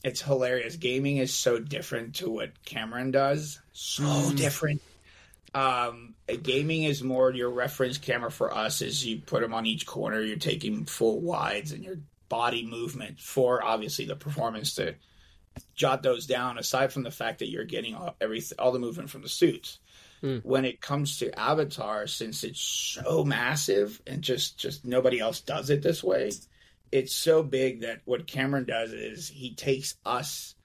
it's 0.03 0.21
hilarious. 0.21 0.75
Gaming 0.75 1.17
is 1.17 1.33
so 1.33 1.57
different 1.57 2.15
to 2.15 2.29
what 2.29 2.63
Cameron 2.65 3.11
does. 3.11 3.59
So 3.73 4.03
mm. 4.03 4.37
different. 4.37 4.81
Um, 5.51 6.13
gaming 6.43 6.83
is 6.83 7.01
more 7.01 7.31
your 7.31 7.49
reference 7.49 7.97
camera 7.97 8.29
for 8.29 8.53
us. 8.53 8.81
Is 8.81 9.03
you 9.03 9.19
put 9.19 9.41
them 9.41 9.53
on 9.53 9.65
each 9.65 9.87
corner. 9.87 10.21
You're 10.21 10.37
taking 10.37 10.85
full 10.85 11.21
wides 11.21 11.71
and 11.71 11.83
your 11.83 11.97
body 12.27 12.65
movement 12.65 13.19
for 13.19 13.63
obviously 13.63 14.05
the 14.05 14.15
performance 14.15 14.75
to 14.75 14.95
jot 15.75 16.03
those 16.03 16.25
down 16.25 16.57
aside 16.57 16.91
from 16.91 17.03
the 17.03 17.11
fact 17.11 17.39
that 17.39 17.49
you're 17.49 17.65
getting 17.65 17.95
all, 17.95 18.15
every, 18.19 18.41
all 18.57 18.71
the 18.71 18.79
movement 18.79 19.09
from 19.09 19.21
the 19.21 19.29
suits 19.29 19.79
hmm. 20.21 20.37
when 20.37 20.65
it 20.65 20.81
comes 20.81 21.19
to 21.19 21.39
avatar 21.39 22.07
since 22.07 22.43
it's 22.43 22.61
so 22.61 23.23
massive 23.23 24.01
and 24.07 24.21
just 24.21 24.57
just 24.57 24.85
nobody 24.85 25.19
else 25.19 25.41
does 25.41 25.69
it 25.69 25.81
this 25.81 26.03
way 26.03 26.31
it's 26.91 27.13
so 27.13 27.43
big 27.43 27.81
that 27.81 28.01
what 28.05 28.27
cameron 28.27 28.65
does 28.65 28.93
is 28.93 29.27
he 29.29 29.53
takes 29.53 29.95
us 30.05 30.55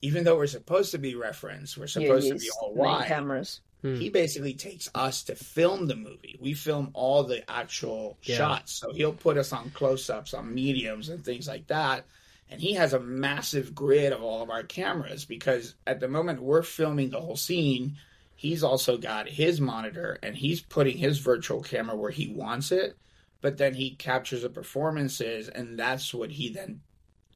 even 0.00 0.24
though 0.24 0.36
we're 0.36 0.46
supposed 0.46 0.92
to 0.92 0.98
be 0.98 1.14
reference 1.14 1.76
we're 1.76 1.86
supposed 1.86 2.28
to 2.28 2.34
be 2.36 2.50
all 2.60 2.74
wide 2.74 3.06
cameras. 3.06 3.60
he 3.82 4.06
hmm. 4.06 4.12
basically 4.12 4.54
takes 4.54 4.88
us 4.94 5.24
to 5.24 5.34
film 5.34 5.86
the 5.86 5.96
movie. 5.96 6.36
We 6.40 6.54
film 6.54 6.90
all 6.94 7.24
the 7.24 7.48
actual 7.50 8.18
Yeah. 8.22 8.36
shots. 8.36 8.72
So 8.72 8.92
he'll 8.92 9.12
put 9.12 9.36
us 9.36 9.52
on 9.52 9.70
close 9.70 10.10
ups, 10.10 10.34
on 10.34 10.52
mediums, 10.54 11.08
and 11.08 11.24
things 11.24 11.46
like 11.46 11.68
that. 11.68 12.04
And 12.50 12.60
he 12.60 12.74
has 12.74 12.92
a 12.92 13.00
massive 13.00 13.74
grid 13.74 14.12
of 14.12 14.22
all 14.22 14.42
of 14.42 14.50
our 14.50 14.62
cameras 14.62 15.24
because 15.24 15.74
at 15.86 16.00
the 16.00 16.08
moment 16.08 16.42
we're 16.42 16.62
filming 16.62 17.10
the 17.10 17.20
whole 17.20 17.36
scene, 17.36 17.96
he's 18.34 18.62
also 18.62 18.96
got 18.96 19.28
his 19.28 19.60
monitor 19.60 20.18
and 20.22 20.36
he's 20.36 20.60
putting 20.60 20.96
his 20.96 21.18
virtual 21.18 21.62
camera 21.62 21.96
where 21.96 22.10
he 22.10 22.28
wants 22.28 22.72
it. 22.72 22.96
But 23.40 23.58
then 23.58 23.74
he 23.74 23.94
captures 23.94 24.42
the 24.42 24.48
performances, 24.48 25.48
and 25.48 25.78
that's 25.78 26.12
what 26.12 26.32
he 26.32 26.48
then 26.48 26.80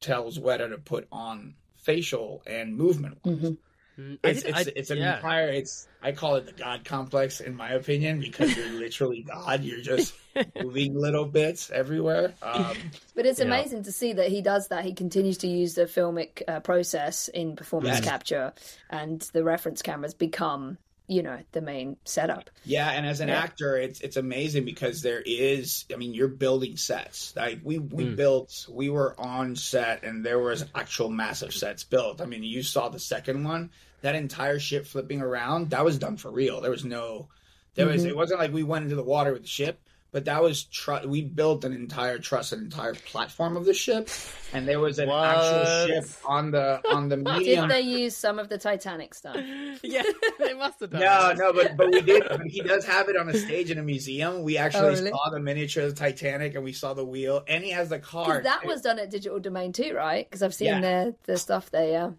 tells 0.00 0.36
Weta 0.36 0.68
to 0.68 0.78
put 0.78 1.06
on 1.12 1.54
facial 1.76 2.42
and 2.44 2.76
movement 2.76 3.18
Mm, 3.24 3.56
I 3.56 3.71
it's 3.98 4.42
did- 4.42 4.50
it's, 4.56 4.68
I- 4.68 4.72
it's 4.74 4.90
an 4.90 4.98
yeah. 4.98 5.16
entire 5.16 5.48
it's 5.48 5.86
I 6.02 6.12
call 6.12 6.36
it 6.36 6.46
the 6.46 6.52
God 6.52 6.84
complex 6.84 7.40
in 7.40 7.54
my 7.54 7.70
opinion 7.70 8.20
because 8.20 8.56
you're 8.56 8.70
literally 8.80 9.22
God. 9.22 9.62
You're 9.62 9.80
just 9.80 10.14
moving 10.60 10.94
little 10.98 11.26
bits 11.26 11.70
everywhere. 11.70 12.34
Um, 12.42 12.74
But 13.14 13.26
it's 13.26 13.38
Yeah. 13.38 13.44
amazing 13.46 13.84
to 13.84 13.92
see 13.92 14.14
that 14.14 14.28
he 14.28 14.40
does 14.42 14.68
that. 14.68 14.84
He 14.84 14.94
continues 14.94 15.38
to 15.38 15.46
use 15.46 15.74
the 15.74 15.82
filmic 15.84 16.42
uh, 16.48 16.60
process 16.60 17.28
in 17.28 17.54
performance 17.56 17.98
Yes. 17.98 18.04
capture, 18.04 18.52
and 18.90 19.20
the 19.32 19.44
reference 19.44 19.82
cameras 19.82 20.14
become, 20.14 20.78
you 21.12 21.22
know, 21.22 21.38
the 21.52 21.60
main 21.60 21.96
setup. 22.04 22.48
yeah, 22.64 22.90
and 22.90 23.06
as 23.06 23.20
an 23.20 23.28
Yeah. 23.28 23.38
actor, 23.40 23.76
it's 23.76 24.00
it's 24.00 24.16
amazing 24.16 24.64
because 24.64 25.02
there 25.02 25.22
is. 25.24 25.84
I 25.92 25.96
mean, 25.96 26.14
you're 26.14 26.28
building 26.28 26.76
sets. 26.76 27.34
Like 27.36 27.60
we 27.62 27.78
we 27.78 28.04
Hmm. 28.04 28.14
built, 28.14 28.66
we 28.70 28.88
were 28.88 29.14
on 29.20 29.54
set, 29.56 30.02
and 30.04 30.24
there 30.24 30.38
was 30.38 30.64
actual 30.74 31.10
massive 31.10 31.52
sets 31.52 31.84
built. 31.84 32.20
I 32.20 32.24
mean, 32.24 32.42
you 32.42 32.62
saw 32.62 32.88
the 32.88 32.98
second 32.98 33.44
one. 33.44 33.70
That 34.00 34.14
entire 34.14 34.58
ship 34.58 34.86
flipping 34.86 35.20
around, 35.20 35.70
that 35.70 35.84
was 35.84 35.98
done 35.98 36.16
for 36.16 36.30
real. 36.30 36.60
There 36.60 36.70
was 36.72 36.84
no, 36.84 37.28
there 37.74 37.86
was. 37.86 38.04
It 38.04 38.16
wasn't 38.16 38.40
like 38.40 38.52
we 38.52 38.62
went 38.62 38.84
into 38.84 38.96
the 38.96 39.04
water 39.04 39.32
with 39.32 39.42
the 39.42 39.48
ship. 39.48 39.78
But 40.12 40.26
that 40.26 40.42
was 40.42 40.64
tr- 40.64 41.06
we 41.06 41.22
built 41.22 41.64
an 41.64 41.72
entire 41.72 42.18
truss, 42.18 42.52
an 42.52 42.60
entire 42.60 42.92
platform 42.94 43.56
of 43.56 43.64
the 43.64 43.72
ship, 43.72 44.10
and 44.52 44.68
there 44.68 44.78
was 44.78 44.98
an 44.98 45.08
actual 45.08 45.86
ship 45.86 46.04
on 46.26 46.50
the 46.50 46.82
on 46.90 47.08
the 47.08 47.16
medium. 47.16 47.68
Did 47.68 47.70
they 47.70 47.80
use 47.80 48.14
some 48.14 48.38
of 48.38 48.50
the 48.50 48.58
Titanic 48.58 49.14
stuff? 49.14 49.38
yeah, 49.82 50.02
they 50.38 50.52
must 50.52 50.80
have 50.80 50.90
done. 50.90 51.00
No, 51.00 51.06
that. 51.28 51.38
no, 51.38 51.52
but 51.54 51.78
but 51.78 51.90
we 51.90 52.02
did. 52.02 52.24
But 52.28 52.42
he 52.46 52.60
does 52.60 52.84
have 52.84 53.08
it 53.08 53.16
on 53.16 53.30
a 53.30 53.34
stage 53.38 53.70
in 53.70 53.78
a 53.78 53.82
museum. 53.82 54.42
We 54.42 54.58
actually 54.58 54.82
Oh, 54.82 54.90
really? 54.90 55.10
saw 55.10 55.30
the 55.30 55.40
miniature 55.40 55.84
of 55.84 55.94
the 55.94 55.98
Titanic, 55.98 56.54
and 56.56 56.62
we 56.62 56.74
saw 56.74 56.92
the 56.92 57.06
wheel, 57.06 57.42
and 57.48 57.64
he 57.64 57.70
has 57.70 57.88
the 57.88 57.98
car. 57.98 58.26
Because 58.26 58.42
that 58.44 58.66
was 58.66 58.82
done 58.82 58.98
at 58.98 59.10
Digital 59.10 59.40
Domain 59.40 59.72
too, 59.72 59.94
right? 59.94 60.28
Because 60.28 60.42
I've 60.42 60.54
seen 60.54 60.66
Yeah. 60.68 60.80
their 60.80 61.14
the 61.24 61.38
stuff 61.38 61.70
there. 61.70 61.88
Yeah. 61.90 62.10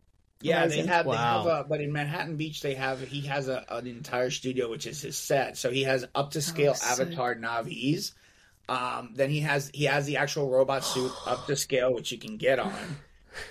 Yeah. 0.44 0.64
amazing. 0.64 0.86
They 0.86 0.92
have, 0.92 1.06
they 1.06 1.16
have 1.16 1.46
a, 1.46 1.66
but 1.68 1.82
in 1.82 1.92
Manhattan 1.92 2.36
Beach, 2.38 2.62
they 2.62 2.76
have 2.76 3.02
he 3.02 3.22
has 3.22 3.48
a, 3.48 3.66
an 3.70 3.88
entire 3.88 4.30
studio, 4.30 4.70
which 4.70 4.86
is 4.86 5.02
his 5.02 5.18
set. 5.18 5.58
So 5.58 5.72
he 5.72 5.84
has 5.84 6.06
up 6.14 6.32
to 6.32 6.42
scale 6.42 6.76
Oh. 6.84 6.92
Avatar 6.92 7.36
Na'vis. 7.36 8.12
Um, 8.70 9.12
then 9.16 9.30
he 9.30 9.42
has 9.42 9.70
he 9.74 9.86
has 9.86 10.06
the 10.06 10.18
actual 10.18 10.50
robot 10.50 10.84
suit 10.86 11.12
up 11.26 11.48
to 11.48 11.56
scale, 11.56 11.94
which 11.94 12.12
you 12.12 12.18
can 12.18 12.38
get 12.38 12.60
on. 12.60 12.74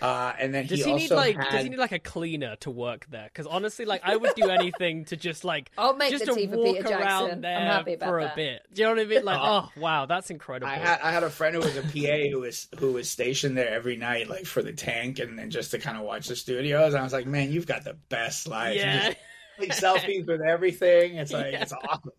Uh, 0.00 0.32
and 0.38 0.54
then 0.54 0.66
Does 0.66 0.80
he, 0.80 0.84
he, 0.84 0.92
also 0.92 1.14
need 1.14 1.16
like 1.16 1.36
had, 1.36 1.50
does 1.50 1.62
he 1.64 1.68
need 1.70 1.78
like 1.78 1.92
a 1.92 1.98
cleaner 1.98 2.56
to 2.56 2.70
work 2.70 3.06
there? 3.10 3.24
Because 3.24 3.46
honestly, 3.46 3.84
like 3.84 4.02
I 4.04 4.16
would 4.16 4.34
do 4.34 4.48
anything 4.48 5.04
to 5.06 5.16
just 5.16 5.44
like 5.44 5.70
I'll 5.78 5.96
make 5.96 6.10
just 6.10 6.24
the 6.24 6.34
to 6.34 6.46
walk 6.46 6.76
Peter 6.76 6.88
Jackson. 6.88 7.02
around 7.02 7.30
I'm 7.30 7.40
there 7.40 7.60
happy 7.60 7.94
about 7.94 8.08
for 8.08 8.20
a 8.20 8.32
bit. 8.34 8.62
Do 8.72 8.82
you 8.82 8.88
know 8.88 8.94
what 8.94 9.00
I 9.00 9.04
mean? 9.04 9.24
Like, 9.24 9.40
oh 9.42 9.68
wow, 9.76 10.06
that's 10.06 10.30
incredible. 10.30 10.70
I 10.70 10.76
had 10.76 11.00
I 11.00 11.10
had 11.12 11.22
a 11.22 11.30
friend 11.30 11.54
who 11.54 11.60
was 11.60 11.76
a 11.76 11.82
PA 11.82 12.30
who 12.30 12.40
was 12.40 12.68
who 12.78 12.92
was 12.92 13.08
stationed 13.10 13.56
there 13.56 13.70
every 13.70 13.96
night, 13.96 14.28
like 14.28 14.46
for 14.46 14.62
the 14.62 14.72
tank, 14.72 15.18
and 15.18 15.38
then 15.38 15.50
just 15.50 15.70
to 15.72 15.78
kind 15.78 15.96
of 15.96 16.04
watch 16.04 16.28
the 16.28 16.36
studios. 16.36 16.94
And 16.94 17.00
I 17.00 17.04
was 17.04 17.12
like, 17.12 17.26
man, 17.26 17.52
you've 17.52 17.66
got 17.66 17.84
the 17.84 17.94
best 18.08 18.48
life. 18.48 18.74
You 18.76 18.82
Yeah. 18.82 19.06
just 19.08 19.18
take 19.58 19.72
selfies 19.72 20.26
with 20.26 20.40
everything. 20.40 21.16
It's 21.16 21.32
like 21.32 21.54
it's 21.54 21.72
awesome. 21.72 22.12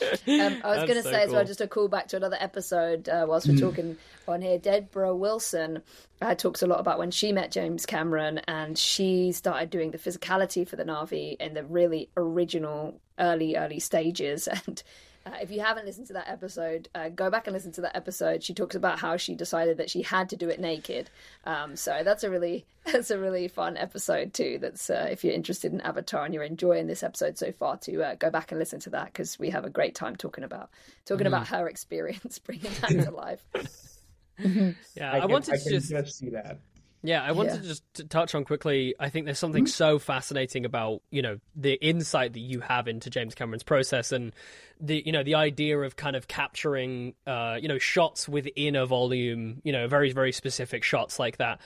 Um, 0.00 0.12
I 0.28 0.50
was 0.52 0.60
That's 0.62 0.76
going 0.84 0.94
to 0.96 1.02
so 1.02 1.10
say 1.10 1.22
as 1.22 1.30
well, 1.30 1.44
just 1.44 1.60
a 1.60 1.66
call 1.66 1.88
back 1.88 2.08
to 2.08 2.16
another 2.16 2.36
episode 2.38 3.08
uh, 3.08 3.26
whilst 3.28 3.48
we're 3.48 3.54
Mm. 3.54 3.60
talking 3.60 3.96
on 4.26 4.42
here. 4.42 4.58
Deborah 4.58 5.14
Wilson 5.16 5.82
uh, 6.22 6.34
talks 6.34 6.62
a 6.62 6.66
lot 6.66 6.80
about 6.80 6.98
when 6.98 7.10
she 7.10 7.32
met 7.32 7.50
James 7.50 7.86
Cameron 7.86 8.38
and 8.46 8.78
she 8.78 9.32
started 9.32 9.70
doing 9.70 9.90
the 9.90 9.98
physicality 9.98 10.66
for 10.68 10.76
the 10.76 10.84
Na'vi 10.84 11.36
in 11.40 11.54
the 11.54 11.64
really 11.64 12.10
original 12.16 13.00
early, 13.18 13.56
early 13.56 13.80
stages. 13.80 14.48
And 14.66 14.82
uh, 15.28 15.36
if 15.42 15.50
you 15.50 15.60
haven't 15.60 15.84
listened 15.86 16.06
to 16.08 16.12
that 16.14 16.28
episode, 16.28 16.88
uh, 16.94 17.08
go 17.10 17.30
back 17.30 17.46
and 17.46 17.54
listen 17.54 17.72
to 17.72 17.80
that 17.82 17.96
episode. 17.96 18.42
She 18.42 18.54
talks 18.54 18.74
about 18.74 18.98
how 18.98 19.16
she 19.16 19.34
decided 19.34 19.76
that 19.76 19.90
she 19.90 20.02
had 20.02 20.28
to 20.30 20.36
do 20.36 20.48
it 20.48 20.58
naked. 20.60 21.10
Um, 21.44 21.76
so 21.76 22.02
that's 22.04 22.24
a 22.24 22.30
really 22.30 22.64
that's 22.92 23.10
a 23.10 23.18
really 23.18 23.48
fun 23.48 23.76
episode 23.76 24.32
too. 24.34 24.58
That's 24.60 24.88
uh, 24.90 25.08
if 25.10 25.24
you're 25.24 25.34
interested 25.34 25.72
in 25.72 25.80
Avatar 25.82 26.24
and 26.24 26.32
you're 26.32 26.42
enjoying 26.44 26.86
this 26.86 27.02
episode 27.02 27.36
so 27.38 27.52
far, 27.52 27.76
to 27.78 28.02
uh, 28.02 28.14
go 28.14 28.30
back 28.30 28.50
and 28.52 28.58
listen 28.58 28.80
to 28.80 28.90
that 28.90 29.06
because 29.06 29.38
we 29.38 29.50
have 29.50 29.64
a 29.64 29.70
great 29.70 29.94
time 29.94 30.16
talking 30.16 30.44
about 30.44 30.70
talking 31.04 31.24
Mm. 31.24 31.28
about 31.28 31.48
her 31.48 31.68
experience 31.74 32.38
bringing 32.38 32.70
that 32.80 33.04
to 33.04 33.10
life. 33.10 33.44
yeah, 34.38 35.12
I, 35.12 35.16
I, 35.16 35.20
can, 35.20 35.30
wanted 35.30 35.54
I 35.54 35.56
to 35.58 35.62
can 35.64 35.72
just 35.72 35.90
just 35.90 36.18
see 36.18 36.30
that. 36.30 36.60
Yeah, 37.02 37.22
I 37.22 37.32
wanted 37.32 37.54
Yeah. 37.54 37.60
to 37.60 37.62
just 37.68 37.94
to 37.94 38.04
touch 38.04 38.34
on 38.34 38.44
quickly. 38.44 38.94
I 38.98 39.08
think 39.08 39.24
there's 39.24 39.38
something 39.38 39.66
so 39.66 39.98
fascinating 39.98 40.64
about 40.64 41.02
you 41.10 41.22
know 41.22 41.38
the 41.54 41.74
insight 41.74 42.32
that 42.32 42.40
you 42.40 42.60
have 42.60 42.88
into 42.88 43.08
James 43.10 43.34
Cameron's 43.34 43.62
process 43.62 44.10
and 44.12 44.32
the 44.80 45.02
you 45.06 45.12
know 45.12 45.22
the 45.22 45.34
idea 45.36 45.78
of 45.78 45.96
kind 45.96 46.16
of 46.16 46.26
capturing 46.28 47.14
uh 47.26 47.56
you 47.60 47.68
know 47.68 47.78
shots 47.78 48.28
within 48.28 48.74
a 48.74 48.84
volume, 48.86 49.60
you 49.64 49.72
know 49.72 49.86
very 49.86 50.12
very 50.12 50.32
specific 50.32 50.82
shots 50.82 51.18
like 51.18 51.36
that. 51.36 51.60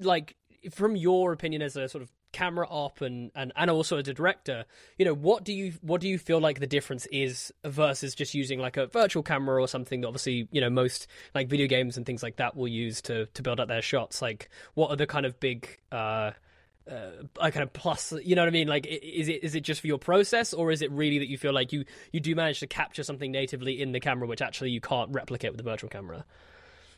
Like 0.00 0.34
from 0.72 0.96
your 0.96 1.32
opinion 1.32 1.62
as 1.62 1.76
a 1.76 1.88
sort 1.88 2.02
of 2.02 2.10
camera 2.36 2.66
op 2.68 3.00
and, 3.00 3.30
and 3.34 3.50
and 3.56 3.70
also 3.70 3.96
as 3.96 4.06
a 4.06 4.12
director, 4.12 4.66
you 4.98 5.06
know 5.06 5.14
what 5.14 5.42
do 5.42 5.54
you 5.54 5.72
what 5.80 6.02
do 6.02 6.08
you 6.08 6.18
feel 6.18 6.38
like 6.38 6.60
the 6.60 6.66
difference 6.66 7.06
is 7.06 7.50
versus 7.64 8.14
just 8.14 8.34
using 8.34 8.58
like 8.60 8.76
a 8.76 8.86
virtual 8.88 9.22
camera 9.22 9.58
or 9.58 9.66
something 9.66 10.02
that 10.02 10.06
obviously 10.06 10.46
you 10.52 10.60
know 10.60 10.68
most 10.68 11.06
like 11.34 11.48
video 11.48 11.66
games 11.66 11.96
and 11.96 12.04
things 12.04 12.22
like 12.22 12.36
that 12.36 12.54
will 12.54 12.68
use 12.68 13.00
to 13.00 13.24
to 13.26 13.42
build 13.42 13.58
up 13.58 13.68
their 13.68 13.80
shots 13.80 14.20
like 14.20 14.50
what 14.74 14.90
are 14.90 14.96
the 14.96 15.06
kind 15.06 15.24
of 15.24 15.40
big 15.40 15.80
uh 15.90 16.30
uh, 16.88 17.10
a 17.40 17.50
kind 17.50 17.64
of 17.64 17.72
plus, 17.72 18.12
you 18.22 18.36
know 18.36 18.42
what 18.42 18.48
I 18.48 18.52
mean? 18.52 18.68
Like, 18.68 18.86
is 18.86 19.28
it 19.28 19.42
is 19.42 19.56
it 19.56 19.62
just 19.62 19.80
for 19.80 19.88
your 19.88 19.98
process, 19.98 20.54
or 20.54 20.70
is 20.70 20.82
it 20.82 20.90
really 20.92 21.18
that 21.18 21.28
you 21.28 21.36
feel 21.36 21.52
like 21.52 21.72
you 21.72 21.84
you 22.12 22.20
do 22.20 22.32
manage 22.36 22.60
to 22.60 22.68
capture 22.68 23.02
something 23.02 23.32
natively 23.32 23.82
in 23.82 23.90
the 23.90 23.98
camera, 23.98 24.28
which 24.28 24.40
actually 24.40 24.70
you 24.70 24.80
can't 24.80 25.10
replicate 25.10 25.50
with 25.50 25.58
the 25.58 25.68
virtual 25.68 25.90
camera? 25.90 26.24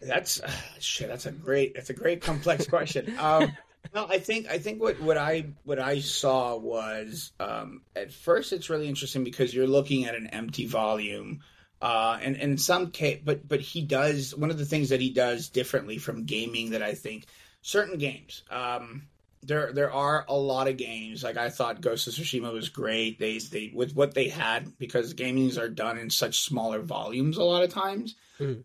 That's 0.02 0.40
uh, 0.40 0.50
shit. 0.78 1.08
That's 1.08 1.24
a 1.24 1.32
great. 1.32 1.74
That's 1.74 1.88
a 1.88 1.94
great 1.94 2.20
complex 2.20 2.66
question. 2.66 3.18
Um, 3.18 3.56
no, 3.94 4.06
I 4.08 4.18
think 4.18 4.48
I 4.48 4.58
think 4.58 4.80
what 4.80 5.00
what 5.00 5.16
I 5.16 5.46
what 5.64 5.78
I 5.78 6.00
saw 6.00 6.56
was 6.56 7.32
um, 7.40 7.82
at 7.96 8.12
first 8.12 8.52
it's 8.52 8.70
really 8.70 8.88
interesting 8.88 9.24
because 9.24 9.54
you're 9.54 9.66
looking 9.66 10.04
at 10.04 10.14
an 10.14 10.28
empty 10.28 10.66
volume. 10.66 11.40
Uh, 11.80 12.18
and, 12.20 12.34
and 12.34 12.52
in 12.52 12.58
some 12.58 12.90
case, 12.90 13.20
but 13.24 13.46
but 13.46 13.60
he 13.60 13.82
does 13.82 14.34
one 14.34 14.50
of 14.50 14.58
the 14.58 14.64
things 14.64 14.88
that 14.88 15.00
he 15.00 15.10
does 15.10 15.48
differently 15.48 15.96
from 15.96 16.24
gaming 16.24 16.70
that 16.70 16.82
I 16.82 16.94
think 16.94 17.26
certain 17.62 17.98
games. 17.98 18.42
Um, 18.50 19.06
there 19.42 19.72
there 19.72 19.92
are 19.92 20.24
a 20.28 20.36
lot 20.36 20.68
of 20.68 20.76
games 20.76 21.22
like 21.22 21.36
I 21.36 21.50
thought 21.50 21.80
Ghost 21.80 22.08
of 22.08 22.14
Tsushima 22.14 22.52
was 22.52 22.68
great. 22.68 23.18
They 23.18 23.38
they 23.38 23.70
with 23.72 23.94
what 23.94 24.14
they 24.14 24.28
had 24.28 24.76
because 24.78 25.14
gamings 25.14 25.58
are 25.58 25.68
done 25.68 25.98
in 25.98 26.10
such 26.10 26.40
smaller 26.40 26.80
volumes 26.80 27.36
a 27.36 27.44
lot 27.44 27.62
of 27.62 27.72
times. 27.72 28.16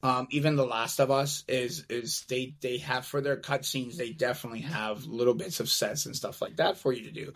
Um, 0.04 0.28
even 0.30 0.56
The 0.56 0.66
Last 0.66 1.00
of 1.00 1.12
Us 1.12 1.44
is 1.48 1.86
is 1.90 2.26
they 2.28 2.56
they 2.62 2.78
have 2.78 3.06
for 3.06 3.22
their 3.22 3.38
cutscenes 3.38 3.96
they 3.96 4.12
definitely 4.12 4.62
have 4.62 5.06
little 5.06 5.34
bits 5.34 5.60
of 5.60 5.70
sets 5.70 6.06
and 6.06 6.16
stuff 6.16 6.42
like 6.42 6.58
that 6.58 6.78
for 6.78 6.94
you 6.94 7.04
to 7.06 7.12
do. 7.12 7.34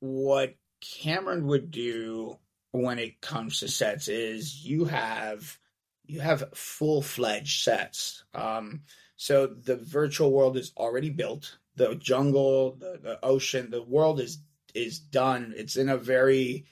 What 0.00 0.56
Cameron 0.80 1.46
would 1.46 1.70
do 1.70 2.38
when 2.72 2.98
it 2.98 3.20
comes 3.20 3.60
to 3.60 3.68
sets 3.68 4.08
is 4.08 4.64
you 4.64 4.86
have 4.86 5.58
you 6.06 6.20
have 6.20 6.50
full 6.54 7.02
fledged 7.02 7.62
sets. 7.62 8.24
Um, 8.34 8.82
so 9.16 9.46
the 9.46 9.76
virtual 9.76 10.32
world 10.32 10.56
is 10.56 10.72
already 10.76 11.10
built. 11.10 11.58
The 11.76 11.94
jungle, 11.94 12.72
the, 12.72 12.98
the 13.00 13.24
ocean, 13.24 13.70
the 13.70 13.82
world 13.82 14.20
is 14.20 14.38
is 14.74 14.98
done. 14.98 15.54
It's 15.56 15.76
in 15.76 15.88
a 15.88 15.96
very 15.96 16.66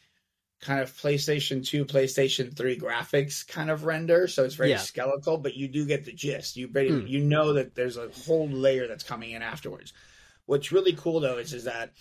kind 0.61 0.81
of 0.81 0.92
PlayStation 0.97 1.64
2, 1.64 1.85
PlayStation 1.85 2.55
3 2.57 2.77
graphics 2.79 3.47
kind 3.47 3.71
of 3.71 3.85
render. 3.85 4.27
So 4.27 4.44
it's 4.44 4.55
very 4.55 4.71
Yeah. 4.71 4.79
skeletal, 4.79 5.38
but 5.38 5.55
you 5.55 5.68
do 5.68 5.87
get 5.87 6.05
the 6.05 6.12
gist. 6.12 6.57
You 6.57 6.66
Hmm. 6.68 7.07
you 7.07 7.21
know 7.21 7.53
that 7.55 7.75
there's 7.75 7.97
a 7.97 8.09
whole 8.09 8.49
layer 8.49 8.88
that's 8.88 9.05
coming 9.05 9.31
in 9.33 9.42
afterwards. 9.42 9.92
What's 10.47 10.73
really 10.73 10.94
cool 10.94 11.21
though 11.21 11.38
is 11.38 11.53
is 11.53 11.64
that 11.64 11.92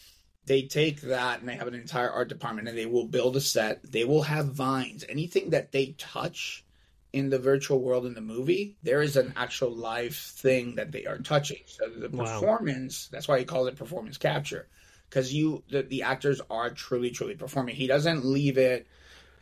they 0.46 0.64
take 0.64 1.02
that 1.02 1.40
and 1.40 1.50
they 1.50 1.56
have 1.56 1.68
an 1.68 1.76
entire 1.76 2.10
art 2.10 2.30
department 2.30 2.68
and 2.70 2.78
they 2.78 2.86
will 2.86 3.08
build 3.08 3.36
a 3.36 3.42
set. 3.42 3.84
They 3.84 4.06
will 4.06 4.24
have 4.24 4.54
vines. 4.54 5.04
Anything 5.08 5.50
that 5.52 5.72
they 5.72 5.94
touch 5.98 6.66
in 7.14 7.30
the 7.30 7.40
virtual 7.40 7.82
world 7.82 8.06
in 8.06 8.14
the 8.14 8.22
movie, 8.22 8.78
there 8.82 9.02
is 9.02 9.18
an 9.18 9.34
actual 9.36 9.76
live 9.76 10.16
thing 10.16 10.76
that 10.76 10.92
they 10.92 11.06
are 11.06 11.20
touching. 11.20 11.60
So 11.66 11.90
the 11.90 12.10
Wow. 12.12 12.26
performance, 12.26 13.08
that's 13.12 13.28
why 13.28 13.40
he 13.40 13.46
calls 13.46 13.68
it 13.68 13.76
performance 13.76 14.18
capture. 14.18 14.70
Because 15.10 15.34
you 15.34 15.64
the, 15.70 15.84
the 15.84 16.04
actors 16.04 16.42
are 16.50 16.70
truly, 16.70 17.12
truly 17.12 17.36
performing. 17.36 17.76
He 17.76 17.88
doesn't 17.88 18.26
leave 18.26 18.58
it 18.58 18.88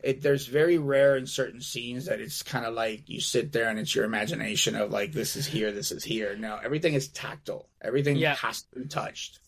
it 0.03 0.21
there's 0.21 0.45
very 0.45 0.77
rare 0.77 1.17
in 1.17 1.25
certain 1.25 1.59
scenes 1.61 2.05
that 2.05 2.19
it's 2.21 2.43
kind 2.43 2.63
of 2.63 2.75
like 2.75 3.09
you 3.09 3.19
sit 3.19 3.51
there 3.51 3.69
and 3.69 3.79
it's 3.79 3.95
your 3.95 4.05
imagination 4.05 4.75
of 4.75 4.91
like 4.91 5.11
this 5.11 5.35
is 5.35 5.47
here, 5.47 5.71
this 5.71 5.91
is 5.91 6.03
here. 6.03 6.35
No, 6.35 6.59
everything 6.63 6.93
is 6.93 7.07
tactile. 7.07 7.67
Everything 7.81 8.15
Yeah. 8.17 8.35
has 8.35 8.61
to 8.61 8.79
be 8.81 8.85
touched. 8.85 9.39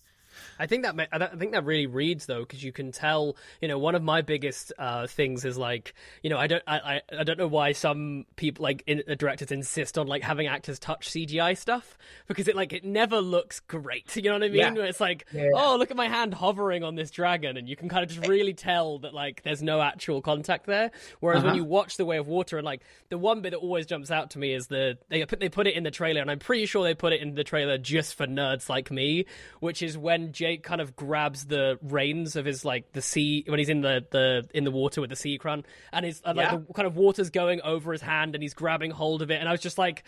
I 0.59 0.67
think 0.67 0.83
that 0.83 1.07
I 1.11 1.27
think 1.35 1.51
that 1.53 1.65
really 1.65 1.87
reads 1.87 2.25
though 2.25 2.39
because 2.41 2.63
you 2.63 2.71
can 2.71 2.91
tell. 2.91 3.35
You 3.61 3.67
know, 3.67 3.77
one 3.79 3.95
of 3.95 4.03
my 4.03 4.21
biggest 4.21 4.71
uh, 4.77 5.07
things 5.07 5.45
is 5.45 5.57
like, 5.57 5.93
you 6.21 6.29
know, 6.29 6.37
I 6.37 6.47
don't, 6.47 6.63
I, 6.67 6.77
I, 6.77 7.01
I 7.19 7.23
don't 7.23 7.37
know 7.37 7.47
why 7.47 7.71
some 7.71 8.25
people 8.35 8.63
like 8.63 8.83
in, 8.87 9.03
uh, 9.09 9.15
directors 9.15 9.51
insist 9.51 9.97
on 9.97 10.07
like 10.07 10.23
having 10.23 10.47
actors 10.47 10.79
touch 10.79 11.09
CGI 11.09 11.57
stuff 11.57 11.97
because 12.27 12.47
it 12.47 12.55
like 12.55 12.73
it 12.73 12.83
never 12.83 13.19
looks 13.21 13.59
great. 13.61 14.15
You 14.17 14.23
know 14.23 14.33
what 14.33 14.43
I 14.43 14.47
mean? 14.49 14.55
Yeah. 14.57 14.71
Where 14.73 14.85
it's 14.85 14.99
like, 14.99 15.25
Yeah. 15.31 15.49
oh, 15.55 15.77
look 15.77 15.89
at 15.91 15.97
my 15.97 16.07
hand 16.09 16.33
hovering 16.33 16.83
on 16.83 16.95
this 16.95 17.11
dragon, 17.11 17.55
and 17.57 17.67
you 17.69 17.75
can 17.75 17.87
kind 17.87 18.03
of 18.03 18.09
just 18.09 18.27
really 18.27 18.53
tell 18.53 18.99
that 18.99 19.13
like 19.13 19.41
there's 19.43 19.63
no 19.63 19.81
actual 19.81 20.21
contact 20.21 20.65
there. 20.65 20.91
Whereas 21.19 21.43
when 21.43 21.51
Uh-huh. 21.51 21.55
you 21.57 21.63
watch 21.63 21.97
The 21.97 22.05
Way 22.05 22.17
of 22.17 22.27
Water 22.27 22.57
and 22.57 22.65
like 22.65 22.81
the 23.09 23.17
one 23.17 23.41
bit 23.41 23.51
that 23.51 23.57
always 23.57 23.85
jumps 23.85 24.11
out 24.11 24.31
to 24.31 24.39
me 24.39 24.53
is 24.53 24.67
the 24.67 24.97
they 25.09 25.23
put 25.25 25.39
they 25.39 25.49
put 25.49 25.67
it 25.67 25.75
in 25.75 25.83
the 25.83 25.91
trailer, 25.91 26.21
and 26.21 26.29
I'm 26.29 26.39
pretty 26.39 26.65
sure 26.65 26.83
they 26.83 26.93
put 26.95 27.13
it 27.13 27.21
in 27.21 27.35
the 27.35 27.43
trailer 27.43 27.77
just 27.77 28.15
for 28.15 28.27
nerds 28.27 28.67
like 28.69 28.91
me, 28.91 29.25
which 29.61 29.81
is 29.81 29.97
when 29.97 30.26
Jake 30.33 30.63
kind 30.63 30.81
of 30.81 30.95
grabs 30.95 31.45
the 31.45 31.79
reins 31.81 32.35
of 32.35 32.45
his 32.45 32.63
like 32.65 32.91
the 32.93 33.01
sea 33.01 33.43
when 33.47 33.59
he's 33.59 33.69
in 33.69 33.81
the 33.81 34.05
the 34.11 34.47
in 34.53 34.63
the 34.63 34.71
water 34.71 35.01
with 35.01 35.09
the 35.09 35.15
sea 35.15 35.37
crown, 35.37 35.65
and 35.91 36.05
his 36.05 36.21
and, 36.25 36.37
like 36.37 36.51
Yeah. 36.51 36.57
the 36.67 36.73
kind 36.73 36.87
of 36.87 36.95
water's 36.95 37.29
going 37.29 37.61
over 37.61 37.91
his 37.91 38.01
hand, 38.01 38.35
and 38.35 38.41
he's 38.41 38.53
grabbing 38.53 38.91
hold 38.91 39.21
of 39.21 39.31
it, 39.31 39.35
and 39.39 39.47
I 39.47 39.51
was 39.51 39.61
just 39.61 39.77
like. 39.77 40.03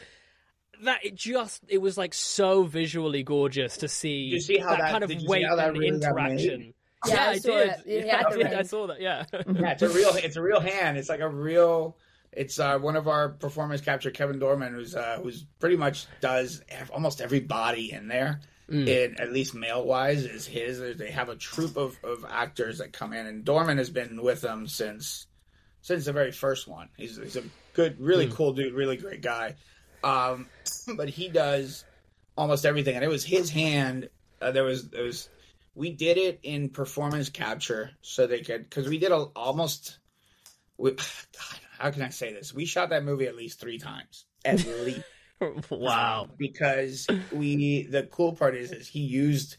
That 0.83 1.03
it 1.03 1.15
just 1.15 1.61
it 1.67 1.79
was 1.79 1.97
like 1.97 2.13
so 2.13 2.63
visually 2.63 3.21
gorgeous 3.21 3.75
to 3.77 3.89
see, 3.89 4.19
you 4.19 4.39
see 4.39 4.59
how 4.59 4.77
that- 4.77 4.91
kind 4.91 5.03
of 5.03 5.09
did 5.09 5.15
you 5.15 5.27
see 5.27 5.27
weight 5.27 5.45
how 5.45 5.57
that 5.57 5.69
and 5.69 5.77
really 5.77 5.93
interaction. 5.93 6.73
Yeah, 7.05 7.13
Yeah, 7.13 7.21
I 7.25 7.29
I, 7.31 7.37
saw 7.37 7.57
did. 7.57 7.67
it. 7.69 7.77
Yeah, 7.85 8.05
Yeah, 8.05 8.15
I 8.15 8.29
I 8.33 8.37
did. 8.37 8.53
I 8.53 8.61
saw 8.63 8.87
that. 8.87 9.01
Yeah. 9.01 9.25
Yeah, 9.33 9.71
it's 9.71 9.81
a 9.81 9.89
real 9.89 10.11
it's 10.15 10.37
a 10.37 10.41
real 10.41 10.61
hand. 10.61 10.97
It's 10.97 11.09
like 11.09 11.19
a 11.19 11.27
real 11.27 11.97
it's 12.31 12.59
uh, 12.59 12.77
one 12.79 12.95
of 12.95 13.09
our 13.09 13.27
performance 13.27 13.81
capture 13.81 14.09
Kevin 14.11 14.39
Dorman 14.39 14.73
who's 14.73 14.95
uh, 14.95 15.19
who's 15.21 15.43
pretty 15.59 15.75
much 15.75 16.05
does 16.21 16.61
ev- 16.69 16.91
almost 16.91 17.19
every 17.19 17.41
body 17.41 17.91
in 17.91 18.07
there. 18.07 18.39
In 18.87 19.19
at 19.19 19.31
least 19.31 19.53
male 19.53 19.83
wise 19.83 20.25
is 20.25 20.45
his. 20.45 20.97
They 20.97 21.11
have 21.11 21.29
a 21.29 21.35
troupe 21.35 21.77
of, 21.77 21.97
of 22.03 22.25
actors 22.29 22.77
that 22.79 22.93
come 22.93 23.13
in, 23.13 23.25
and 23.25 23.43
Dorman 23.43 23.77
has 23.77 23.89
been 23.89 24.21
with 24.21 24.41
them 24.41 24.67
since 24.67 25.27
since 25.81 26.05
the 26.05 26.13
very 26.13 26.31
first 26.31 26.67
one. 26.67 26.89
He's, 26.97 27.17
he's 27.17 27.35
a 27.35 27.43
good, 27.73 27.99
really 27.99 28.27
cool 28.27 28.53
dude, 28.53 28.73
really 28.73 28.97
great 28.97 29.21
guy. 29.21 29.55
Um, 30.03 30.47
but 30.95 31.09
he 31.09 31.29
does 31.29 31.83
almost 32.37 32.65
everything, 32.65 32.95
and 32.95 33.03
it 33.03 33.09
was 33.09 33.23
his 33.23 33.49
hand. 33.49 34.09
Uh, 34.41 34.51
there 34.51 34.63
was 34.63 34.89
there 34.89 35.03
was 35.03 35.29
we 35.75 35.91
did 35.91 36.17
it 36.17 36.39
in 36.43 36.69
performance 36.69 37.29
capture 37.29 37.91
so 38.01 38.27
they 38.27 38.41
could 38.41 38.63
because 38.63 38.87
we 38.87 38.97
did 38.97 39.11
a, 39.11 39.15
almost. 39.15 39.99
We, 40.77 40.91
God, 40.91 41.59
how 41.77 41.91
can 41.91 42.01
I 42.01 42.09
say 42.09 42.33
this? 42.33 42.53
We 42.53 42.65
shot 42.65 42.89
that 42.89 43.03
movie 43.03 43.25
at 43.25 43.35
least 43.35 43.59
three 43.59 43.79
times, 43.79 44.25
at 44.45 44.65
least. 44.65 45.01
wow. 45.69 46.23
Um, 46.23 46.31
because 46.37 47.07
we 47.31 47.83
the 47.83 48.03
cool 48.03 48.33
part 48.33 48.55
is 48.55 48.71
is 48.71 48.87
he 48.87 48.99
used 48.99 49.57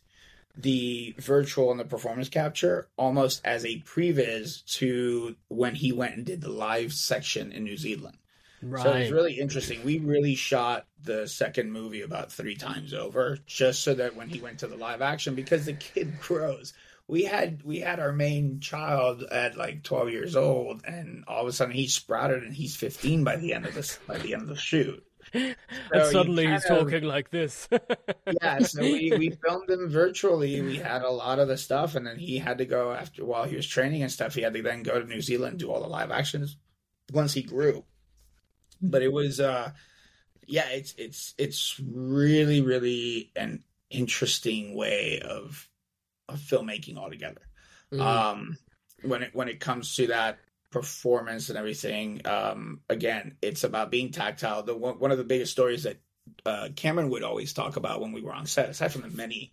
the 0.56 1.14
virtual 1.18 1.70
and 1.70 1.80
the 1.80 1.84
performance 1.84 2.28
capture 2.28 2.88
almost 2.96 3.40
as 3.44 3.64
a 3.64 3.80
previs 3.80 4.64
to 4.76 5.36
when 5.48 5.74
he 5.74 5.92
went 5.92 6.16
and 6.16 6.26
did 6.26 6.40
the 6.40 6.50
live 6.50 6.92
section 6.92 7.52
in 7.52 7.64
New 7.64 7.76
Zealand. 7.76 8.18
Right. 8.62 8.82
So 8.82 8.92
it's 8.92 9.10
really 9.10 9.38
interesting. 9.38 9.82
We 9.84 9.98
really 10.00 10.34
shot 10.34 10.86
the 11.02 11.26
second 11.26 11.72
movie 11.72 12.02
about 12.02 12.30
three 12.30 12.56
times 12.56 12.92
over, 12.92 13.38
just 13.46 13.82
so 13.82 13.94
that 13.94 14.16
when 14.16 14.28
he 14.28 14.40
went 14.40 14.58
to 14.58 14.66
the 14.66 14.76
live 14.76 15.00
action, 15.00 15.34
because 15.34 15.64
the 15.64 15.72
kid 15.72 16.20
grows. 16.20 16.74
We 17.06 17.24
had 17.24 17.62
we 17.64 17.80
had 17.80 17.98
our 17.98 18.12
main 18.12 18.60
child 18.60 19.24
at 19.24 19.56
like 19.56 19.82
twelve 19.82 20.10
years 20.10 20.36
old, 20.36 20.82
and 20.84 21.24
all 21.26 21.42
of 21.42 21.48
a 21.48 21.52
sudden 21.52 21.74
he 21.74 21.88
sprouted, 21.88 22.44
and 22.44 22.54
he's 22.54 22.76
fifteen 22.76 23.24
by 23.24 23.36
the 23.36 23.54
end 23.54 23.66
of 23.66 23.74
this 23.74 23.98
by 24.06 24.18
the 24.18 24.34
end 24.34 24.42
of 24.42 24.48
the 24.48 24.56
shoot. 24.56 25.04
and 25.34 25.56
So 25.92 26.10
suddenly 26.12 26.46
he's 26.46 26.64
of- 26.64 26.78
talking 26.78 27.04
like 27.04 27.30
this. 27.30 27.68
yeah, 28.42 28.58
so 28.60 28.80
we, 28.82 29.12
we 29.18 29.30
filmed 29.46 29.68
him 29.70 29.88
virtually. 29.88 30.60
We 30.60 30.76
had 30.76 31.02
a 31.02 31.10
lot 31.10 31.38
of 31.38 31.48
the 31.48 31.56
stuff, 31.56 31.94
and 31.94 32.06
then 32.06 32.18
he 32.18 32.38
had 32.38 32.58
to 32.58 32.64
go 32.66 32.92
after 32.92 33.24
while 33.24 33.44
he 33.44 33.56
was 33.56 33.66
training 33.66 34.02
and 34.02 34.10
stuff. 34.10 34.34
He 34.34 34.42
had 34.42 34.54
to 34.54 34.62
then 34.62 34.82
go 34.82 35.00
to 35.00 35.06
New 35.06 35.20
Zealand 35.20 35.52
and 35.52 35.60
do 35.60 35.70
all 35.70 35.80
the 35.82 35.88
live 35.88 36.10
actions 36.10 36.56
once 37.12 37.32
he 37.34 37.42
grew. 37.42 37.84
But 38.82 39.02
it 39.02 39.12
was, 39.12 39.40
uh, 39.40 39.72
yeah, 40.46 40.68
it's 40.70 40.94
it's 40.96 41.34
it's 41.38 41.80
really 41.86 42.60
really 42.62 43.30
an 43.36 43.62
interesting 43.90 44.74
way 44.76 45.20
of 45.20 45.68
of 46.28 46.38
filmmaking 46.38 46.96
altogether. 46.96 47.42
Mhm. 47.92 48.00
Um, 48.00 48.58
when 49.02 49.22
it 49.22 49.34
when 49.34 49.48
it 49.48 49.60
comes 49.60 49.96
to 49.96 50.06
that 50.08 50.38
performance 50.70 51.48
and 51.48 51.58
everything, 51.58 52.20
um, 52.24 52.80
again, 52.88 53.36
it's 53.42 53.64
about 53.64 53.90
being 53.90 54.10
tactile. 54.10 54.62
The 54.62 54.76
one, 54.76 54.98
one 54.98 55.10
of 55.10 55.18
the 55.18 55.24
biggest 55.24 55.52
stories 55.52 55.82
that 55.82 56.00
uh, 56.46 56.68
Cameron 56.76 57.10
would 57.10 57.22
always 57.22 57.52
talk 57.52 57.76
about 57.76 58.00
when 58.00 58.12
we 58.12 58.22
were 58.22 58.32
on 58.32 58.46
set, 58.46 58.68
aside 58.68 58.92
from 58.92 59.02
the 59.02 59.08
many, 59.08 59.52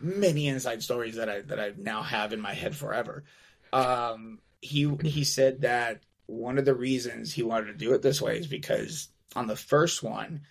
many 0.00 0.48
inside 0.48 0.82
stories 0.82 1.16
that 1.16 1.28
I 1.28 1.42
that 1.42 1.60
I 1.60 1.72
now 1.76 2.02
have 2.02 2.32
in 2.32 2.40
my 2.40 2.54
head 2.54 2.74
forever. 2.74 3.24
Um, 3.72 4.38
he 4.60 4.90
he 5.02 5.24
said 5.24 5.62
that 5.62 6.00
one 6.26 6.58
of 6.58 6.64
the 6.64 6.74
reasons 6.74 7.32
he 7.32 7.42
wanted 7.42 7.66
to 7.66 7.74
do 7.74 7.92
it 7.92 8.02
this 8.02 8.22
way 8.22 8.38
is 8.38 8.46
because 8.46 9.08
on 9.36 9.46
the 9.46 9.56
first 9.56 10.02
one, 10.02 10.42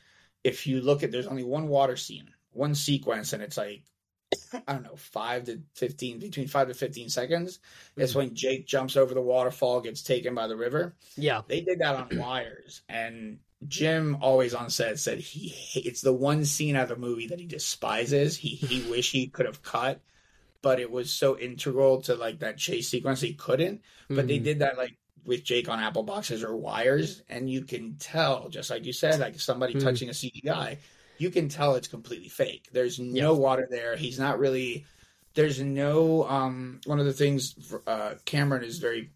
if 0.43 0.67
you 0.67 0.81
look 0.81 1.03
at, 1.03 1.11
there's 1.11 1.27
only 1.27 1.43
one 1.43 1.67
water 1.67 1.97
scene, 1.97 2.29
one 2.51 2.75
sequence, 2.75 3.33
and 3.33 3.41
it's 3.41 3.57
like 3.57 3.83
I 4.67 4.73
don't 4.73 4.83
know, 4.83 4.95
five 4.95 5.45
to 5.45 5.61
fifteen, 5.73 6.19
between 6.19 6.47
five 6.47 6.67
to 6.67 6.73
fifteen 6.73 7.09
seconds. 7.09 7.59
It's 7.97 8.15
when 8.15 8.33
Jake 8.35 8.65
jumps 8.67 8.95
over 8.97 9.13
the 9.13 9.21
waterfall, 9.21 9.81
gets 9.81 10.03
taken 10.03 10.35
by 10.35 10.47
the 10.47 10.55
river. 10.55 10.95
yeah. 11.15 11.41
They 11.47 11.61
did 11.61 11.79
that 11.79 11.95
on 11.95 12.17
wires, 12.17 12.81
and 12.89 13.39
Jim 13.67 14.17
always 14.21 14.53
on 14.53 14.69
set 14.69 14.99
said 14.99 15.19
he 15.19 15.53
it's 15.79 16.01
the 16.01 16.13
one 16.13 16.43
scene 16.45 16.75
out 16.75 16.83
of 16.83 16.89
the 16.89 16.95
movie 16.97 17.27
that 17.27 17.39
he 17.39 17.45
despises. 17.45 18.35
He 18.37 18.49
he 18.49 18.81
wish 18.91 19.11
he 19.11 19.27
could 19.27 19.45
have 19.45 19.63
cut, 19.63 20.01
but 20.61 20.79
it 20.79 20.91
was 20.91 21.11
so 21.11 21.37
integral 21.37 22.01
to 22.03 22.15
like 22.15 22.39
that 22.39 22.57
chase 22.57 22.89
sequence 22.89 23.21
he 23.21 23.33
couldn't. 23.33 23.81
But 24.09 24.27
they 24.27 24.39
Mhm. 24.39 24.43
did 24.43 24.59
that 24.59 24.77
like 24.77 24.97
with 25.25 25.43
Jake 25.45 25.69
on 25.69 25.79
Apple 25.79 26.03
boxes 26.03 26.43
or 26.43 26.53
wires, 26.55 27.21
and 27.29 27.49
you 27.49 27.63
can 27.63 27.95
tell, 27.97 28.49
just 28.49 28.69
like 28.69 28.85
you 28.85 28.91
said, 28.91 29.21
like 29.21 29.39
somebody 29.39 29.73
Mhm. 29.75 29.81
touching 29.83 30.09
a 30.09 30.13
CGI, 30.13 30.77
you 31.23 31.29
can 31.29 31.47
tell 31.47 31.75
it's 31.75 31.87
completely 31.87 32.27
fake. 32.27 32.67
There's 32.73 32.99
no 32.99 33.33
water 33.33 33.65
there. 33.71 33.95
He's 33.95 34.19
not 34.19 34.39
really. 34.39 34.85
There's 35.35 35.61
no. 35.61 36.27
Um, 36.27 36.81
one 36.85 36.99
of 36.99 37.05
the 37.05 37.13
things 37.13 37.55
uh, 37.87 38.15
Cameron 38.25 38.65
is 38.65 38.79
very 38.79 39.11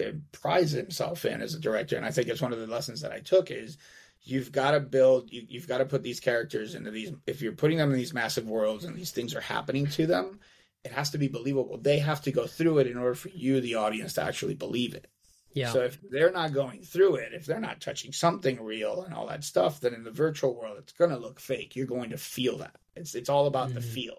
uh, 0.00 0.12
prides 0.32 0.72
himself 0.72 1.26
in 1.26 1.42
as 1.42 1.54
a 1.54 1.60
director, 1.60 1.96
and 1.96 2.06
I 2.06 2.12
think 2.12 2.28
it's 2.28 2.40
one 2.40 2.54
of 2.54 2.58
the 2.58 2.66
lessons 2.66 3.02
that 3.02 3.12
I 3.12 3.20
took 3.20 3.50
is 3.50 3.76
you've 4.22 4.52
got 4.52 4.70
to 4.70 4.80
build. 4.80 5.30
You, 5.30 5.44
you've 5.46 5.68
got 5.68 5.78
to 5.78 5.84
put 5.84 6.02
these 6.02 6.18
characters 6.18 6.74
into 6.74 6.90
these. 6.90 7.12
If 7.26 7.42
you're 7.42 7.52
putting 7.52 7.76
them 7.76 7.90
in 7.90 7.96
these 7.96 8.14
massive 8.14 8.48
worlds 8.48 8.84
and 8.84 8.96
these 8.96 9.10
things 9.10 9.34
are 9.34 9.42
happening 9.42 9.86
to 9.88 10.06
them, 10.06 10.40
it 10.82 10.92
has 10.92 11.10
to 11.10 11.18
be 11.18 11.28
believable. 11.28 11.76
They 11.76 11.98
have 11.98 12.22
to 12.22 12.32
go 12.32 12.46
through 12.46 12.78
it 12.78 12.86
in 12.86 12.96
order 12.96 13.14
for 13.14 13.28
you, 13.28 13.60
the 13.60 13.74
audience, 13.74 14.14
to 14.14 14.22
actually 14.22 14.54
believe 14.54 14.94
it. 14.94 15.06
Yeah. 15.54 15.72
So 15.72 15.82
if 15.82 15.98
they're 16.10 16.32
not 16.32 16.52
going 16.52 16.82
through 16.82 17.16
it, 17.16 17.32
if 17.32 17.46
they're 17.46 17.60
not 17.60 17.80
touching 17.80 18.12
something 18.12 18.62
real 18.62 19.02
and 19.02 19.14
all 19.14 19.28
that 19.28 19.44
stuff, 19.44 19.80
then 19.80 19.94
in 19.94 20.02
the 20.02 20.10
virtual 20.10 20.54
world 20.54 20.76
it's 20.78 20.92
going 20.92 21.10
to 21.10 21.16
look 21.16 21.40
fake. 21.40 21.76
You're 21.76 21.86
going 21.86 22.10
to 22.10 22.18
feel 22.18 22.58
that. 22.58 22.76
It's 22.96 23.14
it's 23.14 23.28
all 23.28 23.46
about 23.46 23.72
the 23.72 23.80
mm-hmm. 23.80 23.88
feel. 23.90 24.16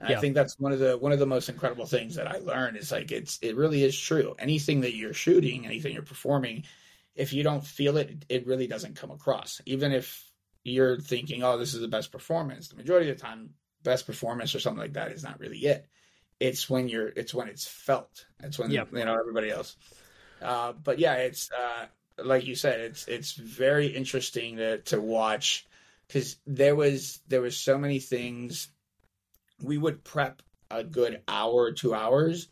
And 0.00 0.10
Yeah. 0.10 0.18
I 0.18 0.20
think 0.20 0.34
that's 0.34 0.58
one 0.58 0.72
of 0.72 0.78
the 0.78 0.96
one 0.96 1.12
of 1.12 1.18
the 1.18 1.26
most 1.26 1.48
incredible 1.50 1.86
things 1.86 2.16
that 2.16 2.26
I 2.26 2.38
learned 2.38 2.78
is 2.78 2.90
like 2.90 3.12
it's 3.12 3.38
it 3.42 3.54
really 3.54 3.84
is 3.84 3.98
true. 3.98 4.34
Anything 4.38 4.80
that 4.80 4.94
you're 4.94 5.14
shooting, 5.14 5.66
anything 5.66 5.92
you're 5.92 6.02
performing, 6.02 6.64
if 7.14 7.34
you 7.34 7.42
don't 7.42 7.64
feel 7.64 7.98
it, 7.98 8.24
it 8.30 8.46
really 8.46 8.66
doesn't 8.66 8.96
come 8.96 9.10
across. 9.10 9.60
Even 9.66 9.92
if 9.92 10.24
you're 10.64 10.98
thinking, 10.98 11.42
"Oh, 11.42 11.58
this 11.58 11.74
is 11.74 11.80
the 11.80 11.88
best 11.88 12.12
performance," 12.12 12.68
the 12.68 12.76
majority 12.76 13.10
of 13.10 13.18
the 13.18 13.22
time, 13.22 13.50
best 13.82 14.06
performance 14.06 14.54
or 14.54 14.60
something 14.60 14.80
like 14.80 14.94
that 14.94 15.12
is 15.12 15.22
not 15.22 15.38
really 15.38 15.58
it. 15.58 15.86
It's 16.40 16.68
when 16.70 16.88
you're. 16.88 17.08
It's 17.08 17.34
when 17.34 17.48
it's 17.48 17.66
felt. 17.66 18.26
It's 18.42 18.58
when 18.58 18.70
Yeah. 18.70 18.84
you 18.90 19.04
know 19.04 19.18
everybody 19.18 19.50
else. 19.50 19.76
Uh, 20.42 20.72
but 20.72 20.98
yeah, 20.98 21.14
it's 21.14 21.50
uh, 21.52 21.86
like 22.22 22.46
you 22.46 22.54
said, 22.54 22.80
it's 22.80 23.06
it's 23.08 23.32
very 23.32 23.88
interesting 23.88 24.56
to 24.56 24.78
to 24.78 25.00
watch 25.00 25.66
because 26.06 26.36
there 26.46 26.76
was 26.76 27.20
there 27.28 27.40
was 27.40 27.56
so 27.56 27.78
many 27.78 27.98
things. 27.98 28.68
We 29.62 29.78
would 29.78 30.04
prep 30.04 30.42
a 30.70 30.82
good 30.82 31.22
hour 31.28 31.72
two 31.72 31.94
hours 31.94 32.48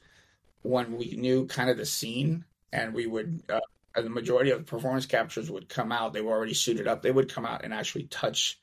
when 0.62 0.96
we 0.96 1.16
knew 1.16 1.46
kind 1.46 1.70
of 1.70 1.76
the 1.76 1.86
scene, 1.86 2.44
and 2.72 2.94
we 2.94 3.06
would. 3.06 3.42
Uh, 3.48 3.60
and 3.96 4.06
the 4.06 4.10
majority 4.10 4.52
of 4.52 4.58
the 4.58 4.64
performance 4.64 5.06
captures 5.06 5.50
would 5.50 5.68
come 5.68 5.90
out. 5.90 6.12
They 6.12 6.20
were 6.20 6.30
already 6.30 6.54
suited 6.54 6.86
up. 6.86 7.02
They 7.02 7.10
would 7.10 7.32
come 7.32 7.44
out 7.44 7.64
and 7.64 7.74
actually 7.74 8.04
touch 8.04 8.60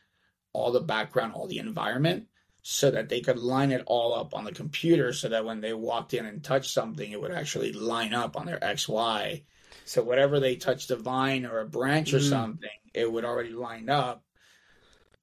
all 0.53 0.71
the 0.71 0.79
background, 0.79 1.33
all 1.33 1.47
the 1.47 1.59
environment, 1.59 2.27
so 2.69 2.91
that 2.91 3.07
they 3.07 3.21
could 3.21 3.39
line 3.39 3.71
it 3.71 3.81
all 3.85 4.13
up 4.13 4.35
on 4.35 4.43
the 4.43 4.51
computer 4.51 5.13
so 5.13 5.29
that 5.29 5.45
when 5.45 5.61
they 5.61 5.73
walked 5.73 6.13
in 6.13 6.25
and 6.25 6.43
touched 6.43 6.69
something, 6.69 7.09
it 7.09 7.21
would 7.21 7.31
actually 7.31 7.71
line 7.71 8.13
up 8.13 8.35
on 8.35 8.45
their 8.45 8.61
XY. 8.61 9.41
So 9.85 10.03
whatever 10.03 10.41
they 10.41 10.57
touched 10.57 10.91
a 10.91 10.97
vine 10.97 11.45
or 11.45 11.59
a 11.59 11.65
branch 11.65 12.13
or 12.13 12.17
Mm. 12.17 12.29
something, 12.29 12.69
it 12.93 13.09
would 13.09 13.23
already 13.23 13.51
line 13.53 13.87
up. 13.87 14.21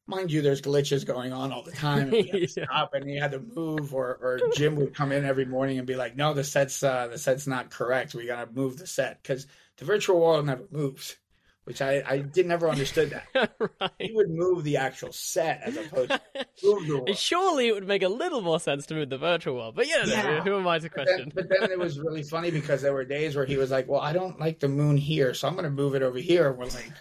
Mind 0.06 0.32
you, 0.32 0.40
there's 0.40 0.62
glitches 0.62 1.04
going 1.04 1.34
on 1.34 1.52
all 1.52 1.62
the 1.62 1.72
time. 1.72 2.14
And 2.14 2.30
to 2.30 2.40
Yeah. 2.40 2.46
stop 2.64 2.94
and 2.94 3.10
you 3.10 3.20
had 3.20 3.32
to 3.32 3.40
move, 3.40 3.94
or, 3.94 4.16
or 4.22 4.40
Jim 4.54 4.76
would 4.76 4.94
come 4.94 5.12
in 5.12 5.26
every 5.26 5.44
morning 5.44 5.76
and 5.76 5.86
be 5.86 5.96
like, 5.96 6.16
"No, 6.16 6.32
the 6.32 6.44
set's 6.44 6.82
uh, 6.82 7.08
the 7.08 7.18
set's 7.18 7.46
not 7.46 7.70
correct. 7.70 8.14
We 8.14 8.24
gotta 8.26 8.50
move 8.50 8.78
the 8.78 8.86
set 8.86 9.22
because 9.22 9.46
the 9.76 9.84
virtual 9.84 10.18
world 10.18 10.46
never 10.46 10.64
moves." 10.70 11.16
Which 11.64 11.80
I 11.80 12.02
I 12.06 12.18
did 12.18 12.46
never 12.46 12.68
understood 12.68 13.10
that. 13.10 13.52
He 13.98 14.12
would 14.12 14.28
move 14.28 14.64
the 14.64 14.76
actual 14.76 15.12
set 15.12 15.62
as 15.62 15.76
opposed 15.76 16.10
to 16.10 16.20
move 16.62 16.86
the 16.86 16.94
world. 16.98 17.16
Surely 17.16 17.68
it 17.68 17.72
would 17.74 17.88
make 17.88 18.02
a 18.02 18.08
little 18.08 18.42
more 18.42 18.60
sense 18.60 18.84
to 18.86 18.94
move 18.94 19.08
the 19.08 19.16
virtual 19.18 19.54
world, 19.56 19.74
but 19.74 19.86
yeah, 19.88 20.02
no, 20.04 20.12
Yeah. 20.12 20.40
who 20.42 20.58
am 20.58 20.68
I 20.68 20.78
to 20.78 20.90
But 20.90 21.06
then, 21.06 21.06
question? 21.06 21.32
but 21.34 21.48
then 21.48 21.70
it 21.70 21.78
was 21.78 21.98
really 21.98 22.22
funny 22.22 22.50
because 22.50 22.82
there 22.82 22.92
were 22.92 23.04
days 23.04 23.34
where 23.34 23.46
he 23.46 23.56
was 23.56 23.70
like, 23.70 23.88
"Well, 23.88 24.00
I 24.00 24.12
don't 24.12 24.38
like 24.38 24.60
the 24.60 24.68
moon 24.68 24.96
here, 24.98 25.32
so 25.32 25.48
I'm 25.48 25.54
going 25.54 25.64
to 25.64 25.70
move 25.70 25.94
it 25.94 26.02
over 26.02 26.18
here." 26.18 26.52
We're 26.52 26.66
like, 26.66 26.92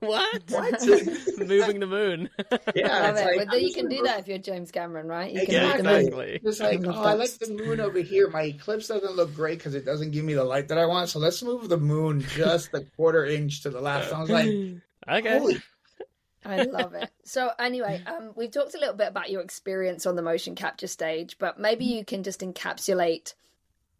What? 0.00 0.42
"What?" 0.48 0.88
Moving 1.36 1.80
the 1.80 1.86
moon. 1.86 2.30
yeah, 2.74 3.02
Love 3.02 3.16
it's 3.16 3.20
it. 3.20 3.24
like, 3.24 3.36
but 3.38 3.50
then 3.50 3.60
you 3.62 3.72
can 3.72 3.88
do 3.88 4.02
that 4.02 4.20
if 4.20 4.28
you're 4.28 4.38
James 4.38 4.70
Cameron, 4.70 5.06
right? 5.08 5.32
You 5.32 5.42
can 5.42 5.54
Yeah, 5.54 5.68
move 5.68 5.76
the 5.78 5.82
moon. 5.84 5.96
exactly. 5.96 6.40
It's 6.42 6.60
like, 6.60 6.80
oh, 6.86 7.02
I 7.02 7.14
like 7.14 7.30
the 7.38 7.48
moon 7.48 7.80
over 7.80 7.98
here. 7.98 8.28
My 8.28 8.42
eclipse 8.42 8.88
doesn't 8.88 9.16
look 9.16 9.34
great 9.34 9.58
because 9.58 9.74
it 9.74 9.84
doesn't 9.84 10.10
give 10.12 10.24
me 10.24 10.34
the 10.34 10.44
light 10.44 10.68
that 10.68 10.78
I 10.78 10.86
want. 10.86 11.08
So 11.08 11.18
let's 11.18 11.42
move 11.42 11.68
the 11.68 11.78
moon 11.78 12.20
just 12.20 12.74
a 12.74 12.82
quarter 12.96 13.24
inch 13.24 13.62
to 13.62 13.70
the 13.70 13.80
left. 13.80 14.12
I 14.12 14.20
was 14.20 14.30
like, 14.30 14.48
Okay. 15.08 15.38
holy 15.38 15.62
I 16.44 16.62
love 16.62 16.94
it. 16.94 17.10
So 17.24 17.50
anyway, 17.58 18.00
um, 18.06 18.32
we've 18.36 18.50
talked 18.52 18.74
a 18.74 18.78
little 18.78 18.94
bit 18.94 19.08
about 19.08 19.30
your 19.30 19.40
experience 19.40 20.06
on 20.06 20.14
the 20.14 20.22
motion 20.22 20.54
capture 20.54 20.86
stage, 20.86 21.38
but 21.38 21.58
maybe 21.58 21.84
you 21.84 22.04
can 22.04 22.22
just 22.22 22.40
encapsulate 22.40 23.34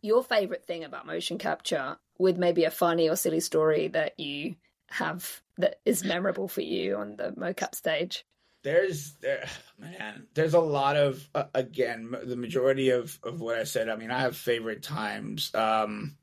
your 0.01 0.23
favorite 0.23 0.65
thing 0.65 0.85
about 0.85 1.07
motion 1.07 1.39
capture 1.39 1.97
with 2.19 2.39
maybe 2.39 2.65
a 2.65 2.71
funny 2.71 3.09
or 3.09 3.17
silly 3.17 3.41
story 3.41 3.89
that 3.89 4.19
you 4.21 4.55
have 4.91 5.43
that 5.59 5.77
is 5.85 6.05
memorable 6.05 6.49
for 6.49 6.61
you 6.61 6.97
on 6.97 7.17
the 7.17 7.33
mocap 7.33 7.75
stage. 7.75 8.25
there's 8.63 9.15
there 9.21 9.47
man 9.79 10.27
there's 10.35 10.55
a 10.55 10.61
lot 10.61 10.97
of 10.97 11.29
uh, 11.35 11.45
again 11.55 12.15
the 12.25 12.37
majority 12.37 12.91
of 12.91 13.19
of 13.23 13.41
what 13.41 13.57
i 13.57 13.65
said. 13.65 13.89
I 13.89 13.97
mean 13.97 14.11
i 14.11 14.21
have 14.21 14.37
favorite 14.37 14.83
times. 14.83 15.55
Um 15.55 16.17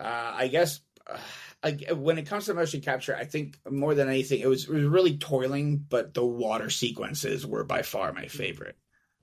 uh 0.00 0.32
i 0.36 0.48
guess 0.48 0.80
uh, 1.08 1.18
I, 1.62 1.72
when 1.92 2.18
it 2.18 2.26
comes 2.26 2.46
to 2.46 2.54
motion 2.54 2.80
capture 2.82 3.16
i 3.16 3.24
think 3.24 3.58
more 3.68 3.94
than 3.94 4.08
anything 4.08 4.40
it 4.40 4.46
was 4.46 4.68
it 4.68 4.72
was 4.72 4.84
really 4.84 5.18
toiling 5.18 5.78
but 5.78 6.14
the 6.14 6.24
water 6.24 6.70
sequences 6.70 7.44
were 7.44 7.64
by 7.64 7.82
far 7.82 8.12
my 8.12 8.26
favorite. 8.26 8.76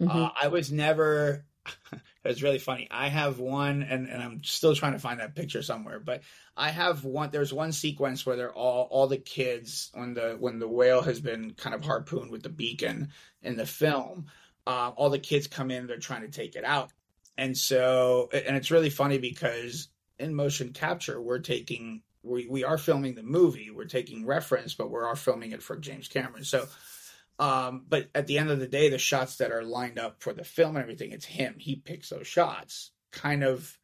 Uh, 0.05 0.29
i 0.41 0.49
was 0.49 0.69
never 0.69 1.45
it 1.91 2.27
was 2.27 2.43
really 2.43 2.59
funny 2.59 2.87
i 2.91 3.07
have 3.07 3.39
one 3.39 3.83
and, 3.83 4.07
and 4.07 4.21
i'm 4.21 4.43
still 4.43 4.75
trying 4.75 4.93
to 4.93 4.99
find 4.99 5.19
that 5.19 5.35
picture 5.35 5.61
somewhere 5.61 5.99
but 5.99 6.21
I 6.57 6.69
have 6.69 7.03
one. 7.03 7.31
There's 7.31 7.53
one 7.53 7.71
sequence 7.71 8.25
where 8.25 8.35
they're 8.35 8.53
all 8.53 8.87
all 8.89 9.07
the 9.07 9.17
kids 9.17 9.91
when 9.93 10.13
the 10.13 10.37
when 10.39 10.59
the 10.59 10.67
whale 10.67 11.01
has 11.01 11.19
been 11.19 11.53
kind 11.53 11.75
of 11.75 11.83
harpooned 11.83 12.31
with 12.31 12.43
the 12.43 12.49
beacon 12.49 13.09
in 13.41 13.57
the 13.57 13.65
film. 13.65 14.27
Uh, 14.65 14.91
all 14.95 15.09
the 15.09 15.19
kids 15.19 15.47
come 15.47 15.69
in. 15.69 15.85
They're 15.85 15.97
trying 15.97 16.21
to 16.21 16.29
take 16.29 16.55
it 16.55 16.63
out, 16.63 16.91
and 17.37 17.57
so 17.57 18.29
and 18.31 18.55
it's 18.55 18.71
really 18.71 18.89
funny 18.89 19.17
because 19.17 19.89
in 20.17 20.33
motion 20.33 20.71
capture 20.71 21.21
we're 21.21 21.39
taking 21.39 22.01
we 22.23 22.47
we 22.47 22.63
are 22.63 22.77
filming 22.77 23.15
the 23.15 23.23
movie. 23.23 23.69
We're 23.69 23.85
taking 23.85 24.25
reference, 24.25 24.75
but 24.75 24.89
we 24.89 24.99
are 24.99 25.15
filming 25.15 25.51
it 25.51 25.61
for 25.63 25.75
James 25.75 26.07
Cameron. 26.07 26.43
So. 26.45 26.67
Um, 27.39 27.85
but 27.87 28.09
at 28.15 28.27
the 28.27 28.37
end 28.37 28.49
of 28.49 28.59
the 28.59 28.67
day, 28.67 28.89
the 28.89 28.97
shots 28.97 29.37
that 29.37 29.51
are 29.51 29.63
lined 29.63 29.99
up 29.99 30.21
for 30.21 30.33
the 30.33 30.43
film 30.43 30.75
and 30.75 30.83
everything, 30.83 31.11
it's 31.11 31.25
him. 31.25 31.55
He 31.57 31.75
picks 31.75 32.09
those 32.09 32.27
shots. 32.27 32.91
Kind 33.11 33.43
of 33.43 33.77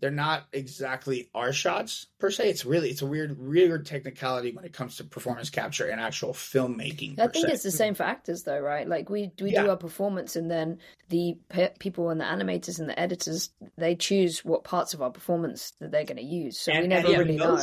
they're 0.00 0.10
not 0.10 0.44
exactly 0.52 1.30
our 1.34 1.52
shots 1.52 2.08
per 2.18 2.30
se. 2.30 2.50
It's 2.50 2.64
really 2.66 2.90
it's 2.90 3.00
a 3.00 3.06
weird 3.06 3.38
weird 3.38 3.86
technicality 3.86 4.52
when 4.52 4.64
it 4.64 4.72
comes 4.72 4.96
to 4.96 5.04
performance 5.04 5.50
capture 5.50 5.86
and 5.86 6.00
actual 6.00 6.32
filmmaking. 6.32 7.18
I 7.18 7.28
think 7.28 7.46
se. 7.46 7.52
it's 7.52 7.62
the 7.62 7.70
same 7.70 7.94
for 7.94 8.02
actors, 8.02 8.42
though, 8.42 8.58
right? 8.58 8.86
Like 8.86 9.08
we 9.08 9.30
we 9.40 9.52
Yeah. 9.52 9.62
do 9.62 9.70
our 9.70 9.76
performance, 9.76 10.36
and 10.36 10.50
then 10.50 10.78
the 11.08 11.38
pe- 11.48 11.72
people 11.78 12.10
and 12.10 12.20
the 12.20 12.24
animators 12.24 12.80
and 12.80 12.88
the 12.88 12.98
editors 12.98 13.50
they 13.76 13.94
choose 13.94 14.44
what 14.44 14.64
parts 14.64 14.94
of 14.94 15.00
our 15.00 15.10
performance 15.10 15.72
that 15.80 15.90
they're 15.90 16.04
going 16.04 16.16
to 16.16 16.22
use. 16.22 16.58
So 16.58 16.72
we 16.72 16.86
never 16.86 17.08
and 17.08 17.18
really 17.18 17.36
know. 17.36 17.58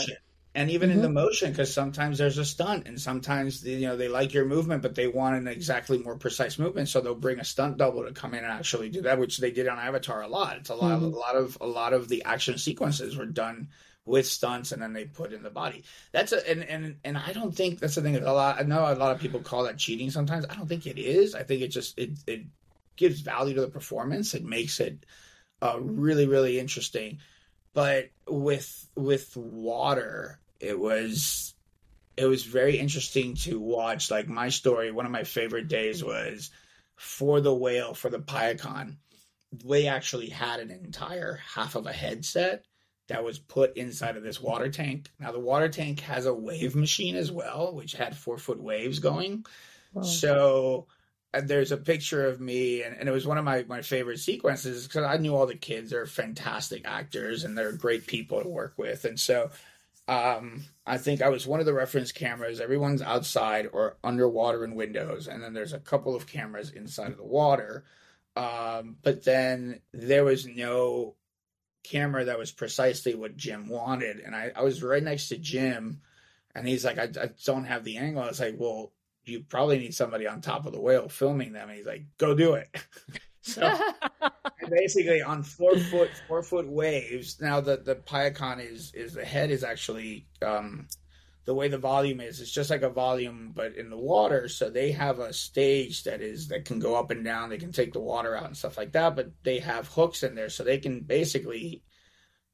And 0.54 0.70
even 0.70 0.92
in 0.92 1.00
Mhm. 1.00 1.02
the 1.02 1.10
motion, 1.10 1.52
because 1.52 1.74
sometimes 1.74 2.18
there's 2.18 2.38
a 2.38 2.44
stunt, 2.44 2.86
and 2.86 3.00
sometimes 3.00 3.64
you 3.66 3.88
know 3.88 3.96
they 3.96 4.10
like 4.10 4.34
your 4.34 4.44
movement, 4.46 4.82
but 4.82 4.96
they 4.96 5.08
want 5.08 5.38
an 5.38 5.48
exactly 5.48 5.98
more 5.98 6.18
precise 6.18 6.60
movement, 6.60 6.90
so 6.90 7.00
they'll 7.00 7.16
bring 7.16 7.40
a 7.40 7.46
stunt 7.46 7.78
double 7.78 8.04
to 8.04 8.12
come 8.12 8.34
in 8.34 8.44
and 8.44 8.52
actually 8.52 8.90
do 8.90 9.02
that, 9.04 9.18
which 9.18 9.38
they 9.38 9.52
did 9.52 9.68
on 9.70 9.80
Avatar 9.80 10.22
a 10.22 10.28
lot. 10.28 10.58
It's 10.58 10.70
a 10.70 10.76
lot, 10.76 10.92
of, 10.92 11.04
a 11.04 11.08
lot 11.08 11.36
of 11.38 11.58
a 11.62 11.66
lot 11.68 11.94
of 11.94 12.10
the 12.10 12.24
action 12.26 12.58
sequences 12.58 13.16
were 13.16 13.26
done 13.26 13.70
with 14.06 14.28
stunts, 14.28 14.74
and 14.74 14.82
then 14.82 14.92
they 14.92 15.06
put 15.06 15.32
in 15.32 15.42
the 15.42 15.50
body. 15.50 15.86
That's 16.12 16.34
a 16.34 16.50
and 16.50 16.64
and 16.66 16.98
and 17.06 17.18
I 17.18 17.32
don't 17.32 17.56
think 17.56 17.80
that's 17.80 17.96
the 17.96 18.02
thing. 18.02 18.18
A 18.18 18.34
lot, 18.34 18.60
I 18.60 18.64
know 18.64 18.92
a 18.92 18.96
lot 18.96 19.14
of 19.14 19.20
people 19.20 19.42
call 19.42 19.64
that 19.64 19.78
cheating. 19.78 20.10
Sometimes 20.12 20.46
I 20.50 20.56
don't 20.56 20.68
think 20.68 20.86
it 20.86 20.98
is. 21.00 21.34
I 21.34 21.44
think 21.44 21.62
it 21.62 21.70
just 21.70 21.98
it 21.98 22.12
it 22.28 22.46
gives 22.98 23.22
value 23.22 23.56
to 23.56 23.62
the 23.62 23.70
performance. 23.70 24.34
It 24.34 24.44
makes 24.44 24.80
it 24.82 25.06
uh, 25.62 25.80
really 25.80 26.28
really 26.28 26.60
interesting 26.60 27.20
but 27.74 28.10
with 28.28 28.90
with 28.96 29.36
water 29.36 30.40
it 30.60 30.78
was 30.78 31.54
it 32.18 32.26
was 32.26 32.44
very 32.44 32.78
interesting 32.78 33.36
to 33.36 33.60
watch. 33.60 34.12
Like 34.12 34.28
my 34.28 34.50
story 34.50 34.92
one 34.92 35.06
of 35.06 35.12
my 35.12 35.24
favorite 35.24 35.68
days 35.68 36.04
was 36.04 36.52
for 36.96 37.42
the 37.42 37.54
whale 37.54 37.94
for 37.94 38.10
the 38.10 38.20
Payakan 38.20 38.98
they 39.66 39.88
actually 39.88 40.30
had 40.30 40.62
an 40.62 40.72
entire 40.72 41.40
half 41.54 41.76
of 41.76 41.86
a 41.86 41.92
headset 41.92 42.64
that 43.08 43.24
was 43.24 43.38
put 43.38 43.76
inside 43.76 44.16
of 44.16 44.24
this 44.24 44.40
water 44.40 44.70
tank. 44.70 45.10
Now 45.20 45.34
the 45.34 45.40
water 45.40 45.68
tank 45.68 46.00
has 46.02 46.26
a 46.26 46.34
wave 46.34 46.76
machine 46.76 47.16
as 47.16 47.32
well 47.32 47.74
which 47.76 47.94
had 47.94 48.16
four 48.16 48.38
foot 48.38 48.62
waves 48.62 49.00
going. 49.00 49.46
So 50.04 50.88
uh, 51.34 51.42
there's 51.44 51.72
a 51.72 51.78
picture 51.78 52.28
of 52.28 52.42
me, 52.42 52.84
and, 52.84 52.96
and 52.98 53.08
it 53.08 53.12
was 53.12 53.26
one 53.26 53.38
of 53.38 53.46
my, 53.46 53.64
my 53.68 53.82
favorite 53.82 54.20
sequences 54.20 54.88
because 54.88 55.04
I 55.06 55.18
knew 55.18 55.36
all 55.36 55.46
the 55.46 55.56
kids. 55.56 55.92
They're 55.92 56.06
fantastic 56.06 56.82
actors 56.86 57.44
and 57.44 57.58
they're 57.58 57.72
great 57.72 58.08
people 58.08 58.42
to 58.42 58.50
work 58.50 58.74
with. 58.78 59.06
And 59.06 59.20
so 59.20 59.52
um, 60.08 60.64
I 60.86 60.98
think 60.98 61.22
I 61.22 61.30
was 61.30 61.48
one 61.48 61.60
of 61.60 61.66
the 61.66 61.74
reference 61.74 62.12
cameras. 62.12 62.60
Everyone's 62.60 63.02
outside 63.02 63.70
or 63.72 63.98
underwater 64.04 64.66
in 64.66 64.76
windows, 64.76 65.28
and 65.28 65.42
then 65.42 65.54
there's 65.54 65.74
a 65.74 65.80
couple 65.80 66.16
of 66.16 66.28
cameras 66.28 66.72
inside 66.72 67.12
of 67.12 67.18
the 67.18 67.24
water. 67.24 67.86
Um, 68.36 68.98
but 69.02 69.24
then 69.24 69.82
there 69.94 70.26
was 70.26 70.46
no 70.48 71.16
camera 71.84 72.26
that 72.26 72.40
was 72.40 72.52
precisely 72.52 73.16
what 73.16 73.38
Jim 73.38 73.68
wanted. 73.68 74.20
And 74.20 74.36
I, 74.36 74.52
I 74.56 74.64
was 74.64 74.84
right 74.84 75.04
next 75.04 75.30
to 75.30 75.38
Jim, 75.38 76.02
and 76.54 76.68
he's 76.68 76.84
like, 76.84 76.98
I, 76.98 77.10
I 77.22 77.30
don't 77.46 77.66
have 77.66 77.84
the 77.84 77.98
angle. 77.98 78.24
I 78.24 78.28
was 78.28 78.40
like, 78.40 78.56
well, 78.58 78.92
you 79.26 79.42
probably 79.42 79.80
need 79.80 79.94
somebody 79.94 80.28
on 80.28 80.42
top 80.42 80.66
of 80.66 80.74
the 80.74 80.82
whale 80.82 81.10
filming 81.10 81.54
them. 81.54 81.70
And 81.70 81.78
he's 81.78 81.86
like, 81.86 82.06
go 82.18 82.36
do 82.36 82.54
it. 82.54 82.70
so 83.42 83.78
basically 84.70 85.22
on 85.22 85.44
four 85.44 85.78
foot 85.78 86.10
four 86.28 86.44
foot 86.44 86.68
waves. 86.68 87.40
Now 87.42 87.62
the 87.62 87.78
the 87.78 87.96
Payakan 87.96 88.60
is 88.72 88.94
is 88.94 89.14
the 89.14 89.26
head 89.26 89.52
is 89.52 89.64
actually 89.64 90.28
um 90.42 90.88
the 91.46 91.56
way 91.56 91.68
the 91.68 91.78
volume 91.78 92.22
is. 92.22 92.40
It's 92.40 92.52
just 92.52 92.70
like 92.70 92.84
a 92.84 92.90
volume, 92.90 93.52
but 93.56 93.76
in 93.76 93.90
the 93.90 93.98
water. 93.98 94.48
So 94.48 94.70
they 94.70 94.92
have 94.92 95.20
a 95.20 95.34
stage 95.34 96.04
that 96.04 96.22
is 96.22 96.50
that 96.50 96.66
can 96.66 96.80
go 96.80 96.96
up 96.96 97.12
and 97.12 97.24
down. 97.26 97.50
They 97.50 97.58
can 97.58 97.72
take 97.72 97.94
the 97.94 98.00
water 98.00 98.36
out 98.36 98.46
and 98.46 98.58
stuff 98.58 98.78
like 98.78 98.92
that. 98.94 99.16
But 99.16 99.32
they 99.44 99.60
have 99.60 99.88
hooks 99.88 100.24
in 100.24 100.36
there, 100.36 100.50
so 100.50 100.64
they 100.64 100.78
can 100.78 101.02
basically 101.02 101.84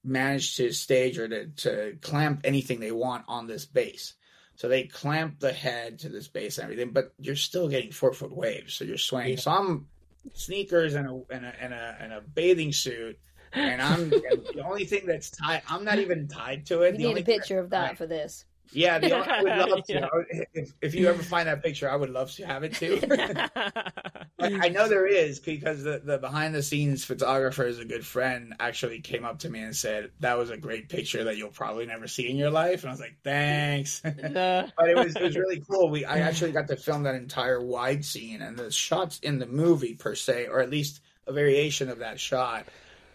manage 0.04 0.56
to 0.56 0.72
stage 0.72 1.18
or 1.18 1.28
to, 1.28 1.48
to 1.48 1.98
clamp 2.02 2.42
anything 2.44 2.80
they 2.80 2.92
want 2.92 3.26
on 3.28 3.48
this 3.48 3.66
base. 3.66 4.14
So 4.58 4.68
they 4.68 4.86
clamp 4.86 5.40
the 5.40 5.54
head 5.54 6.00
to 6.00 6.10
this 6.10 6.28
base 6.28 6.58
and 6.58 6.64
everything, 6.64 6.92
but 6.92 7.14
you're 7.20 7.36
still 7.36 7.70
getting 7.70 7.92
four 7.92 8.12
foot 8.12 8.36
waves, 8.36 8.74
so 8.74 8.86
you're 8.86 8.98
swaying. 8.98 9.38
So 9.38 9.52
I'm 9.52 9.88
sneakers 10.34 10.96
and 10.96 11.08
a 11.08 11.22
and 11.30 11.46
a 11.46 11.54
and 11.62 11.74
a, 11.74 11.98
and 12.00 12.14
a 12.14 12.22
bathing 12.22 12.74
suit, 12.74 13.20
and 13.54 13.80
I'm 13.80 14.02
and 14.12 14.12
the 14.12 14.64
only 14.66 14.86
thing 14.86 15.06
that's 15.06 15.30
tied. 15.30 15.62
I'm 15.70 15.86
not 15.86 16.00
even 16.00 16.28
tied 16.28 16.66
to 16.66 16.82
it. 16.82 16.94
We 16.94 16.98
The 16.98 17.14
need 17.14 17.20
a 17.20 17.24
picture 17.24 17.60
of 17.60 17.70
that 17.70 18.00
for 18.00 18.08
this. 18.08 18.46
Yeah, 18.72 19.00
the 19.00 19.16
I 19.16 19.42
would 19.42 19.70
love 19.70 19.84
to. 19.86 19.94
Yeah. 19.94 20.08
Would- 20.14 20.26
If, 20.54 20.74
if 20.82 20.96
you 20.96 21.08
ever 21.08 21.24
find 21.24 21.48
that 21.48 21.64
picture, 21.64 21.90
I 21.90 21.96
would 21.96 22.10
love 22.10 22.32
to 22.34 22.46
have 22.46 22.64
it 22.64 22.74
too. 22.74 23.00
I 24.40 24.70
know 24.70 24.88
there 24.88 25.08
is 25.08 25.40
because 25.40 25.84
the, 25.84 26.02
the 26.04 26.18
behind 26.18 26.54
the 26.54 26.62
scenes 26.62 27.04
photographer 27.04 27.66
is 27.66 27.80
a 27.80 27.86
good 27.86 28.06
friend. 28.06 28.54
Actually, 28.60 29.00
came 29.02 29.26
up 29.26 29.40
to 29.40 29.50
me 29.50 29.60
and 29.62 29.76
said 29.76 30.12
that 30.20 30.38
was 30.38 30.50
a 30.50 30.58
great 30.58 30.90
picture 30.90 31.24
that 31.26 31.38
you'll 31.38 31.50
probably 31.50 31.86
never 31.86 32.08
see 32.08 32.30
in 32.30 32.38
your 32.38 32.52
life. 32.52 32.84
And 32.84 32.90
I 32.90 32.94
was 32.94 33.00
like, 33.00 33.18
thanks. 33.24 34.02
but 34.04 34.14
it 34.24 34.96
was 34.96 35.16
it 35.16 35.24
was 35.24 35.36
really 35.36 35.64
cool. 35.70 35.90
We 35.90 36.06
I 36.06 36.20
actually 36.20 36.52
got 36.52 36.68
to 36.68 36.76
film 36.76 37.04
that 37.04 37.16
entire 37.16 37.60
wide 37.60 38.06
scene 38.06 38.42
and 38.42 38.58
the 38.58 38.70
shots 38.72 39.20
in 39.20 39.40
the 39.40 39.48
movie 39.48 39.96
per 39.96 40.14
se, 40.14 40.48
or 40.48 40.60
at 40.60 40.70
least 40.70 41.02
a 41.26 41.34
variation 41.34 41.90
of 41.90 42.00
that 42.00 42.20
shot. 42.20 42.66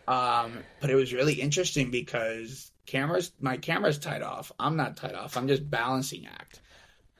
Um, 0.08 0.58
but 0.80 0.90
it 0.90 0.96
was 0.96 1.12
really 1.12 1.34
interesting 1.34 1.92
because 1.92 2.71
cameras, 2.86 3.32
my 3.40 3.56
camera's 3.56 3.98
tied 3.98 4.22
off. 4.22 4.52
I'm 4.58 4.76
not 4.76 4.96
tied 4.96 5.14
off. 5.14 5.36
I'm 5.36 5.48
just 5.48 5.68
balancing 5.68 6.26
act. 6.26 6.60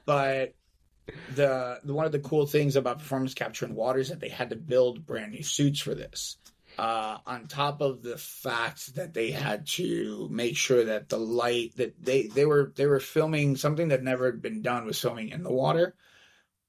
But 0.05 0.55
the, 1.35 1.79
the 1.83 1.93
one 1.93 2.05
of 2.05 2.11
the 2.11 2.19
cool 2.19 2.45
things 2.45 2.75
about 2.75 2.99
performance 2.99 3.33
capture 3.33 3.65
in 3.65 3.75
water 3.75 3.99
is 3.99 4.09
that 4.09 4.19
they 4.19 4.29
had 4.29 4.49
to 4.49 4.55
build 4.55 5.05
brand 5.05 5.31
new 5.31 5.43
suits 5.43 5.79
for 5.79 5.95
this. 5.95 6.37
Uh, 6.77 7.19
on 7.27 7.45
top 7.45 7.81
of 7.81 8.01
the 8.01 8.17
fact 8.17 8.95
that 8.95 9.13
they 9.13 9.29
had 9.29 9.67
to 9.67 10.27
make 10.31 10.57
sure 10.57 10.85
that 10.85 11.07
the 11.07 11.19
light 11.19 11.71
that 11.77 11.93
they 12.03 12.25
they 12.25 12.45
were 12.45 12.73
they 12.75 12.87
were 12.87 12.99
filming 12.99 13.55
something 13.55 13.89
that 13.89 14.01
never 14.01 14.25
had 14.25 14.41
been 14.41 14.63
done 14.63 14.83
was 14.85 14.99
filming 14.99 15.29
in 15.29 15.43
the 15.43 15.51
water. 15.51 15.95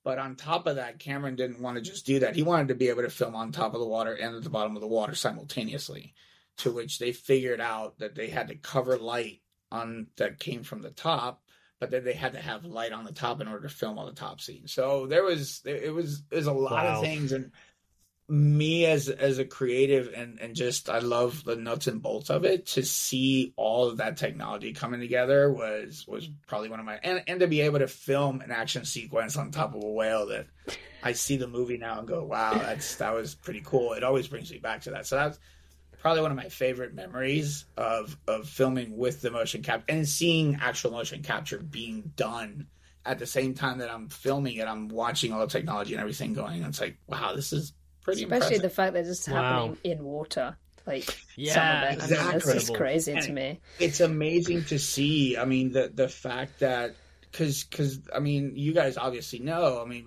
But 0.02 0.18
on 0.18 0.36
top 0.36 0.66
of 0.66 0.76
that, 0.76 0.98
Cameron 0.98 1.36
didn't 1.36 1.62
want 1.62 1.76
to 1.76 1.82
just 1.82 2.04
do 2.04 2.18
that. 2.18 2.36
He 2.36 2.42
wanted 2.42 2.68
to 2.68 2.74
be 2.74 2.90
able 2.90 3.02
to 3.02 3.08
film 3.08 3.34
on 3.34 3.50
top 3.50 3.72
of 3.72 3.80
the 3.80 3.86
water 3.86 4.12
and 4.12 4.36
at 4.36 4.44
the 4.44 4.50
bottom 4.50 4.76
of 4.76 4.82
the 4.82 4.86
water 4.86 5.14
simultaneously. 5.14 6.12
To 6.58 6.70
which 6.70 6.98
they 6.98 7.12
figured 7.12 7.60
out 7.60 7.98
that 7.98 8.14
they 8.14 8.28
had 8.28 8.48
to 8.48 8.54
cover 8.54 8.96
light 8.96 9.40
on 9.72 10.06
that 10.16 10.38
came 10.38 10.62
from 10.62 10.82
the 10.82 10.90
top, 10.90 11.42
but 11.80 11.90
then 11.90 12.04
they 12.04 12.12
had 12.12 12.34
to 12.34 12.40
have 12.40 12.64
light 12.64 12.92
on 12.92 13.04
the 13.04 13.12
top 13.12 13.40
in 13.40 13.48
order 13.48 13.66
to 13.68 13.74
film 13.74 13.98
all 13.98 14.06
the 14.06 14.12
top 14.12 14.40
scenes. 14.40 14.72
So 14.72 15.06
there 15.06 15.24
was 15.24 15.62
it 15.64 15.92
was 15.92 16.22
there's 16.30 16.46
a 16.46 16.52
lot 16.52 16.84
Wow. 16.84 16.98
of 16.98 17.04
things 17.04 17.32
and 17.32 17.50
me 18.26 18.86
as 18.86 19.10
as 19.10 19.38
a 19.38 19.44
creative 19.44 20.10
and 20.14 20.38
and 20.40 20.54
just 20.56 20.88
I 20.88 21.00
love 21.00 21.44
the 21.44 21.56
nuts 21.56 21.88
and 21.88 22.00
bolts 22.00 22.30
of 22.30 22.44
it 22.46 22.64
to 22.68 22.82
see 22.82 23.52
all 23.56 23.88
of 23.88 23.98
that 23.98 24.16
technology 24.16 24.72
coming 24.72 25.00
together 25.00 25.52
was 25.52 26.06
was 26.08 26.30
probably 26.46 26.70
one 26.70 26.80
of 26.80 26.86
my 26.86 26.98
and 27.02 27.22
and 27.26 27.40
to 27.40 27.46
be 27.48 27.60
able 27.60 27.80
to 27.80 27.86
film 27.86 28.40
an 28.40 28.50
action 28.50 28.86
sequence 28.86 29.36
on 29.36 29.50
top 29.50 29.74
of 29.74 29.84
a 29.84 29.86
whale 29.90 30.26
that 30.28 30.46
I 31.02 31.12
see 31.12 31.36
the 31.36 31.46
movie 31.48 31.76
now 31.76 31.98
and 31.98 32.08
go 32.08 32.24
wow 32.24 32.62
that's 32.62 32.96
that 32.96 33.12
was 33.12 33.34
pretty 33.34 33.60
cool 33.62 33.92
it 33.92 34.02
always 34.02 34.26
brings 34.26 34.50
me 34.50 34.56
back 34.58 34.80
to 34.82 34.92
that 34.92 35.06
so 35.06 35.16
that's 35.16 35.38
probably 36.04 36.22
one 36.22 36.32
of 36.32 36.38
my 36.38 36.50
favorite 36.50 36.94
memories 36.94 37.66
of 37.78 38.18
of 38.28 38.48
filming 38.48 38.96
with 38.96 39.22
the 39.22 39.32
motion 39.32 39.62
capture 39.64 39.86
and 39.88 40.08
seeing 40.08 40.56
actual 40.62 40.92
motion 40.92 41.22
capture 41.24 41.58
being 41.60 42.12
done 42.16 42.68
at 43.06 43.18
the 43.20 43.26
same 43.26 43.54
time 43.54 43.78
that 43.78 43.90
I'm 43.92 44.10
filming 44.10 44.56
it 44.58 44.68
I'm 44.68 44.88
watching 44.88 45.32
all 45.32 45.40
the 45.40 45.48
technology 45.48 45.94
and 45.94 46.02
everything 46.02 46.34
going 46.34 46.58
and 46.58 46.68
it's 46.68 46.80
like 46.82 46.98
wow 47.08 47.34
this 47.36 47.52
is 47.54 47.74
pretty 48.02 48.22
Especially 48.22 48.58
the 48.58 48.70
fact 48.70 48.94
that 48.94 49.06
it's 49.06 49.26
Wow. 49.26 49.26
happening 49.26 49.78
in 49.84 50.04
water. 50.04 50.56
Like 50.86 51.22
some 51.44 51.70
Yeah, 51.70 51.70
of 51.70 51.82
it. 51.82 51.98
I 52.00 52.06
mean, 52.08 52.24
that's 52.24 52.50
just 52.50 52.72
incredible. 52.72 52.74
crazy 52.74 53.18
to 53.18 53.32
me. 53.32 53.60
it's 53.78 54.00
amazing 54.00 54.66
to 54.66 54.78
see. 54.78 55.36
I 55.36 55.44
mean, 55.44 55.72
the 55.72 55.90
the 55.94 56.08
fact 56.08 56.60
that 56.60 56.98
because 57.22 57.64
because 57.64 58.00
I 58.14 58.20
mean, 58.20 58.54
you 58.56 58.72
guys 58.72 58.96
obviously 58.96 59.40
know. 59.40 59.82
I 59.82 59.86
mean, 59.88 60.06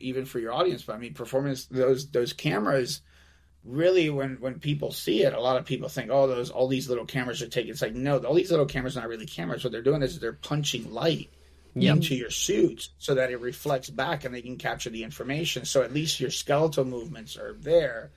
even 0.00 0.24
for 0.26 0.40
your 0.40 0.52
audience, 0.52 0.84
but 0.84 0.96
I 0.96 0.98
mean, 0.98 1.14
performance 1.14 1.66
those 1.66 2.10
those 2.10 2.32
cameras. 2.32 3.02
Really, 3.64 4.10
when 4.10 4.36
when 4.40 4.60
people 4.60 4.92
see 4.92 5.22
it, 5.22 5.32
a 5.32 5.40
lot 5.40 5.56
of 5.56 5.64
people 5.64 5.88
think, 5.88 6.10
"Oh, 6.10 6.26
those 6.26 6.50
all 6.50 6.68
these 6.68 6.88
little 6.88 7.06
cameras 7.06 7.40
are 7.40 7.48
taking." 7.48 7.70
It's 7.70 7.80
like, 7.82 7.94
no, 7.94 8.18
all 8.18 8.34
these 8.34 8.50
little 8.50 8.66
cameras 8.66 8.96
are 8.96 9.00
not 9.00 9.08
really 9.08 9.26
cameras. 9.26 9.64
What 9.64 9.72
they're 9.72 9.82
doing 9.82 10.02
is 10.02 10.18
they're 10.18 10.32
punching 10.34 10.92
light 10.92 11.30
into 11.74 12.14
your 12.14 12.30
suit 12.30 12.90
so 12.98 13.14
that 13.16 13.30
it 13.30 13.40
reflects 13.40 13.90
back 13.90 14.24
and 14.24 14.34
they 14.34 14.42
can 14.42 14.58
capture 14.58 14.90
the 14.90 15.02
information. 15.02 15.64
So 15.64 15.82
at 15.82 15.92
least 15.92 16.20
your 16.20 16.30
skeletal 16.30 16.84
movements 16.84 17.36
are 17.36 17.54
there, 17.54 18.12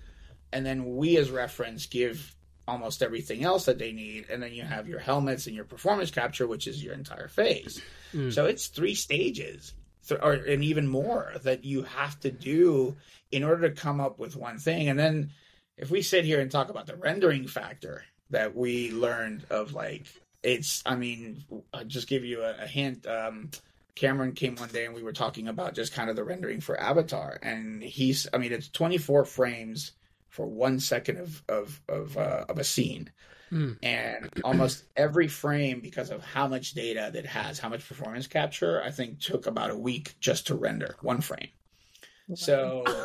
and 0.51 0.65
then 0.65 0.95
we 0.95 1.17
as 1.17 1.31
reference 1.31 1.85
give 1.87 2.35
almost 2.67 3.01
everything 3.01 3.43
else 3.43 3.65
that 3.65 3.79
they 3.79 3.93
need, 3.93 4.25
and 4.29 4.43
then 4.43 4.53
you 4.53 4.63
have 4.63 4.87
your 4.87 4.99
helmets 4.99 5.47
and 5.47 5.55
your 5.55 5.65
performance 5.65 6.11
capture, 6.11 6.45
which 6.45 6.67
is 6.67 6.83
your 6.83 6.93
entire 6.93 7.29
face. 7.29 7.81
Hmm. 8.11 8.29
So 8.29 8.45
it's 8.45 8.67
three 8.67 8.95
stages, 8.95 9.73
th- 10.07 10.21
or 10.23 10.33
and 10.33 10.63
even 10.63 10.87
more 10.87 11.33
that 11.43 11.63
you 11.65 11.83
have 11.83 12.19
to 12.21 12.31
do 12.31 12.95
in 13.31 13.43
order 13.43 13.69
to 13.69 13.75
come 13.75 13.99
up 13.99 14.19
with 14.19 14.35
one 14.35 14.57
thing. 14.57 14.89
And 14.89 14.99
then 14.99 15.31
if 15.77 15.91
we 15.91 16.01
sit 16.01 16.25
here 16.25 16.39
and 16.39 16.49
talk 16.49 16.69
about 16.69 16.87
the 16.87 16.95
rendering 16.95 17.47
factor 17.47 18.03
that 18.29 18.55
we 18.55 18.91
learned 18.91 19.45
of, 19.49 19.73
like 19.73 20.05
it's, 20.43 20.81
I 20.85 20.95
mean, 20.95 21.43
I'll 21.73 21.85
just 21.85 22.07
give 22.07 22.25
you 22.25 22.41
a, 22.43 22.63
a 22.63 22.67
hint. 22.67 23.05
Um, 23.05 23.51
Cameron 23.95 24.33
came 24.33 24.55
one 24.55 24.69
day 24.69 24.85
and 24.85 24.93
we 24.93 25.03
were 25.03 25.13
talking 25.13 25.47
about 25.47 25.73
just 25.73 25.93
kind 25.93 26.09
of 26.09 26.15
the 26.15 26.23
rendering 26.23 26.61
for 26.61 26.79
Avatar, 26.79 27.39
and 27.41 27.81
he's, 27.81 28.27
I 28.31 28.37
mean, 28.37 28.53
it's 28.53 28.69
24 28.69 29.25
frames 29.25 29.93
for 30.29 30.45
one 30.45 30.79
second 30.79 31.17
of 31.17 31.43
of 31.49 31.81
of, 31.89 32.15
uh, 32.17 32.45
of 32.47 32.59
a 32.59 32.63
scene, 32.63 33.09
Hmm. 33.49 33.73
and 33.81 34.29
almost 34.43 34.83
every 34.95 35.27
frame, 35.27 35.79
because 35.79 36.09
of 36.09 36.23
how 36.23 36.47
much 36.47 36.73
data 36.73 37.09
that 37.13 37.19
it 37.19 37.25
has, 37.25 37.59
how 37.59 37.69
much 37.69 37.87
performance 37.87 38.27
capture, 38.27 38.81
I 38.83 38.91
think 38.91 39.19
took 39.19 39.47
about 39.47 39.71
a 39.71 39.77
week 39.77 40.15
just 40.19 40.47
to 40.47 40.55
render 40.55 40.95
one 41.01 41.21
frame. 41.21 41.49
So. 42.35 42.83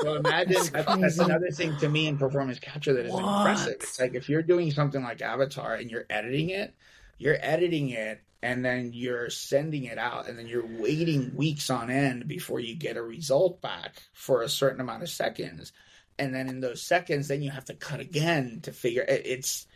So 0.00 0.14
imagine 0.14 0.52
That's 0.54 0.70
that's, 0.70 1.00
that's 1.00 1.18
another 1.18 1.50
thing 1.50 1.76
to 1.78 1.88
me 1.88 2.06
in 2.06 2.18
performance 2.18 2.58
capture 2.60 2.94
that 2.94 3.06
is 3.06 3.12
What? 3.12 3.40
impressive. 3.40 3.74
It's 3.80 3.98
like 3.98 4.14
if 4.14 4.28
you're 4.28 4.42
doing 4.42 4.70
something 4.70 5.02
like 5.02 5.20
Avatar 5.20 5.74
and 5.74 5.90
you're 5.90 6.06
editing 6.08 6.50
it, 6.50 6.72
you're 7.18 7.36
editing 7.40 7.90
it 7.90 8.20
and 8.42 8.64
then 8.64 8.92
you're 8.94 9.28
sending 9.28 9.84
it 9.84 9.98
out 9.98 10.28
and 10.28 10.38
then 10.38 10.46
you're 10.46 10.64
waiting 10.64 11.34
weeks 11.34 11.68
on 11.68 11.90
end 11.90 12.28
before 12.28 12.60
you 12.60 12.76
get 12.76 12.96
a 12.96 13.02
result 13.02 13.60
back 13.60 14.02
for 14.12 14.42
a 14.42 14.48
certain 14.48 14.80
amount 14.80 15.02
of 15.02 15.08
seconds. 15.08 15.72
And 16.18 16.34
then 16.34 16.48
in 16.48 16.60
those 16.60 16.82
seconds, 16.82 17.28
then 17.28 17.42
you 17.42 17.50
have 17.50 17.66
to 17.66 17.74
cut 17.74 18.00
again 18.00 18.60
to 18.62 18.72
figure 18.72 19.02
it, 19.02 19.22
it's 19.26 19.66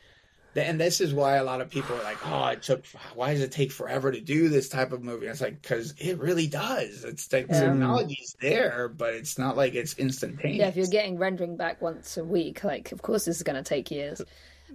and 0.55 0.79
this 0.79 1.01
is 1.01 1.15
why 1.15 1.37
a 1.37 1.45
lot 1.45 1.63
of 1.63 1.71
people 1.71 1.97
are 1.97 2.03
like, 2.03 2.19
"Oh, 2.27 2.47
it 2.49 2.63
took. 2.63 2.85
Why 3.15 3.33
does 3.33 3.43
it 3.43 3.53
take 3.53 3.73
forever 3.73 4.13
to 4.13 4.21
do 4.21 4.51
this 4.51 4.69
type 4.69 4.93
of 4.93 5.03
movie?" 5.03 5.27
It's 5.27 5.41
like 5.41 5.63
because 5.63 5.95
it 5.99 6.19
really 6.19 6.47
does. 6.47 7.05
It's 7.05 7.33
like 7.33 7.49
Yeah. 7.49 7.59
technology's 7.71 8.37
there, 8.41 8.89
but 8.91 9.15
it's 9.15 9.39
not 9.39 9.57
like 9.57 9.75
it's 9.75 9.95
instantaneous. 9.95 10.59
Yeah, 10.59 10.69
if 10.69 10.77
you're 10.77 10.87
getting 10.89 11.19
rendering 11.19 11.57
back 11.57 11.81
once 11.81 12.19
a 12.19 12.25
week, 12.25 12.65
like, 12.65 12.93
of 12.93 13.01
course, 13.01 13.25
this 13.25 13.37
is 13.37 13.43
going 13.43 13.57
to 13.57 13.67
take 13.67 13.91
years. 13.91 14.23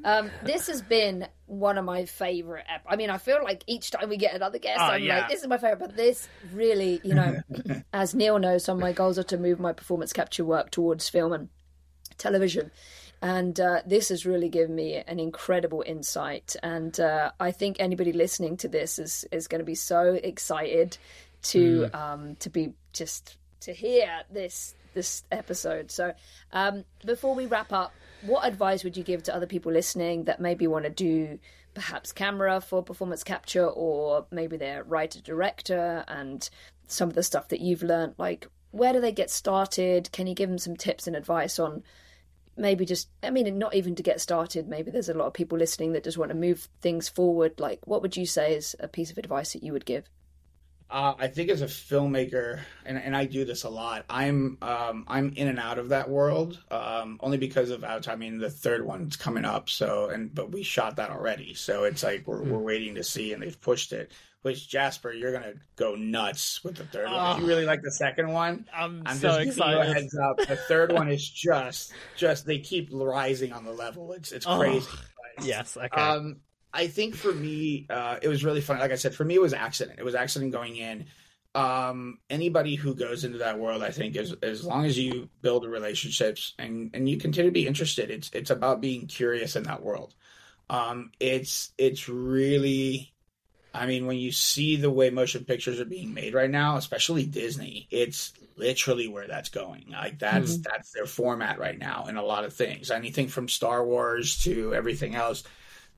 Um, 0.03 0.31
this 0.41 0.67
has 0.67 0.81
been 0.81 1.27
one 1.45 1.77
of 1.77 1.85
my 1.85 2.05
favorite. 2.05 2.65
Ep- 2.67 2.85
I 2.87 2.95
mean, 2.95 3.09
I 3.09 3.17
feel 3.17 3.43
like 3.43 3.63
each 3.67 3.91
time 3.91 4.09
we 4.09 4.17
get 4.17 4.35
another 4.35 4.59
guest, 4.59 4.81
Oh, 4.81 4.93
I'm 4.93 5.01
yeah. 5.01 5.17
like, 5.19 5.27
this 5.27 5.41
is 5.41 5.47
my 5.47 5.57
favorite. 5.57 5.79
But 5.79 5.95
this 5.95 6.27
really, 6.51 7.01
you 7.03 7.13
know, 7.15 7.37
as 7.93 8.15
Neil 8.15 8.39
knows, 8.39 8.63
some 8.63 8.77
of 8.77 8.81
my 8.81 8.93
goals 8.93 9.19
are 9.19 9.23
to 9.23 9.37
move 9.37 9.59
my 9.59 9.73
performance 9.73 10.13
capture 10.13 10.45
work 10.45 10.71
towards 10.71 11.09
film 11.09 11.33
and 11.33 11.49
television. 12.17 12.71
And 13.21 13.59
uh, 13.59 13.81
this 13.85 14.09
has 14.09 14.25
really 14.25 14.49
given 14.49 14.75
me 14.75 14.95
an 14.95 15.19
incredible 15.19 15.83
insight. 15.85 16.55
And 16.61 16.99
uh, 16.99 17.31
I 17.39 17.51
think 17.51 17.77
anybody 17.79 18.13
listening 18.13 18.57
to 18.57 18.67
this 18.67 18.99
is, 18.99 19.25
is 19.31 19.47
going 19.47 19.59
to 19.59 19.65
be 19.65 19.75
so 19.75 20.19
excited 20.23 20.97
to 21.43 21.89
um, 21.93 22.35
to 22.37 22.49
be 22.49 22.73
just 22.93 23.37
to 23.61 23.73
hear 23.73 24.23
this 24.31 24.75
this 24.93 25.23
episode. 25.31 25.91
So 25.91 26.13
um, 26.51 26.83
before 27.05 27.35
we 27.35 27.45
wrap 27.45 27.71
up, 27.71 27.93
what 28.23 28.45
advice 28.45 28.83
would 28.83 28.97
you 28.97 29.03
give 29.03 29.23
to 29.23 29.35
other 29.35 29.45
people 29.45 29.71
listening 29.71 30.25
that 30.25 30.39
maybe 30.39 30.67
want 30.67 30.85
to 30.85 30.91
do 30.91 31.39
perhaps 31.73 32.11
camera 32.11 32.59
for 32.59 32.83
performance 32.83 33.23
capture, 33.23 33.67
or 33.67 34.25
maybe 34.31 34.57
they're 34.57 34.83
writer 34.83 35.21
director 35.21 36.03
and 36.07 36.49
some 36.87 37.09
of 37.09 37.15
the 37.15 37.23
stuff 37.23 37.49
that 37.49 37.61
you've 37.61 37.83
learned? 37.83 38.15
Like, 38.17 38.47
where 38.71 38.93
do 38.93 38.99
they 38.99 39.11
get 39.11 39.29
started? 39.29 40.11
Can 40.11 40.27
you 40.27 40.35
give 40.35 40.49
them 40.49 40.57
some 40.57 40.75
tips 40.75 41.07
and 41.07 41.15
advice 41.15 41.59
on? 41.59 41.83
Maybe 42.57 42.85
just 42.85 43.09
i 43.23 43.29
mean 43.29 43.57
not 43.57 43.75
even 43.75 43.95
to 43.95 44.03
get 44.03 44.19
started 44.19 44.67
maybe 44.67 44.91
there's 44.91 45.09
a 45.09 45.13
lot 45.13 45.27
of 45.27 45.33
people 45.33 45.57
listening 45.57 45.91
that 45.91 46.03
just 46.03 46.17
want 46.17 46.29
to 46.29 46.37
move 46.37 46.67
things 46.81 47.09
forward. 47.09 47.59
Like 47.59 47.79
what 47.85 48.01
would 48.01 48.17
you 48.17 48.25
say 48.25 48.55
is 48.55 48.75
a 48.79 48.87
piece 48.87 49.11
of 49.11 49.17
advice 49.17 49.53
that 49.53 49.63
you 49.63 49.73
would 49.73 49.85
give 49.85 50.09
Uh, 50.89 51.13
I 51.19 51.27
think 51.27 51.49
as 51.49 51.61
a 51.61 51.65
filmmaker, 51.65 52.61
and, 52.85 52.97
and 52.97 53.15
I 53.15 53.25
do 53.25 53.43
this 53.43 53.63
a 53.63 53.69
lot. 53.69 54.05
I'm 54.09 54.57
um, 54.61 55.03
I'm 55.07 55.33
in 55.35 55.49
and 55.49 55.59
out 55.59 55.79
of 55.79 55.89
that 55.89 56.09
world, 56.09 56.63
um, 56.71 57.19
only 57.21 57.37
because 57.37 57.71
of 57.71 57.83
Avatar. 57.83 58.13
I 58.13 58.17
mean, 58.17 58.37
the 58.37 58.49
third 58.49 58.85
one's 58.85 59.17
coming 59.17 59.43
up, 59.43 59.69
so 59.69 60.09
and 60.09 60.33
but 60.33 60.51
we 60.51 60.63
shot 60.63 60.95
that 60.95 61.09
already, 61.09 61.53
so 61.55 61.83
it's 61.83 62.03
like 62.03 62.25
we're 62.25 62.41
we're 62.41 62.59
waiting 62.59 62.95
to 62.95 63.03
see, 63.03 63.33
and 63.33 63.43
they've 63.43 63.59
pushed 63.59 63.91
it. 63.91 64.11
Which 64.43 64.69
Jasper, 64.69 65.11
you're 65.11 65.33
gonna 65.33 65.55
go 65.75 65.95
nuts 65.95 66.63
with 66.63 66.77
the 66.77 66.85
third 66.85 67.07
one. 67.11 67.35
If 67.35 67.41
you 67.41 67.47
really 67.47 67.65
like 67.65 67.81
the 67.81 67.91
second 67.91 68.29
one, 68.31 68.65
I'm, 68.73 69.03
I'm 69.05 69.17
so 69.17 69.43
just 69.43 69.57
giving 69.57 69.71
you 69.73 69.77
a 69.77 69.81
excited. 69.81 70.01
heads 70.03 70.17
up. 70.17 70.37
The 70.37 70.55
third 70.55 70.93
one 70.93 71.09
is 71.11 71.27
just 71.29 71.91
just 72.15 72.45
they 72.45 72.59
keep 72.59 72.89
rising 72.93 73.51
on 73.51 73.65
the 73.65 73.73
level. 73.73 74.13
It's 74.13 74.31
it's 74.31 74.45
Oh, 74.47 74.59
crazy. 74.59 74.87
Yes, 75.41 75.75
okay. 75.75 75.87
Um, 76.01 76.37
I 76.77 76.85
think 76.85 77.15
for 77.15 77.33
me, 77.33 77.87
uh, 77.89 78.17
it 78.21 78.27
was 78.27 78.45
really 78.45 78.61
fun. 78.61 78.77
Like 78.77 78.91
I 78.91 78.97
said, 78.97 79.15
for 79.15 79.25
me, 79.25 79.33
it 79.33 79.41
was 79.41 79.51
accident. 79.53 79.97
It 79.97 80.05
was 80.05 80.13
accident 80.13 80.51
going 80.51 80.75
in. 80.75 81.05
Um, 81.55 82.19
anybody 82.29 82.75
who 82.75 82.93
goes 82.93 83.23
into 83.23 83.39
that 83.39 83.57
world, 83.57 83.81
I 83.81 83.89
think, 83.89 84.15
is 84.15 84.35
as 84.43 84.63
long 84.63 84.85
as 84.85 84.97
you 84.97 85.27
build 85.41 85.65
relationships 85.65 86.53
and 86.59 86.91
and 86.93 87.09
you 87.09 87.17
continue 87.17 87.49
to 87.49 87.53
be 87.53 87.65
interested, 87.65 88.11
it's 88.11 88.29
it's 88.31 88.51
about 88.51 88.79
being 88.79 89.07
curious 89.07 89.55
in 89.55 89.63
that 89.63 89.81
world. 89.81 90.13
Um, 90.69 91.09
it's 91.19 91.71
it's 91.79 92.07
really, 92.07 93.11
I 93.73 93.87
mean, 93.87 94.05
when 94.05 94.17
you 94.17 94.31
see 94.31 94.75
the 94.75 94.91
way 94.91 95.09
motion 95.09 95.45
pictures 95.45 95.79
are 95.79 95.85
being 95.85 96.13
made 96.13 96.35
right 96.35 96.51
now, 96.51 96.77
especially 96.77 97.25
Disney, 97.25 97.87
it's 97.89 98.33
literally 98.55 99.07
where 99.07 99.27
that's 99.27 99.49
going. 99.49 99.85
Like 99.89 100.19
that's 100.19 100.59
that's 100.59 100.91
their 100.91 101.07
format 101.07 101.57
right 101.57 101.79
now 101.79 102.05
in 102.05 102.17
a 102.17 102.23
lot 102.23 102.45
of 102.45 102.53
things. 102.53 102.91
Anything 102.91 103.29
from 103.29 103.49
Star 103.49 103.83
Wars 103.83 104.43
to 104.43 104.75
everything 104.75 105.15
else 105.15 105.43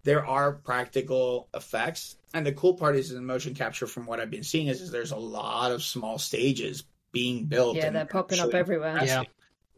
there 0.04 0.26
are 0.26 0.54
practical 0.54 1.48
effects 1.54 2.16
and 2.34 2.46
the 2.46 2.52
cool 2.52 2.76
part 2.76 2.96
is 2.96 3.12
in 3.12 3.26
motion 3.26 3.54
capture 3.54 3.88
from 3.88 4.06
what 4.06 4.20
i've 4.20 4.32
been 4.32 4.44
seeing 4.44 4.68
is, 4.68 4.82
is 4.82 4.92
there's 4.92 5.12
a 5.12 5.18
lot 5.18 5.72
of 5.72 5.84
small 5.84 6.18
stages 6.18 6.84
being 7.12 7.46
built 7.46 7.76
yeah 7.76 7.88
and 7.88 7.96
they're 7.96 8.06
popping 8.06 8.40
up 8.40 8.46
actually 8.46 8.60
everywhere 8.60 9.00
Yeah. 9.04 9.24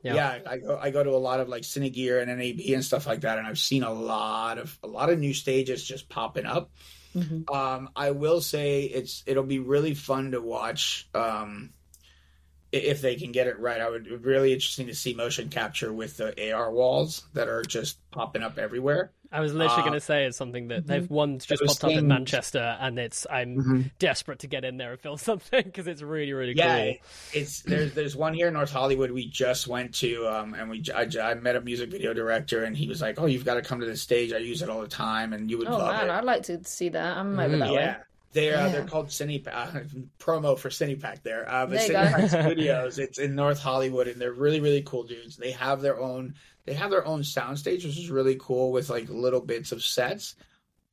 yeah, 0.03 0.13
Yeah. 0.15 0.39
I 0.47 0.57
go 0.57 0.77
I 0.77 0.89
go 0.91 1.03
to 1.03 1.11
a 1.11 1.17
lot 1.29 1.39
of 1.39 1.47
like 1.49 1.63
Cinegear 1.63 2.21
and 2.21 2.27
NAB 2.37 2.73
and 2.73 2.83
stuff 2.83 3.05
like 3.05 3.21
that, 3.21 3.37
and 3.37 3.45
I've 3.47 3.59
seen 3.59 3.83
a 3.83 3.93
lot 3.93 4.57
of 4.57 4.77
a 4.83 4.87
lot 4.87 5.09
of 5.09 5.19
new 5.19 5.33
stages 5.33 5.83
just 5.83 6.09
popping 6.09 6.45
up. 6.45 6.71
Mhm. 7.15 7.49
Um, 7.53 7.89
I 7.95 8.11
will 8.11 8.41
say 8.41 8.83
it's 8.83 9.23
it'll 9.27 9.43
be 9.43 9.59
really 9.59 9.93
fun 9.93 10.31
to 10.31 10.41
watch 10.41 11.07
um, 11.13 11.71
if 12.71 13.01
they 13.01 13.15
can 13.15 13.31
get 13.31 13.47
it 13.47 13.59
right. 13.59 13.79
I 13.81 13.89
would 13.89 14.07
it'd 14.07 14.23
be 14.23 14.29
really 14.29 14.53
interesting 14.53 14.87
to 14.87 14.95
see 14.95 15.13
motion 15.13 15.49
capture 15.49 15.91
with 15.93 16.17
the 16.17 16.51
AR 16.51 16.71
walls 16.71 17.23
that 17.33 17.47
are 17.47 17.61
just 17.63 17.97
popping 18.11 18.43
up 18.43 18.57
everywhere. 18.57 19.11
I 19.31 19.39
was 19.39 19.53
literally 19.53 19.81
uh, 19.81 19.85
going 19.85 19.93
to 19.93 20.01
say 20.01 20.25
it's 20.25 20.37
something 20.37 20.67
that 20.69 20.87
they've 20.87 21.09
one's 21.09 21.45
just 21.45 21.61
those 21.61 21.77
popped 21.79 21.83
up 21.85 21.95
in 21.95 22.07
Manchester, 22.07 22.77
and 22.79 22.99
it's 22.99 23.25
I'm 23.29 23.65
desperate 23.99 24.39
to 24.39 24.47
get 24.47 24.65
in 24.65 24.77
there 24.77 24.91
and 24.91 24.99
film 24.99 25.17
something 25.19 25.63
because 25.63 25.87
it's 25.87 26.01
really 26.01 26.33
really 26.33 26.53
Yeah, 26.53 26.85
cool. 26.85 26.95
it's 27.31 27.61
there's 27.61 27.93
there's 27.93 28.15
one 28.15 28.33
here 28.33 28.47
in 28.47 28.53
North 28.53 28.71
Hollywood 28.71 29.11
we 29.11 29.27
just 29.27 29.67
went 29.67 29.93
to, 29.95 30.27
um, 30.27 30.53
and 30.53 30.69
we 30.69 30.83
I, 30.93 31.07
I 31.21 31.33
met 31.35 31.55
a 31.55 31.61
music 31.61 31.89
video 31.91 32.13
director, 32.13 32.63
and 32.65 32.75
he 32.75 32.87
was 32.87 33.01
like, 33.01 33.19
"Oh, 33.19 33.25
you've 33.25 33.45
got 33.45 33.55
to 33.55 33.61
come 33.61 33.79
to 33.79 33.85
this 33.85 34.01
stage. 34.01 34.33
I 34.33 34.37
use 34.37 34.61
it 34.61 34.69
all 34.69 34.81
the 34.81 34.87
time, 34.87 35.33
and 35.33 35.49
you 35.49 35.57
would 35.57 35.67
oh 35.67 35.77
love 35.77 35.95
man 35.95 36.09
it." 36.09 36.11
i'd 36.11 36.23
like 36.23 36.43
to 36.43 36.63
see 36.63 36.89
that 36.89 37.17
i'm 37.17 37.39
over 37.39 37.57
that 37.57 37.71
yeah, 37.71 37.75
way 37.75 37.97
they're 38.33 38.57
uh, 38.57 38.65
Yeah. 38.65 38.71
they're 38.71 38.85
called 38.85 39.07
Cine 39.07 39.45
uh, 39.47 39.67
promo 40.19 40.57
for 40.57 40.69
Cinepack 40.69 41.23
there. 41.23 41.49
Uh, 41.49 41.65
but 41.67 41.79
Cinepack. 41.79 42.29
Studios, 42.45 42.99
it's 42.99 43.17
in 43.19 43.35
North 43.35 43.59
Hollywood, 43.59 44.07
and 44.07 44.19
they're 44.19 44.33
really 44.33 44.59
really 44.59 44.81
cool 44.83 45.03
dudes. 45.03 45.37
They 45.37 45.51
have 45.51 45.81
their 45.81 45.99
own 45.99 46.35
they 46.65 46.73
have 46.73 46.91
their 46.91 47.05
own 47.05 47.21
soundstage, 47.21 47.83
which 47.85 47.97
is 47.97 48.09
really 48.11 48.37
cool 48.39 48.71
with 48.71 48.89
like 48.89 49.09
little 49.09 49.41
bits 49.41 49.71
of 49.71 49.83
sets. 49.83 50.35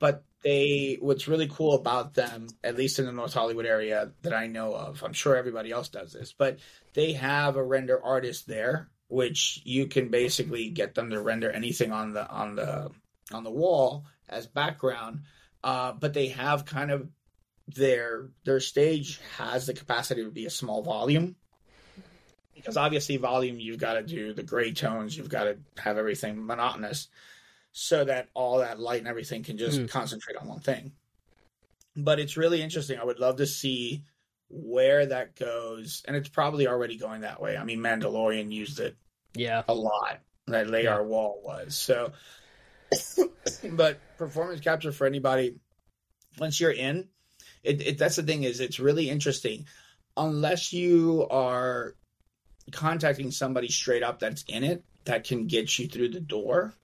But 0.00 0.24
they 0.42 0.96
what's 1.00 1.26
really 1.28 1.48
cool 1.48 1.74
about 1.74 2.14
them, 2.14 2.46
at 2.62 2.76
least 2.76 2.98
in 3.00 3.06
the 3.06 3.12
North 3.12 3.34
Hollywood 3.34 3.66
area 3.66 4.12
that 4.22 4.32
I 4.32 4.46
know 4.46 4.72
of, 4.74 5.02
I'm 5.02 5.12
sure 5.12 5.34
everybody 5.36 5.72
else 5.72 5.88
does 5.88 6.12
this, 6.12 6.32
but 6.32 6.58
they 6.94 7.12
have 7.14 7.56
a 7.56 7.64
render 7.64 8.00
artist 8.02 8.46
there, 8.46 8.88
which 9.08 9.60
you 9.64 9.86
can 9.88 10.08
basically 10.10 10.70
get 10.70 10.94
them 10.94 11.10
to 11.10 11.20
render 11.20 11.50
anything 11.50 11.90
on 11.90 12.12
the 12.12 12.28
on 12.30 12.54
the 12.54 12.90
on 13.32 13.42
the 13.42 13.50
wall 13.50 14.04
as 14.28 14.46
background. 14.46 15.22
Uh, 15.64 15.90
but 15.92 16.14
they 16.14 16.28
have 16.28 16.64
kind 16.64 16.92
of 16.92 17.08
their 17.74 18.30
their 18.44 18.60
stage 18.60 19.20
has 19.36 19.66
the 19.66 19.74
capacity 19.74 20.24
to 20.24 20.30
be 20.30 20.46
a 20.46 20.50
small 20.50 20.82
volume. 20.82 21.36
Because 22.54 22.76
obviously 22.76 23.16
volume 23.18 23.60
you've 23.60 23.78
got 23.78 23.94
to 23.94 24.02
do 24.02 24.32
the 24.34 24.42
gray 24.42 24.72
tones 24.72 25.16
you've 25.16 25.28
got 25.28 25.44
to 25.44 25.58
have 25.76 25.96
everything 25.96 26.44
monotonous 26.44 27.08
so 27.70 28.04
that 28.04 28.28
all 28.34 28.58
that 28.58 28.80
light 28.80 28.98
and 28.98 29.06
everything 29.06 29.44
can 29.44 29.58
just 29.58 29.78
Mm. 29.78 29.88
concentrate 29.90 30.36
on 30.36 30.48
one 30.48 30.60
thing. 30.60 30.92
But 31.94 32.18
it's 32.18 32.36
really 32.36 32.60
interesting. 32.62 32.98
I 32.98 33.04
would 33.04 33.20
love 33.20 33.36
to 33.36 33.46
see 33.46 34.02
where 34.48 35.06
that 35.06 35.36
goes 35.36 36.02
and 36.06 36.16
it's 36.16 36.28
probably 36.30 36.66
already 36.66 36.96
going 36.96 37.20
that 37.20 37.40
way. 37.40 37.56
I 37.56 37.64
mean 37.64 37.78
mandalorian 37.80 38.50
used 38.50 38.80
it 38.80 38.96
Yeah, 39.34 39.62
a 39.68 39.74
lot 39.74 40.20
that 40.46 40.68
layer 40.68 41.04
wall 41.04 41.40
was. 41.44 41.76
So 41.76 42.12
but 43.72 44.00
performance 44.16 44.60
capture 44.62 44.90
for 44.90 45.06
anybody 45.06 45.56
once 46.38 46.58
you're 46.58 46.72
in 46.72 47.08
it, 47.62 47.80
it 47.86 47.98
that's 47.98 48.16
the 48.16 48.22
thing 48.22 48.44
is 48.44 48.60
it's 48.60 48.80
really 48.80 49.08
interesting 49.10 49.66
unless 50.16 50.72
you 50.72 51.26
are 51.30 51.94
contacting 52.72 53.30
somebody 53.30 53.68
straight 53.68 54.02
up 54.02 54.18
that's 54.18 54.42
in 54.48 54.64
it 54.64 54.84
that 55.04 55.24
can 55.24 55.46
get 55.46 55.78
you 55.78 55.88
through 55.88 56.08
the 56.08 56.20
door 56.20 56.74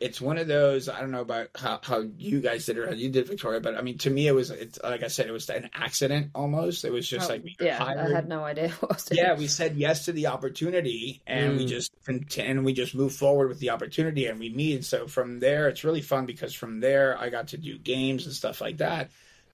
it's 0.00 0.20
one 0.20 0.38
of 0.38 0.46
those 0.46 0.88
i 0.88 1.00
don't 1.00 1.10
know 1.10 1.20
about 1.20 1.48
how, 1.56 1.78
how 1.82 2.04
you 2.18 2.40
guys 2.40 2.64
did 2.66 2.76
it 2.76 2.80
or 2.80 2.86
how 2.86 2.92
you 2.92 3.10
did 3.10 3.26
victoria 3.26 3.60
but 3.60 3.76
i 3.76 3.82
mean 3.82 3.98
to 3.98 4.08
me 4.10 4.26
it 4.26 4.32
was 4.32 4.50
it's 4.50 4.78
like 4.82 5.02
i 5.02 5.08
said 5.08 5.26
it 5.26 5.32
was 5.32 5.48
an 5.50 5.68
accident 5.74 6.30
almost 6.34 6.84
it 6.84 6.92
was 6.92 7.06
just 7.08 7.28
Oh, 7.28 7.34
like 7.34 7.44
we 7.44 7.56
yeah 7.60 7.82
i 7.84 8.08
had 8.08 8.28
no 8.28 8.44
idea 8.44 8.68
what 8.80 8.92
I 8.92 8.94
was 8.94 9.04
doing. 9.04 9.18
yeah, 9.18 9.34
we 9.36 9.46
said 9.46 9.76
yes 9.76 10.06
to 10.06 10.12
the 10.12 10.26
opportunity, 10.28 11.22
and 11.26 11.56
we 11.56 11.64
Mm. 11.64 11.68
just 11.68 11.92
and 12.38 12.64
we 12.64 12.72
just 12.72 12.94
move 12.94 13.14
forward 13.14 13.48
with 13.48 13.58
the 13.58 13.70
opportunity, 13.70 14.26
and 14.26 14.38
we 14.38 14.48
meet. 14.50 14.74
And 14.74 14.84
so 14.84 15.06
from 15.06 15.40
there, 15.40 15.68
it's 15.68 15.82
really 15.84 16.02
fun 16.02 16.24
because 16.26 16.54
from 16.54 16.80
there, 16.80 17.18
I 17.18 17.30
got 17.30 17.48
to 17.48 17.56
do 17.56 17.78
games 17.78 18.26
and 18.26 18.34
stuff 18.34 18.60
like 18.60 18.76
that. 18.78 19.10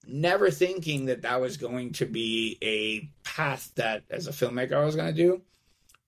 Never 0.06 0.50
thinking 0.50 1.06
that 1.06 1.22
that 1.22 1.40
was 1.40 1.56
going 1.56 1.92
to 1.94 2.06
be 2.06 2.58
a 2.62 3.08
path 3.28 3.70
that, 3.76 4.02
as 4.10 4.26
a 4.26 4.32
filmmaker, 4.32 4.72
I 4.74 4.84
was 4.84 4.96
going 4.96 5.14
to 5.14 5.22
do. 5.22 5.42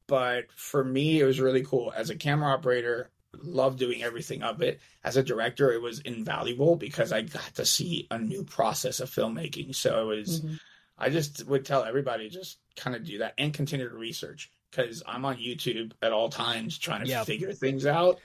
but 0.07 0.53
for 0.53 0.85
me, 0.85 1.19
it 1.21 1.25
was 1.25 1.41
really 1.41 1.63
cool 1.65 1.91
as 1.97 2.11
a 2.11 2.15
camera 2.17 2.53
operator. 2.53 3.11
Love 3.43 3.77
doing 3.79 4.03
everything 4.03 4.43
of 4.43 4.61
it. 4.61 4.81
As 5.03 5.17
a 5.17 5.23
director, 5.23 5.73
it 5.73 5.81
was 5.81 6.01
invaluable 6.01 6.77
because 6.77 7.11
I 7.11 7.23
got 7.23 7.55
to 7.55 7.65
see 7.65 8.07
a 8.11 8.19
new 8.19 8.45
process 8.45 9.01
of 9.01 9.09
filmmaking. 9.11 9.75
So 9.75 10.11
it 10.11 10.17
was, 10.19 10.41
Mhm. 10.43 10.61
I 10.99 11.09
just 11.09 11.47
would 11.47 11.65
tell 11.65 11.85
everybody 11.85 12.29
just 12.29 12.59
kind 12.77 12.95
of 12.95 13.05
do 13.05 13.19
that 13.19 13.33
and 13.39 13.55
continue 13.55 13.89
to 13.89 13.95
research 13.97 14.51
because 14.71 15.03
I'm 15.07 15.25
on 15.25 15.39
YouTube 15.39 15.93
at 16.03 16.13
all 16.13 16.29
times 16.29 16.77
trying 16.79 17.05
to 17.05 17.09
Yeah. 17.11 17.25
figure 17.25 17.53
things 17.55 17.87
out. 17.87 18.21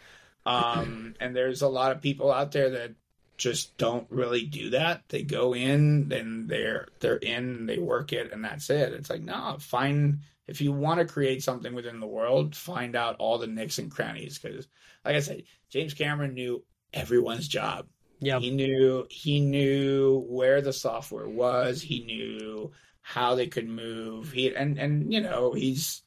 Um, 0.46 1.16
and 1.20 1.36
there's 1.36 1.62
a 1.62 1.68
lot 1.70 1.92
of 1.94 2.02
people 2.02 2.32
out 2.32 2.52
there 2.52 2.72
that 2.72 2.92
just 3.40 3.78
don't 3.78 4.06
really 4.12 4.44
do 4.44 4.72
that. 4.72 5.02
They 5.10 5.24
go 5.24 5.56
in, 5.56 6.10
then 6.10 6.46
they're 6.48 6.88
they're 7.00 7.18
in, 7.18 7.66
they 7.66 7.80
work 7.80 8.14
it, 8.14 8.32
and 8.32 8.46
that's 8.46 8.70
it. 8.70 8.94
It's 8.94 9.10
like 9.10 9.22
no, 9.22 9.58
find 9.60 10.20
if 10.48 10.62
you 10.62 10.72
want 10.72 11.00
to 11.00 11.06
create 11.06 11.44
something 11.44 11.74
within 11.74 12.00
the 12.00 12.08
world, 12.08 12.56
find 12.56 12.96
out 12.96 13.16
all 13.18 13.38
the 13.38 13.48
nicks 13.48 13.78
and 13.78 13.90
crannies. 13.90 14.40
Because, 14.40 14.68
like 15.06 15.16
I 15.16 15.20
said, 15.20 15.44
James 15.70 15.94
Cameron 15.94 16.34
knew 16.34 16.64
everyone's 16.94 17.48
job. 17.48 17.88
Yeah. 18.20 18.40
He 18.40 18.52
knew 18.52 19.08
he 19.10 19.40
knew 19.40 20.26
where 20.28 20.62
the 20.62 20.74
software 20.74 21.30
was. 21.30 21.82
He 21.82 22.04
knew 22.04 22.72
how 23.02 23.36
they 23.36 23.48
could 23.48 23.70
move. 23.70 24.32
He 24.32 24.54
and 24.54 24.78
and 24.78 25.14
you 25.14 25.22
know 25.22 25.54
he's. 25.54 26.04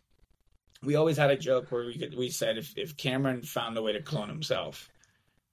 We 0.83 0.97
always 0.97 1.17
had 1.17 1.31
a 1.31 1.37
joke 1.37 1.71
where 1.71 1.87
we 1.87 1.97
could, 1.97 2.17
we 2.17 2.29
said 2.29 2.59
if 2.59 2.77
if 2.77 2.97
Cameron 2.97 3.43
found 3.43 3.79
a 3.79 3.83
way 3.83 3.93
to 3.93 4.03
clone 4.03 4.29
himself, 4.29 4.91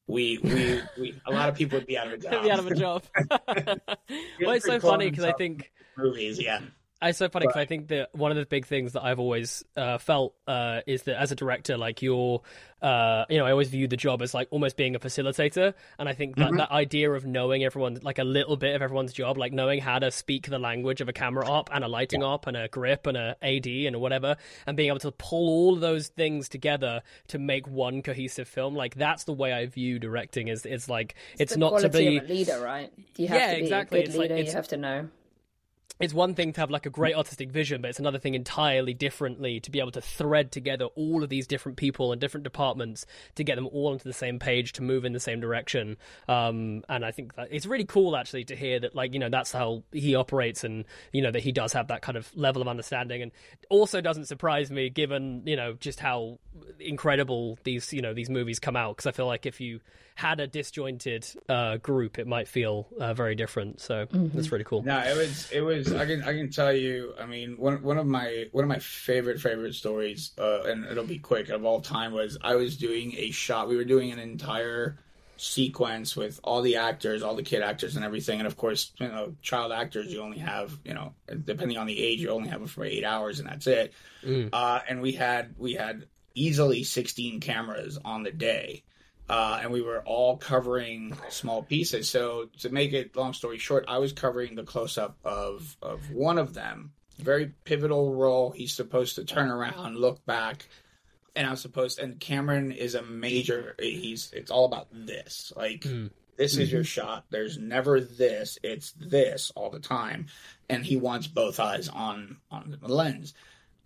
we 0.09 0.39
we, 0.39 0.81
we 0.99 1.21
a 1.27 1.31
lot 1.31 1.49
of 1.49 1.55
people 1.55 1.77
would 1.77 1.87
be 1.87 1.97
out 1.97 2.07
of 2.07 2.13
a 2.13 2.17
job. 2.17 2.43
be 2.43 2.51
out 2.51 2.59
of 2.59 2.67
a 2.67 2.75
job. 2.75 3.03
well, 3.29 4.55
it's 4.55 4.65
so 4.65 4.79
funny 4.79 5.09
because 5.09 5.23
I 5.23 5.33
think 5.33 5.71
movies, 5.95 6.41
yeah. 6.41 6.61
It's 7.01 7.17
so 7.17 7.29
funny 7.29 7.43
because 7.45 7.53
But- 7.55 7.61
I 7.61 7.65
think 7.65 7.87
that 7.89 8.13
one 8.13 8.31
of 8.31 8.37
the 8.37 8.45
big 8.45 8.65
things 8.65 8.91
that 8.93 9.03
I've 9.03 9.19
always 9.19 9.63
uh, 9.77 9.99
felt 9.99 10.35
uh, 10.47 10.81
is 10.85 11.03
that 11.03 11.17
as 11.17 11.31
a 11.31 11.35
director, 11.35 11.77
like 11.77 12.01
you're, 12.01 12.41
uh, 12.81 13.23
you 13.29 13.37
know, 13.37 13.45
I 13.45 13.51
always 13.51 13.69
view 13.69 13.87
the 13.87 13.95
job 13.95 14.21
as 14.21 14.33
like 14.33 14.49
almost 14.51 14.75
being 14.75 14.95
a 14.95 14.99
facilitator, 14.99 15.73
and 15.97 16.09
I 16.09 16.13
think 16.13 16.35
that 16.35 16.51
Mhm. 16.51 16.57
that 16.57 16.71
idea 16.71 17.09
of 17.11 17.25
knowing 17.25 17.63
everyone, 17.63 17.99
like 18.03 18.19
a 18.19 18.25
little 18.25 18.57
bit 18.57 18.75
of 18.75 18.81
everyone's 18.81 19.13
job, 19.13 19.37
like 19.37 19.53
knowing 19.53 19.79
how 19.79 19.99
to 19.99 20.11
speak 20.11 20.47
the 20.49 20.59
language 20.59 20.99
of 20.99 21.07
a 21.07 21.13
camera 21.13 21.45
op 21.47 21.69
and 21.73 21.85
a 21.85 21.87
lighting 21.87 22.21
op 22.21 22.47
and 22.47 22.57
a 22.57 22.67
grip 22.67 23.07
and 23.07 23.15
a 23.15 23.37
AD 23.41 23.67
and 23.87 23.95
whatever, 24.01 24.35
and 24.67 24.75
being 24.75 24.89
able 24.89 24.99
to 24.99 25.11
pull 25.11 25.47
all 25.47 25.73
of 25.75 25.79
those 25.79 26.09
things 26.09 26.49
together 26.49 27.01
to 27.29 27.39
make 27.39 27.65
one 27.65 28.01
cohesive 28.01 28.47
film, 28.49 28.75
like 28.75 28.95
that's 28.95 29.23
the 29.23 29.33
way 29.33 29.53
I 29.53 29.67
view 29.67 29.99
directing. 29.99 30.49
Is 30.49 30.65
it's 30.65 30.89
like 30.89 31.15
it's, 31.39 31.53
the 31.53 31.59
not 31.59 31.79
to 31.79 31.87
be 31.87 32.17
of 32.17 32.25
a 32.25 32.27
leader, 32.27 32.59
right? 32.59 32.91
You 33.15 33.29
have 33.29 33.39
Yeah, 33.39 33.49
to 33.51 33.55
be 33.55 33.61
exactly. 33.61 33.99
a 33.99 34.01
good 34.01 34.09
It's 34.09 34.17
like- 34.17 34.23
leader. 34.31 34.35
it's- 34.41 34.53
You 34.53 34.57
have 34.57 34.67
to 34.69 34.77
know. 34.77 35.09
It's 35.99 36.13
one 36.13 36.33
thing 36.33 36.53
to 36.53 36.61
have 36.61 36.71
like 36.71 36.85
a 36.85 36.89
great 36.89 37.15
artistic 37.15 37.51
vision, 37.51 37.81
but 37.81 37.89
it's 37.89 37.99
another 37.99 38.19
thing 38.19 38.33
entirely 38.33 38.93
differently 38.93 39.59
to 39.59 39.69
be 39.69 39.79
able 39.79 39.91
to 39.91 40.01
thread 40.01 40.51
together 40.51 40.85
all 40.95 41.23
of 41.23 41.29
these 41.29 41.45
different 41.45 41.77
people 41.77 42.11
and 42.13 42.21
different 42.21 42.45
departments 42.45 43.05
to 43.35 43.43
get 43.43 43.55
them 43.55 43.67
all 43.67 43.91
onto 43.91 44.05
the 44.05 44.13
same 44.13 44.39
page 44.39 44.71
to 44.73 44.81
move 44.81 45.03
in 45.03 45.11
the 45.11 45.19
same 45.19 45.41
direction. 45.41 45.97
Um, 46.29 46.83
and 46.87 47.03
I 47.03 47.11
think 47.11 47.35
that 47.35 47.49
it's 47.51 47.65
really 47.65 47.83
cool 47.83 48.15
actually 48.15 48.45
to 48.45 48.55
hear 48.55 48.79
that 48.79 48.95
like 48.95 49.13
you 49.13 49.19
know 49.19 49.29
that's 49.29 49.51
how 49.51 49.83
he 49.91 50.15
operates 50.15 50.63
and 50.63 50.85
you 51.11 51.21
know 51.21 51.31
that 51.31 51.41
he 51.41 51.51
does 51.51 51.73
have 51.73 51.89
that 51.89 52.01
kind 52.01 52.17
of 52.17 52.33
level 52.35 52.61
of 52.61 52.67
understanding 52.67 53.21
and 53.21 53.31
also 53.69 53.99
doesn't 53.99 54.25
surprise 54.25 54.71
me 54.71 54.89
given 54.89 55.43
you 55.45 55.55
know 55.55 55.73
just 55.73 55.99
how 55.99 56.39
incredible 56.79 57.59
these 57.63 57.91
you 57.91 58.01
know 58.01 58.13
these 58.13 58.29
movies 58.29 58.59
come 58.59 58.77
out 58.77 58.95
because 58.95 59.07
I 59.07 59.11
feel 59.11 59.27
like 59.27 59.45
if 59.45 59.59
you 59.59 59.81
had 60.15 60.41
a 60.41 60.47
disjointed 60.47 61.25
uh, 61.47 61.77
group 61.77 62.19
it 62.19 62.27
might 62.27 62.47
feel 62.47 62.87
uh, 62.99 63.13
very 63.13 63.35
different. 63.35 63.79
So 63.79 64.05
that's 64.11 64.51
really 64.51 64.65
cool. 64.65 64.83
No, 64.83 64.99
it 64.99 65.15
was 65.15 65.49
it 65.51 65.61
was 65.61 65.88
I 65.93 66.05
can 66.05 66.23
I 66.23 66.33
can 66.33 66.49
tell 66.49 66.73
you, 66.73 67.13
I 67.19 67.25
mean, 67.25 67.55
one 67.57 67.81
one 67.83 67.97
of 67.97 68.07
my 68.07 68.47
one 68.51 68.63
of 68.63 68.67
my 68.67 68.79
favorite 68.79 69.39
favorite 69.39 69.75
stories, 69.75 70.31
uh, 70.37 70.63
and 70.63 70.85
it'll 70.85 71.05
be 71.05 71.19
quick 71.19 71.49
of 71.49 71.65
all 71.65 71.81
time 71.81 72.11
was 72.13 72.37
I 72.41 72.55
was 72.55 72.77
doing 72.77 73.13
a 73.17 73.31
shot. 73.31 73.67
We 73.67 73.75
were 73.75 73.85
doing 73.85 74.11
an 74.11 74.19
entire 74.19 74.97
sequence 75.37 76.17
with 76.17 76.39
all 76.43 76.61
the 76.61 76.75
actors, 76.75 77.23
all 77.23 77.35
the 77.35 77.43
kid 77.43 77.61
actors 77.61 77.95
and 77.95 78.03
everything. 78.03 78.39
And 78.39 78.47
of 78.47 78.57
course, 78.57 78.91
you 78.97 79.07
know, 79.07 79.35
child 79.41 79.71
actors 79.71 80.11
you 80.11 80.21
only 80.21 80.39
have, 80.39 80.77
you 80.83 80.93
know, 80.93 81.13
depending 81.45 81.77
on 81.77 81.87
the 81.87 81.97
age, 81.97 82.19
you 82.19 82.29
only 82.29 82.49
have 82.49 82.59
them 82.59 82.67
for 82.67 82.83
eight 82.83 83.05
hours 83.05 83.39
and 83.39 83.47
that's 83.47 83.67
it. 83.67 83.93
Mm. 84.23 84.49
Uh, 84.51 84.81
and 84.89 85.01
we 85.01 85.13
had 85.13 85.55
we 85.57 85.73
had 85.73 86.05
easily 86.35 86.83
sixteen 86.83 87.39
cameras 87.39 87.97
on 88.03 88.23
the 88.23 88.31
day. 88.31 88.83
Uh, 89.29 89.59
and 89.61 89.71
we 89.71 89.81
were 89.81 90.01
all 90.05 90.37
covering 90.37 91.15
small 91.29 91.61
pieces. 91.61 92.09
So 92.09 92.49
to 92.59 92.69
make 92.69 92.93
it 92.93 93.15
long 93.15 93.33
story 93.33 93.59
short, 93.59 93.85
I 93.87 93.99
was 93.99 94.11
covering 94.11 94.55
the 94.55 94.63
close 94.63 94.97
up 94.97 95.17
of 95.23 95.77
of 95.81 96.11
one 96.11 96.39
of 96.39 96.53
them. 96.55 96.93
Very 97.19 97.51
pivotal 97.63 98.15
role. 98.15 98.49
He's 98.49 98.73
supposed 98.73 99.15
to 99.15 99.25
turn 99.25 99.49
around, 99.49 99.97
look 99.97 100.25
back, 100.25 100.65
and 101.35 101.45
I'm 101.45 101.57
supposed. 101.57 101.99
And 101.99 102.19
Cameron 102.19 102.71
is 102.71 102.95
a 102.95 103.03
major. 103.03 103.75
He's. 103.79 104.31
It's 104.33 104.49
all 104.49 104.65
about 104.65 104.87
this. 104.91 105.53
Like 105.55 105.83
this 106.37 106.57
is 106.57 106.71
your 106.71 106.85
shot. 106.85 107.25
There's 107.29 107.57
never 107.57 107.99
this. 107.99 108.57
It's 108.63 108.93
this 108.93 109.51
all 109.55 109.69
the 109.69 109.79
time, 109.79 110.27
and 110.69 110.83
he 110.83 110.95
wants 110.95 111.27
both 111.27 111.59
eyes 111.59 111.87
on 111.87 112.37
on 112.49 112.77
the 112.81 112.87
lens. 112.87 113.33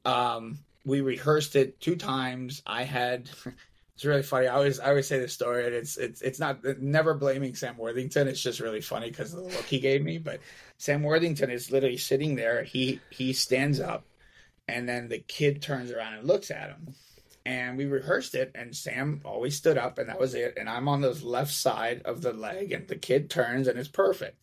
Um, 0.06 0.60
we 0.86 1.02
rehearsed 1.02 1.56
it 1.56 1.82
two 1.82 1.98
times. 1.98 2.62
I 2.66 2.84
had. 2.84 3.30
It's 3.96 4.06
really 4.06 4.24
funny. 4.24 4.48
I 4.48 4.56
always 4.56 4.80
I 4.80 4.90
always 4.90 5.08
say 5.08 5.20
this 5.20 5.34
story, 5.34 5.66
and 5.66 5.76
it's 5.76 5.98
it's 5.98 6.22
it's 6.22 6.40
not 6.40 6.64
never 6.82 7.14
blaming 7.14 7.54
Sam 7.54 7.78
Worthington. 7.78 8.28
It's 8.28 8.42
just 8.42 8.60
really 8.60 8.82
funny 8.82 9.10
because 9.10 9.34
of 9.34 9.44
the 9.44 9.50
look 9.50 9.66
he 9.66 9.80
gave 9.80 10.02
me. 10.02 10.18
But 10.18 10.40
Sam 10.78 11.04
Worthington 11.04 11.52
is 11.52 11.72
literally 11.72 11.98
sitting 11.98 12.36
there. 12.36 12.64
He 12.64 13.02
he 13.12 13.34
stands 13.34 13.80
up, 13.80 14.06
and 14.68 14.90
then 14.90 15.10
the 15.10 15.20
kid 15.20 15.62
turns 15.62 15.92
around 15.92 16.16
and 16.16 16.28
looks 16.28 16.50
at 16.50 16.70
him. 16.70 16.96
And 17.46 17.78
we 17.78 17.86
rehearsed 17.86 18.36
it, 18.36 18.52
and 18.56 18.76
Sam 18.76 19.22
always 19.26 19.58
stood 19.58 19.78
up, 19.78 20.00
and 20.00 20.10
that 20.10 20.20
was 20.20 20.34
it. 20.34 20.54
And 20.58 20.70
I'm 20.70 20.88
on 20.88 21.02
the 21.02 21.12
left 21.12 21.52
side 21.52 22.02
of 22.06 22.22
the 22.22 22.34
leg, 22.34 22.72
and 22.72 22.88
the 22.88 22.96
kid 22.96 23.30
turns, 23.30 23.68
and 23.68 23.78
it's 23.78 23.90
perfect. 23.90 24.40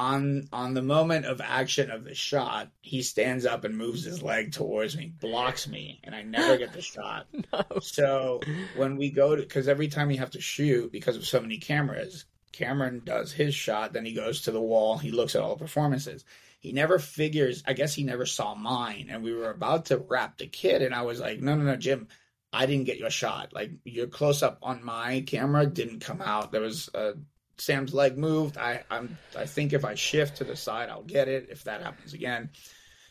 On 0.00 0.48
on 0.50 0.72
the 0.72 0.80
moment 0.80 1.26
of 1.26 1.42
action 1.42 1.90
of 1.90 2.04
the 2.04 2.14
shot, 2.14 2.70
he 2.80 3.02
stands 3.02 3.44
up 3.44 3.64
and 3.64 3.76
moves 3.76 4.04
his 4.04 4.22
leg 4.22 4.52
towards 4.52 4.96
me, 4.96 5.12
blocks 5.20 5.68
me, 5.68 6.00
and 6.04 6.14
I 6.14 6.22
never 6.22 6.56
get 6.56 6.72
the 6.72 6.80
shot. 6.80 7.26
no. 7.52 7.80
So 7.80 8.40
when 8.76 8.96
we 8.96 9.10
go 9.10 9.36
to, 9.36 9.42
because 9.42 9.68
every 9.68 9.88
time 9.88 10.10
you 10.10 10.18
have 10.18 10.30
to 10.30 10.40
shoot 10.40 10.90
because 10.90 11.16
of 11.16 11.26
so 11.26 11.40
many 11.40 11.58
cameras, 11.58 12.24
Cameron 12.52 13.02
does 13.04 13.32
his 13.32 13.54
shot, 13.54 13.92
then 13.92 14.04
he 14.04 14.12
goes 14.12 14.42
to 14.42 14.52
the 14.52 14.60
wall, 14.60 14.98
he 14.98 15.10
looks 15.10 15.34
at 15.34 15.42
all 15.42 15.54
the 15.54 15.64
performances. 15.64 16.24
He 16.60 16.72
never 16.72 16.98
figures, 16.98 17.62
I 17.66 17.72
guess 17.72 17.94
he 17.94 18.04
never 18.04 18.26
saw 18.26 18.54
mine. 18.54 19.08
And 19.10 19.22
we 19.22 19.32
were 19.32 19.50
about 19.50 19.86
to 19.86 19.98
wrap 19.98 20.38
the 20.38 20.46
kid, 20.46 20.82
and 20.82 20.94
I 20.94 21.02
was 21.02 21.20
like, 21.20 21.40
no, 21.40 21.54
no, 21.54 21.64
no, 21.64 21.76
Jim, 21.76 22.08
I 22.52 22.66
didn't 22.66 22.86
get 22.86 22.98
your 22.98 23.10
shot. 23.10 23.52
Like 23.52 23.70
your 23.84 24.08
close 24.08 24.42
up 24.42 24.58
on 24.62 24.84
my 24.84 25.22
camera 25.26 25.66
didn't 25.66 26.00
come 26.00 26.20
out. 26.20 26.52
There 26.52 26.60
was 26.60 26.90
uh, 26.94 27.12
Sam's 27.60 27.94
leg 27.94 28.16
moved. 28.18 28.56
I, 28.58 28.84
I'm, 28.90 29.18
I 29.36 29.46
think 29.46 29.72
if 29.72 29.84
I 29.84 29.94
shift 29.94 30.38
to 30.38 30.44
the 30.44 30.56
side, 30.56 30.88
I'll 30.88 31.02
get 31.02 31.28
it 31.28 31.48
if 31.50 31.64
that 31.64 31.82
happens 31.82 32.14
again. 32.14 32.50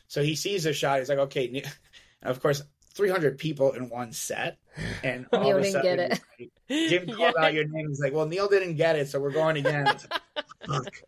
So 0.07 0.23
he 0.23 0.35
sees 0.35 0.63
the 0.63 0.73
shot. 0.73 0.99
He's 0.99 1.09
like, 1.09 1.19
okay. 1.19 1.47
And 1.47 1.73
of 2.23 2.41
course, 2.41 2.63
300 2.93 3.37
people 3.37 3.71
in 3.73 3.89
one 3.89 4.11
set. 4.11 4.57
And 5.03 5.27
all 5.33 5.43
Neil 5.43 5.57
of 5.57 5.61
a 5.61 5.63
didn't 5.63 5.73
sudden, 5.73 5.97
get 5.97 6.21
it. 6.39 6.89
Jim 6.89 7.09
called 7.15 7.35
out 7.39 7.53
your 7.53 7.67
name. 7.67 7.89
He's 7.89 7.99
like, 7.99 8.13
well, 8.13 8.25
Neil 8.25 8.47
didn't 8.47 8.75
get 8.75 8.95
it, 8.95 9.07
so 9.09 9.19
we're 9.19 9.31
going 9.31 9.57
again. 9.57 9.85
Like, 9.85 10.01
Fuck. 10.67 11.03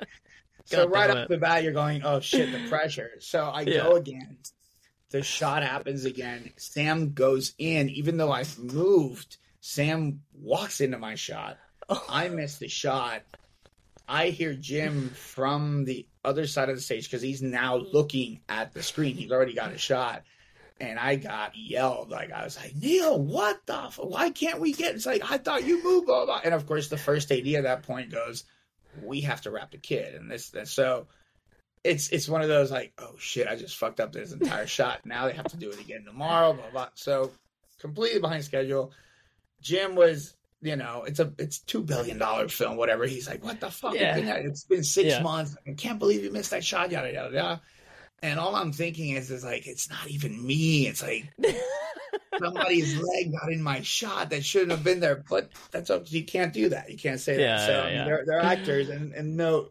So 0.65 0.87
right 0.87 1.07
damn 1.07 1.17
off 1.17 1.27
the 1.27 1.37
bat, 1.37 1.63
you're 1.63 1.73
going, 1.73 2.03
oh 2.03 2.19
shit, 2.19 2.51
the 2.51 2.59
pressure. 2.69 3.11
So 3.19 3.49
I 3.51 3.63
Yeah. 3.63 3.83
go 3.83 3.95
again. 3.95 4.37
The 5.09 5.23
shot 5.23 5.63
happens 5.63 6.05
again. 6.05 6.53
Sam 6.55 7.11
goes 7.13 7.53
in, 7.57 7.89
even 7.89 8.17
though 8.17 8.31
I've 8.31 8.57
moved. 8.57 9.37
Sam 9.59 10.21
walks 10.33 10.79
into 10.79 10.97
my 10.97 11.15
shot. 11.15 11.57
I 12.09 12.29
miss 12.29 12.57
the 12.57 12.67
shot. 12.67 13.21
I 14.07 14.27
hear 14.27 14.53
Jim 14.53 15.09
from 15.09 15.85
the 15.85 16.05
other 16.23 16.47
side 16.47 16.69
of 16.69 16.75
the 16.75 16.81
stage 16.81 17.05
because 17.05 17.21
he's 17.21 17.41
now 17.41 17.77
mm. 17.77 17.93
looking 17.93 18.41
at 18.49 18.73
the 18.73 18.83
screen. 18.83 19.15
He's 19.15 19.31
already 19.31 19.53
got 19.53 19.71
a 19.71 19.77
shot. 19.77 20.23
And 20.79 20.97
I 20.97 21.15
got 21.15 21.55
yelled. 21.55 22.09
Like, 22.09 22.31
I 22.31 22.43
was 22.43 22.57
like, 22.57 22.75
Neil, 22.75 23.21
what 23.21 23.65
the? 23.67 23.75
F- 23.75 23.99
why 24.01 24.31
can't 24.31 24.59
we 24.59 24.73
get? 24.73 24.95
It's 24.95 25.05
like, 25.05 25.29
I 25.29 25.37
thought 25.37 25.63
you 25.63 25.83
moved. 25.83 26.07
Blah, 26.07 26.25
blah. 26.25 26.41
And 26.43 26.55
of 26.55 26.65
course, 26.65 26.87
the 26.87 26.97
first 26.97 27.31
AD 27.31 27.47
at 27.47 27.63
that 27.63 27.83
point 27.83 28.11
goes, 28.11 28.45
we 29.03 29.21
have 29.21 29.41
to 29.41 29.51
wrap 29.51 29.71
the 29.71 29.77
kid. 29.77 30.15
And 30.15 30.29
this, 30.29 30.49
this. 30.49 30.71
So 30.71 31.05
it's 31.83 32.09
it's 32.09 32.27
one 32.27 32.41
of 32.41 32.47
those 32.47 32.71
like, 32.71 32.93
oh 32.97 33.15
shit, 33.17 33.47
I 33.47 33.55
just 33.55 33.77
fucked 33.77 33.99
up 33.99 34.11
this 34.11 34.31
entire 34.31 34.67
shot. 34.77 35.05
Now 35.05 35.27
they 35.27 35.33
have 35.33 35.49
to 35.49 35.57
do 35.57 35.69
it 35.69 35.79
again 35.79 36.03
tomorrow. 36.05 36.53
Blah 36.53 36.71
blah. 36.71 36.89
So 36.95 37.31
completely 37.79 38.19
behind 38.19 38.43
schedule. 38.43 38.91
Jim 39.61 39.95
was, 39.95 40.35
you 40.61 40.75
know, 40.75 41.03
it's 41.07 41.19
a 41.19 41.33
it's 41.37 41.59
two 41.59 41.81
billion 41.81 42.17
dollar 42.17 42.47
film, 42.47 42.77
whatever. 42.77 43.05
He's 43.05 43.27
like, 43.27 43.43
what 43.43 43.59
the 43.59 43.71
fuck? 43.71 43.95
Yeah. 43.95 44.15
Uh, 44.17 44.47
it's 44.47 44.63
been 44.65 44.83
six 44.83 45.09
Yeah. 45.09 45.21
months. 45.23 45.55
I 45.67 45.71
can't 45.73 45.99
believe 45.99 46.23
you 46.23 46.31
missed 46.31 46.51
that 46.51 46.63
shot. 46.63 46.91
Yada 46.91 47.11
yada 47.11 47.33
yada. 47.35 47.61
And 48.23 48.39
all 48.39 48.55
I'm 48.55 48.71
thinking 48.71 49.15
is, 49.15 49.31
is 49.31 49.43
like, 49.43 49.65
it's 49.65 49.89
not 49.89 50.07
even 50.07 50.45
me. 50.45 50.85
It's 50.87 51.01
like 51.01 51.33
somebody's 52.39 52.95
leg 52.97 53.31
got 53.31 53.51
in 53.51 53.63
my 53.63 53.81
shot 53.81 54.29
that 54.29 54.45
shouldn't 54.45 54.71
have 54.71 54.83
been 54.83 54.99
there. 54.99 55.23
But 55.27 55.49
that's 55.71 55.89
okay. 55.89 56.17
you 56.17 56.25
can't 56.25 56.53
do 56.53 56.69
that. 56.69 56.91
You 56.91 56.97
can't 56.97 57.19
say 57.19 57.39
Yeah, 57.39 57.57
that. 57.57 57.65
So 57.65 57.87
yeah. 57.87 58.05
they're 58.05 58.23
they're 58.25 58.41
actors, 58.43 58.89
and 58.89 59.13
and 59.13 59.35
no 59.37 59.69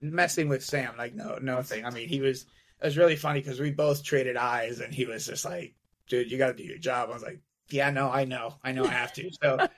messing 0.00 0.48
with 0.48 0.64
Sam, 0.64 0.94
like 0.96 1.14
no 1.14 1.38
no 1.40 1.62
thing. 1.62 1.84
I 1.84 1.90
mean, 1.90 2.08
he 2.08 2.20
was 2.20 2.42
it 2.80 2.86
was 2.86 2.96
really 2.96 3.16
funny 3.16 3.40
because 3.40 3.60
we 3.60 3.70
both 3.72 4.02
traded 4.04 4.36
eyes, 4.36 4.80
and 4.80 4.94
he 4.94 5.06
was 5.06 5.26
just 5.26 5.44
like 5.44 5.74
dude, 6.08 6.30
you 6.30 6.38
got 6.38 6.48
to 6.48 6.54
do 6.54 6.64
your 6.64 6.78
job. 6.78 7.08
I 7.08 7.14
was 7.14 7.22
like, 7.22 7.40
yeah, 7.68 7.90
no, 7.90 8.10
I 8.10 8.24
know, 8.24 8.56
I 8.64 8.72
know, 8.72 8.84
I 8.84 8.88
have 8.88 9.12
to. 9.14 9.30
So 9.42 9.68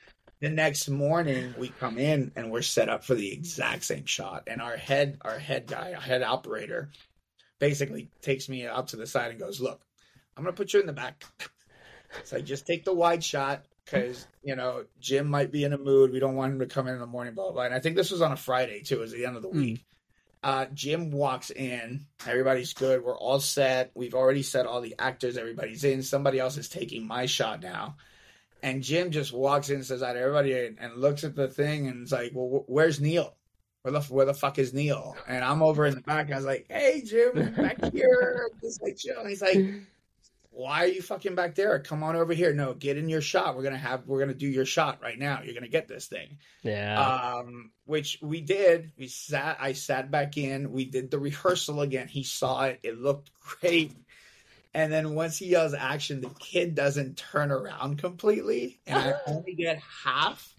the 0.42 0.50
next 0.50 0.88
morning 0.88 1.54
we 1.56 1.68
come 1.68 1.96
in 1.98 2.32
and 2.34 2.50
we're 2.50 2.62
set 2.62 2.88
up 2.88 3.04
for 3.04 3.14
the 3.14 3.32
exact 3.32 3.84
same 3.84 4.04
shot, 4.04 4.42
and 4.48 4.60
our 4.60 4.76
head, 4.76 5.18
our 5.22 5.38
head 5.38 5.68
guy, 5.68 5.92
our 5.94 6.00
head 6.00 6.22
operator, 6.22 6.90
basically 7.60 8.10
takes 8.22 8.48
me 8.48 8.66
out 8.66 8.88
to 8.88 8.96
the 8.96 9.06
side 9.06 9.30
and 9.30 9.38
goes, 9.38 9.60
look, 9.60 9.80
I'm 10.36 10.42
gonna 10.42 10.56
put 10.56 10.74
you 10.74 10.80
in 10.80 10.86
the 10.86 10.92
back. 10.92 11.24
so 12.24 12.38
I 12.38 12.40
just 12.40 12.66
take 12.66 12.84
the 12.84 12.92
wide 12.92 13.22
shot 13.22 13.64
because 13.84 14.26
you 14.42 14.56
know 14.56 14.84
Jim 14.98 15.28
might 15.28 15.52
be 15.52 15.62
in 15.62 15.72
a 15.72 15.78
mood. 15.78 16.10
We 16.10 16.18
don't 16.18 16.34
want 16.34 16.54
him 16.54 16.58
to 16.58 16.66
come 16.66 16.88
in 16.88 16.94
in 16.94 17.00
the 17.00 17.06
morning, 17.06 17.34
blah 17.34 17.44
blah. 17.44 17.52
blah. 17.52 17.64
And 17.66 17.74
I 17.74 17.78
think 17.78 17.94
this 17.94 18.10
was 18.10 18.20
on 18.20 18.32
a 18.32 18.36
Friday 18.36 18.80
too. 18.80 18.96
It 18.96 19.00
was 19.00 19.12
the 19.12 19.26
end 19.26 19.36
of 19.36 19.42
the 19.42 19.48
week. 19.48 19.84
Uh, 20.42 20.66
Jim 20.74 21.12
walks 21.12 21.50
in. 21.50 22.06
Everybody's 22.26 22.72
good. 22.72 23.04
We're 23.04 23.16
all 23.16 23.38
set. 23.38 23.92
We've 23.94 24.14
already 24.14 24.42
set 24.42 24.66
all 24.66 24.80
the 24.80 24.96
actors. 24.98 25.36
Everybody's 25.36 25.84
in. 25.84 26.02
Somebody 26.02 26.40
else 26.40 26.56
is 26.56 26.68
taking 26.68 27.06
my 27.06 27.26
shot 27.26 27.62
now. 27.62 27.94
And 28.62 28.82
Jim 28.82 29.10
just 29.10 29.32
walks 29.32 29.68
in, 29.70 29.76
and 29.76 29.84
says 29.84 30.02
hi 30.02 30.12
to 30.12 30.20
everybody, 30.20 30.66
and, 30.66 30.78
and 30.80 31.00
looks 31.00 31.24
at 31.24 31.34
the 31.34 31.48
thing, 31.48 31.88
and 31.88 32.02
it's 32.02 32.12
like, 32.12 32.30
"Well, 32.32 32.62
wh- 32.64 32.70
where's 32.70 33.00
Neil? 33.00 33.34
Where 33.82 33.92
the 33.92 34.00
where 34.02 34.26
the 34.26 34.34
fuck 34.34 34.58
is 34.58 34.72
Neil?" 34.72 35.16
And 35.26 35.44
I'm 35.44 35.62
over 35.62 35.84
in 35.86 35.94
the 35.96 36.00
back. 36.00 36.26
And 36.26 36.34
I 36.34 36.38
was 36.38 36.46
like, 36.46 36.66
"Hey, 36.68 37.02
Jim, 37.04 37.54
back 37.54 37.82
here." 37.92 38.48
Just 38.62 38.80
like 38.82 38.96
chill. 38.96 39.24
He's 39.26 39.42
like, 39.42 39.58
why 40.54 40.84
are 40.84 40.88
you 40.88 41.00
fucking 41.00 41.34
back 41.34 41.54
there? 41.54 41.78
Come 41.80 42.02
on 42.02 42.14
over 42.14 42.34
here. 42.34 42.52
No, 42.52 42.74
get 42.74 42.98
in 42.98 43.08
your 43.08 43.22
shot. 43.22 43.56
We're 43.56 43.62
gonna 43.62 43.78
have 43.78 44.06
we're 44.06 44.20
gonna 44.20 44.34
do 44.34 44.46
your 44.46 44.66
shot 44.66 45.00
right 45.02 45.18
now. 45.18 45.40
You're 45.42 45.54
gonna 45.54 45.66
get 45.68 45.88
this 45.88 46.06
thing. 46.06 46.38
Yeah. 46.62 47.00
Um, 47.00 47.70
which 47.86 48.18
we 48.20 48.42
did. 48.42 48.92
We 48.98 49.08
sat. 49.08 49.56
I 49.58 49.72
sat 49.72 50.10
back 50.10 50.36
in. 50.36 50.70
We 50.70 50.84
did 50.84 51.10
the 51.10 51.18
rehearsal 51.18 51.80
again. 51.80 52.06
He 52.06 52.22
saw 52.22 52.64
it. 52.64 52.80
It 52.82 52.98
looked 53.00 53.30
great. 53.40 53.94
And 54.74 54.90
then 54.90 55.14
once 55.14 55.38
he 55.38 55.46
yells 55.46 55.74
action, 55.74 56.20
the 56.20 56.30
kid 56.38 56.74
doesn't 56.74 57.18
turn 57.18 57.50
around 57.50 57.98
completely, 57.98 58.80
and 58.86 58.98
I 58.98 59.14
only 59.26 59.54
get 59.54 59.80
half. 60.04 60.54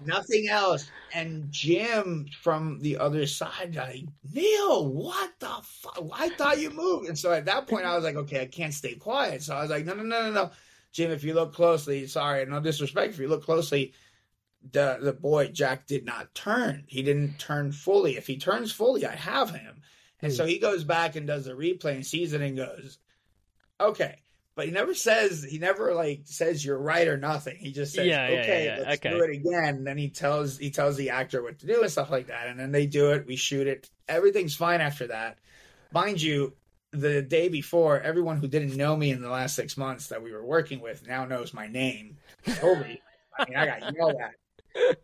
Nothing 0.00 0.48
else. 0.48 0.90
And 1.12 1.50
Jim 1.50 2.26
from 2.42 2.78
the 2.80 2.96
other 2.96 3.26
side, 3.26 3.74
like, 3.74 4.04
Neil, 4.32 4.88
what 4.88 5.30
the 5.40 5.54
fuck? 5.62 6.02
I 6.14 6.30
thought 6.30 6.60
you 6.60 6.70
moved. 6.70 7.08
And 7.08 7.18
so 7.18 7.32
at 7.32 7.44
that 7.46 7.66
point, 7.66 7.84
I 7.84 7.94
was 7.94 8.04
like, 8.04 8.16
okay, 8.16 8.40
I 8.40 8.46
can't 8.46 8.72
stay 8.72 8.94
quiet. 8.94 9.42
So 9.42 9.54
I 9.54 9.60
was 9.60 9.70
like, 9.70 9.84
no, 9.84 9.94
no, 9.94 10.04
no, 10.04 10.22
no, 10.22 10.30
no. 10.30 10.50
Jim, 10.92 11.10
if 11.10 11.22
you 11.22 11.34
look 11.34 11.52
closely, 11.52 12.06
sorry, 12.06 12.46
no 12.46 12.60
disrespect, 12.60 13.12
if 13.12 13.20
you 13.20 13.28
look 13.28 13.44
closely, 13.44 13.92
the 14.72 14.98
the 15.00 15.12
boy 15.12 15.48
Jack 15.48 15.86
did 15.86 16.04
not 16.04 16.34
turn. 16.34 16.84
He 16.86 17.02
didn't 17.02 17.38
turn 17.38 17.72
fully. 17.72 18.16
If 18.16 18.26
he 18.26 18.38
turns 18.38 18.72
fully, 18.72 19.06
I 19.06 19.14
have 19.14 19.50
him. 19.50 19.82
And 20.20 20.32
hmm. 20.32 20.36
so 20.36 20.46
he 20.46 20.58
goes 20.58 20.84
back 20.84 21.16
and 21.16 21.26
does 21.26 21.44
the 21.44 21.52
replay 21.52 21.94
and 21.94 22.06
sees 22.06 22.32
it 22.32 22.40
and 22.40 22.56
goes, 22.56 22.98
okay. 23.80 24.16
But 24.54 24.66
he 24.66 24.72
never 24.72 24.92
says 24.92 25.46
he 25.48 25.58
never 25.58 25.94
like 25.94 26.22
says 26.24 26.64
you're 26.64 26.78
right 26.78 27.06
or 27.06 27.16
nothing. 27.16 27.58
He 27.58 27.70
just 27.70 27.94
says, 27.94 28.06
Yeah, 28.06 28.24
okay, 28.24 28.64
yeah, 28.64 28.76
yeah, 28.78 28.88
let's 28.88 28.98
okay. 28.98 29.10
do 29.10 29.22
it 29.22 29.30
again. 29.30 29.76
And 29.76 29.86
then 29.86 29.96
he 29.96 30.08
tells 30.08 30.58
he 30.58 30.70
tells 30.70 30.96
the 30.96 31.10
actor 31.10 31.44
what 31.44 31.60
to 31.60 31.66
do 31.66 31.82
and 31.82 31.90
stuff 31.90 32.10
like 32.10 32.26
that. 32.26 32.48
And 32.48 32.58
then 32.58 32.72
they 32.72 32.86
do 32.86 33.12
it. 33.12 33.24
We 33.24 33.36
shoot 33.36 33.68
it. 33.68 33.88
Everything's 34.08 34.56
fine 34.56 34.80
after 34.80 35.06
that. 35.06 35.38
Mind 35.92 36.20
you, 36.20 36.54
the 36.90 37.22
day 37.22 37.48
before, 37.48 38.00
everyone 38.00 38.38
who 38.38 38.48
didn't 38.48 38.76
know 38.76 38.96
me 38.96 39.10
in 39.10 39.22
the 39.22 39.30
last 39.30 39.54
six 39.54 39.76
months 39.76 40.08
that 40.08 40.22
we 40.22 40.32
were 40.32 40.44
working 40.44 40.80
with 40.80 41.06
now 41.06 41.24
knows 41.24 41.54
my 41.54 41.68
name. 41.68 42.16
Toby. 42.56 43.00
I 43.38 43.44
mean, 43.48 43.56
I 43.56 43.66
got 43.66 43.94
yelled 43.94 44.16
at. 44.20 44.32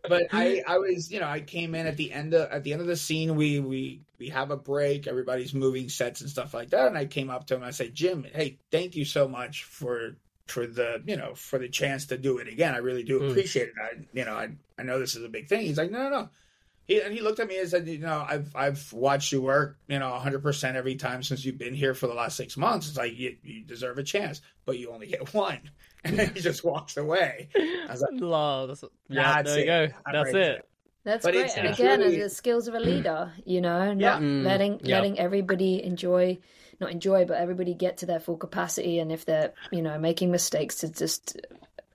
But 0.07 0.25
I, 0.33 0.63
I 0.67 0.79
was, 0.79 1.11
you 1.11 1.21
know, 1.21 1.27
I 1.29 1.41
came 1.41 1.75
in 1.75 1.87
at 1.87 1.97
the 1.97 2.13
end 2.13 2.35
of 2.35 2.51
at 2.51 2.65
the 2.65 2.73
end 2.73 2.83
of 2.83 2.87
the 2.89 2.97
scene. 2.97 3.37
We 3.37 3.61
we 3.61 4.03
we 4.19 4.29
have 4.29 4.51
a 4.51 4.57
break. 4.57 5.07
Everybody's 5.07 5.55
moving 5.55 5.89
sets 5.89 6.21
and 6.21 6.31
stuff 6.31 6.55
like 6.55 6.71
that. 6.71 6.89
And 6.89 6.99
I 6.99 7.07
came 7.07 7.31
up 7.31 7.47
to 7.47 7.55
him. 7.55 7.63
and 7.63 7.69
I 7.69 7.73
said, 7.73 7.95
Jim, 7.95 8.25
hey, 8.33 8.59
thank 8.71 8.97
you 8.97 9.05
so 9.05 9.29
much 9.29 9.65
for 9.65 10.17
for 10.47 10.67
the 10.67 11.03
you 11.07 11.17
know 11.17 11.35
for 11.35 11.59
the 11.59 11.69
chance 11.69 12.07
to 12.07 12.19
do 12.19 12.39
it 12.39 12.49
again. 12.49 12.75
I 12.75 12.79
really 12.79 13.03
do 13.05 13.21
Mm. 13.21 13.31
appreciate 13.31 13.69
it. 13.69 13.75
I 13.83 14.07
you 14.13 14.25
know 14.25 14.35
I 14.35 14.51
I 14.79 14.83
know 14.83 14.99
this 14.99 15.17
is 15.17 15.25
a 15.25 15.29
big 15.29 15.49
thing. 15.49 15.63
He's 15.63 15.79
like, 15.79 15.91
no, 15.91 16.03
no, 16.05 16.11
no. 16.11 16.29
He, 16.87 17.01
and 17.01 17.15
he 17.15 17.23
looked 17.23 17.41
at 17.41 17.49
me 17.49 17.59
and 17.59 17.67
said, 17.67 17.89
"You 17.89 17.97
know, 18.01 18.27
I've 18.29 18.55
I've 18.55 18.93
watched 18.93 19.33
you 19.33 19.41
work, 19.41 19.79
you 19.89 19.99
know, 19.99 20.11
100 20.11 20.43
percent 20.43 20.77
every 20.77 20.97
time 20.97 21.23
since 21.23 21.43
you've 21.43 21.57
been 21.57 21.73
here 21.73 21.95
for 21.95 22.09
the 22.09 22.13
last 22.13 22.37
six 22.37 22.59
months. 22.59 22.89
It's 22.89 22.99
like 22.99 23.17
you, 23.19 23.39
you 23.43 23.65
deserve 23.65 23.97
a 23.97 24.03
chance, 24.03 24.43
but 24.67 24.79
you 24.79 24.91
only 24.93 25.07
get 25.07 25.33
one." 25.35 25.61
And 26.05 26.19
then 26.19 26.35
he 26.35 26.41
just 26.41 26.65
walks 26.65 26.97
away. 26.97 27.49
I 27.57 27.87
was 27.91 28.01
like, 28.03 28.11
Love. 28.21 28.69
That's, 28.69 28.85
yeah, 29.09 29.43
That's 29.43 29.51
there 29.55 29.59
you 29.59 29.65
it. 29.65 29.89
go. 29.91 29.95
That's 30.13 30.33
right 30.35 30.43
it. 30.43 30.69
That's 31.05 31.23
But 31.25 31.33
great. 31.35 31.41
it's- 31.45 31.57
and 31.59 31.67
it's 31.69 31.79
again, 31.79 32.01
really- 32.01 32.19
the 32.21 32.31
skills 32.31 32.67
of 32.69 32.75
a 32.75 32.81
leader, 32.81 33.33
you 33.45 33.61
know, 33.61 33.93
not 33.95 34.21
Mm, 34.23 34.45
letting 34.45 34.81
yeah. 34.83 34.97
letting 34.97 35.19
everybody 35.19 35.83
enjoy, 35.85 36.39
not 36.81 36.91
enjoy, 36.91 37.25
but 37.27 37.37
everybody 37.39 37.75
get 37.75 37.99
to 37.99 38.07
their 38.07 38.21
full 38.21 38.37
capacity. 38.39 38.99
And 39.01 39.13
if 39.13 39.25
they're, 39.27 39.53
you 39.71 39.83
know, 39.83 39.99
making 39.99 40.31
mistakes, 40.31 40.77
to 40.77 40.89
just 40.91 41.39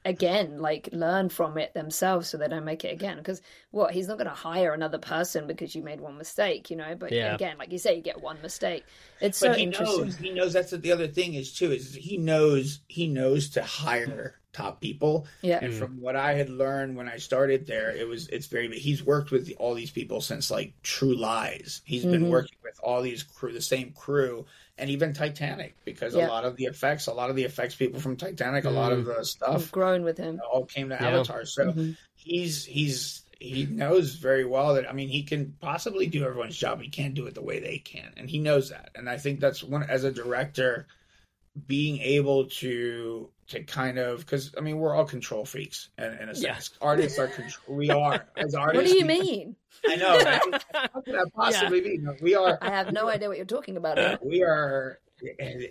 again 0.05 0.59
like 0.59 0.89
learn 0.93 1.29
from 1.29 1.57
it 1.57 1.73
themselves 1.73 2.29
so 2.29 2.37
they 2.37 2.47
don't 2.47 2.65
make 2.65 2.85
it 2.85 2.93
again. 2.93 3.17
Because 3.17 3.41
what 3.71 3.93
he's 3.93 4.07
not 4.07 4.17
going 4.17 4.29
to 4.29 4.33
hire 4.33 4.73
another 4.73 4.97
person 4.97 5.45
because 5.47 5.75
you 5.75 5.83
made 5.83 5.99
one 6.01 6.17
mistake, 6.17 6.69
you 6.71 6.77
know. 6.77 6.95
But 6.95 7.11
Yeah. 7.11 7.35
again, 7.35 7.57
like 7.57 7.71
you 7.71 7.77
say, 7.77 7.95
you 7.95 8.01
get 8.01 8.21
one 8.21 8.41
mistake. 8.41 8.87
It's 9.19 9.39
but 9.39 9.51
so 9.51 9.53
he 9.53 9.63
interesting. 9.63 10.05
knows. 10.05 10.17
He 10.17 10.31
knows 10.31 10.53
that's 10.53 10.71
the 10.71 10.91
other 10.91 11.07
thing 11.07 11.33
is 11.33 11.53
too 11.53 11.71
is 11.71 11.95
he 11.95 12.17
knows 12.17 12.79
he 12.87 13.07
knows 13.07 13.49
to 13.51 13.63
hire 13.63 14.35
top 14.53 14.81
people. 14.81 15.27
Yeah. 15.41 15.59
And 15.61 15.73
from 15.73 15.99
what 16.01 16.15
I 16.15 16.33
had 16.33 16.49
learned 16.49 16.95
when 16.97 17.07
I 17.09 17.17
started 17.17 17.67
there, 17.67 17.91
it 17.91 18.07
was 18.07 18.27
it's 18.29 18.47
very. 18.47 18.79
He's 18.79 19.03
worked 19.03 19.31
with 19.31 19.51
all 19.59 19.73
these 19.75 19.91
people 19.91 20.21
since 20.21 20.49
like 20.49 20.73
True 20.81 21.15
Lies. 21.15 21.81
He's 21.85 22.05
been 22.05 22.23
Mhm. 22.23 22.29
working 22.29 22.57
with 22.63 22.79
all 22.81 23.01
these 23.01 23.23
crew, 23.23 23.51
the 23.53 23.61
same 23.61 23.91
crew, 23.91 24.45
and 24.79 24.89
even 24.89 25.13
Titanic 25.13 25.75
because 25.85 26.15
Yeah. 26.15 26.27
a 26.27 26.29
lot 26.29 26.45
of 26.45 26.55
the 26.55 26.65
effects, 26.65 27.07
a 27.07 27.13
lot 27.13 27.29
of 27.29 27.35
the 27.35 27.43
effects 27.43 27.75
people 27.75 27.99
from 27.99 28.15
Titanic, 28.15 28.65
a 28.65 28.69
lot 28.69 28.91
of 28.91 29.05
the 29.05 29.17
I've 29.19 29.25
stuff 29.25 29.71
grown 29.71 30.03
with 30.03 30.17
him. 30.17 30.39
all 30.51 30.65
came 30.65 30.89
to 30.89 30.95
Yeah. 30.95 31.07
Avatar. 31.09 31.45
So 31.45 31.65
Mhm. 31.73 31.97
he's 32.15 32.65
he's 32.65 33.23
he 33.39 33.65
knows 33.65 34.15
very 34.15 34.43
well 34.43 34.73
that 34.73 34.89
I 34.89 34.91
mean 34.93 35.07
he 35.07 35.23
can 35.23 35.53
possibly 35.61 36.07
do 36.07 36.25
everyone's 36.25 36.57
job. 36.57 36.81
He 36.81 36.89
can't 36.89 37.13
do 37.13 37.25
it 37.27 37.35
the 37.35 37.41
way 37.41 37.59
they 37.59 37.77
can, 37.77 38.11
and 38.17 38.29
he 38.29 38.37
knows 38.39 38.69
that. 38.69 38.91
And 38.95 39.09
I 39.09 39.17
think 39.17 39.39
that's 39.39 39.63
one 39.63 39.83
as 39.83 40.03
a 40.03 40.11
director, 40.11 40.87
being 41.67 41.99
able 41.99 42.45
to 42.45 43.29
to 43.49 43.63
kind 43.63 43.97
of 43.97 44.19
because 44.19 44.53
I 44.57 44.61
mean 44.61 44.77
we're 44.77 44.95
all 44.95 45.05
control 45.05 45.45
freaks 45.45 45.89
in, 45.97 46.05
in 46.05 46.29
a 46.29 46.35
sense. 46.35 46.41
Yeah. 46.43 46.85
Artists 46.87 47.19
are 47.19 47.27
control. 47.27 47.77
We 47.77 47.89
are 47.89 48.25
as 48.37 48.55
artists. 48.55 48.75
What 48.75 48.85
do 48.91 48.97
you 48.97 49.05
mean? 49.05 49.55
I 49.87 49.95
know. 49.95 50.17
right? 50.17 50.63
How 50.73 51.01
could 51.01 51.13
that 51.15 51.31
possibly 51.35 51.81
be? 51.81 51.97
No, 51.99 52.15
We 52.21 52.35
are 52.35 52.57
I 52.61 52.69
have 52.69 52.91
no 52.91 53.07
idea 53.07 53.27
what 53.27 53.37
you're 53.37 53.45
talking 53.45 53.77
about. 53.77 54.23
we 54.25 54.43
are 54.43 54.99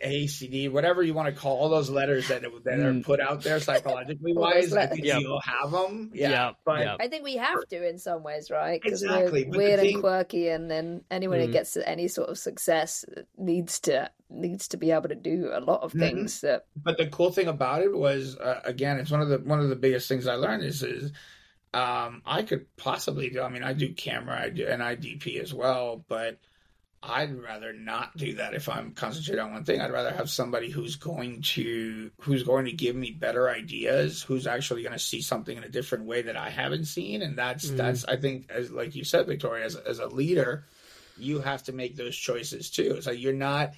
ACD, 0.04 0.70
whatever 0.70 1.02
you 1.02 1.14
want 1.14 1.34
to 1.34 1.40
call 1.40 1.56
all 1.56 1.68
those 1.68 1.88
letters 1.90 2.28
that 2.28 2.42
that 2.42 2.78
are 2.80 2.92
Mm. 2.92 3.04
put 3.04 3.20
out 3.20 3.42
there 3.42 3.60
psychologically 3.60 4.34
All 4.34 4.44
those 4.44 4.54
wise. 4.54 4.72
I 4.72 4.76
letters. 4.76 4.94
think 4.96 5.06
Yeah. 5.06 5.18
we 5.18 5.26
all 5.26 5.40
have 5.40 5.70
them. 5.70 6.10
Yeah, 6.14 6.30
Yeah, 6.30 6.50
but 6.64 6.80
yeah. 6.80 6.96
I 7.00 7.08
think 7.08 7.24
we 7.24 7.36
have 7.36 7.66
to 7.70 7.88
in 7.88 7.98
some 7.98 8.22
ways, 8.22 8.50
right? 8.50 8.80
Because 8.82 9.02
Exactly, 9.02 9.44
we're 9.48 9.56
weird 9.58 9.80
thing- 9.80 9.94
and 9.94 10.02
quirky, 10.02 10.48
and 10.48 10.70
then 10.70 11.02
anyone 11.10 11.38
Mm. 11.38 11.46
who 11.46 11.52
gets 11.52 11.76
any 11.76 12.08
sort 12.08 12.28
of 12.28 12.38
success 12.38 13.04
needs 13.36 13.80
to 13.80 14.10
needs 14.30 14.68
to 14.68 14.76
be 14.76 14.90
able 14.90 15.08
to 15.08 15.14
do 15.14 15.50
a 15.52 15.60
lot 15.60 15.82
of 15.82 15.92
Mhm. 15.94 16.00
things 16.00 16.40
that 16.42 16.66
but 16.76 16.98
the 16.98 17.06
cool 17.06 17.32
thing 17.32 17.48
about 17.48 17.82
it 17.82 17.96
was 17.96 18.36
uh, 18.36 18.60
again 18.64 18.98
it's 18.98 19.10
one 19.10 19.20
of 19.22 19.28
the 19.28 19.38
one 19.38 19.60
of 19.60 19.68
the 19.68 19.76
biggest 19.76 20.08
things 20.08 20.26
i 20.26 20.34
learned 20.34 20.62
is 20.62 20.82
is 20.82 21.12
um 21.74 22.22
i 22.26 22.42
could 22.42 22.66
possibly 22.76 23.30
do 23.30 23.40
i 23.42 23.48
mean 23.48 23.62
i 23.62 23.72
do 23.72 23.92
camera 23.94 24.40
i 24.40 24.48
do 24.50 24.66
and 24.66 24.82
i 24.82 24.94
dp 24.96 25.40
as 25.40 25.52
well 25.52 26.04
but 26.08 26.38
i'd 27.02 27.32
rather 27.40 27.72
not 27.72 28.16
do 28.16 28.34
that 28.34 28.54
if 28.54 28.68
i'm 28.68 28.92
concentrating 28.92 29.44
on 29.44 29.52
one 29.52 29.64
thing 29.64 29.80
i'd 29.80 29.92
rather 29.92 30.10
have 30.10 30.28
somebody 30.28 30.70
who's 30.70 30.96
going 30.96 31.40
to 31.42 32.10
who's 32.20 32.42
going 32.42 32.64
to 32.64 32.72
give 32.72 32.96
me 32.96 33.10
better 33.12 33.48
ideas 33.48 34.22
who's 34.22 34.46
actually 34.46 34.82
going 34.82 34.92
to 34.92 34.98
see 34.98 35.20
something 35.20 35.56
in 35.56 35.64
a 35.64 35.68
different 35.68 36.04
way 36.04 36.22
that 36.22 36.36
i 36.36 36.50
haven't 36.50 36.86
seen 36.86 37.22
and 37.22 37.38
that's 37.38 37.70
Mhm. 37.70 37.76
that's 37.76 38.04
i 38.06 38.16
think 38.16 38.50
as 38.50 38.70
like 38.70 38.94
you 38.94 39.04
said 39.04 39.26
victoria 39.26 39.64
as, 39.64 39.76
as 39.76 39.98
a 40.00 40.06
leader 40.06 40.64
you 41.16 41.40
have 41.40 41.62
to 41.64 41.72
make 41.72 41.96
those 41.96 42.16
choices 42.16 42.70
too 42.70 42.94
it's 42.96 43.06
like 43.06 43.20
you're 43.20 43.32
not 43.32 43.72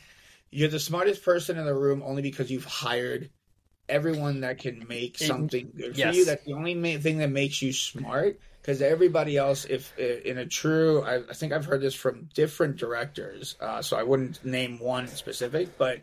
you're 0.51 0.68
the 0.68 0.80
smartest 0.80 1.24
person 1.24 1.59
in 1.59 1.64
the 1.64 1.74
room 1.74 2.03
only 2.05 2.22
because 2.22 2.51
you've 2.51 2.64
hired 2.64 3.30
everyone 3.88 4.40
that 4.40 4.59
can 4.59 4.86
make 4.88 5.20
It- 5.20 5.26
something 5.26 5.72
good 5.76 5.94
for 5.94 5.98
yes. 5.98 6.16
you. 6.16 6.24
That's 6.24 6.44
the 6.44 6.53
only 6.55 6.74
ma- 6.74 6.98
thing 7.01 7.18
that 7.18 7.30
makes 7.30 7.61
you 7.62 7.72
smart. 7.72 8.38
Because 8.62 8.82
everybody 8.82 9.38
else, 9.38 9.64
if 9.64 9.98
in 9.98 10.36
a 10.36 10.44
true, 10.44 11.03
I, 11.03 11.16
I 11.28 11.32
think 11.32 11.53
I've 11.55 11.64
heard 11.64 11.80
this 11.80 11.94
from 11.94 12.28
different 12.34 12.76
directors. 12.76 13.57
Uh, 13.59 13.80
so 13.80 13.96
I 13.96 14.03
wouldn't 14.03 14.44
name 14.44 14.78
one 14.78 15.09
specific, 15.09 15.78
but 15.78 16.01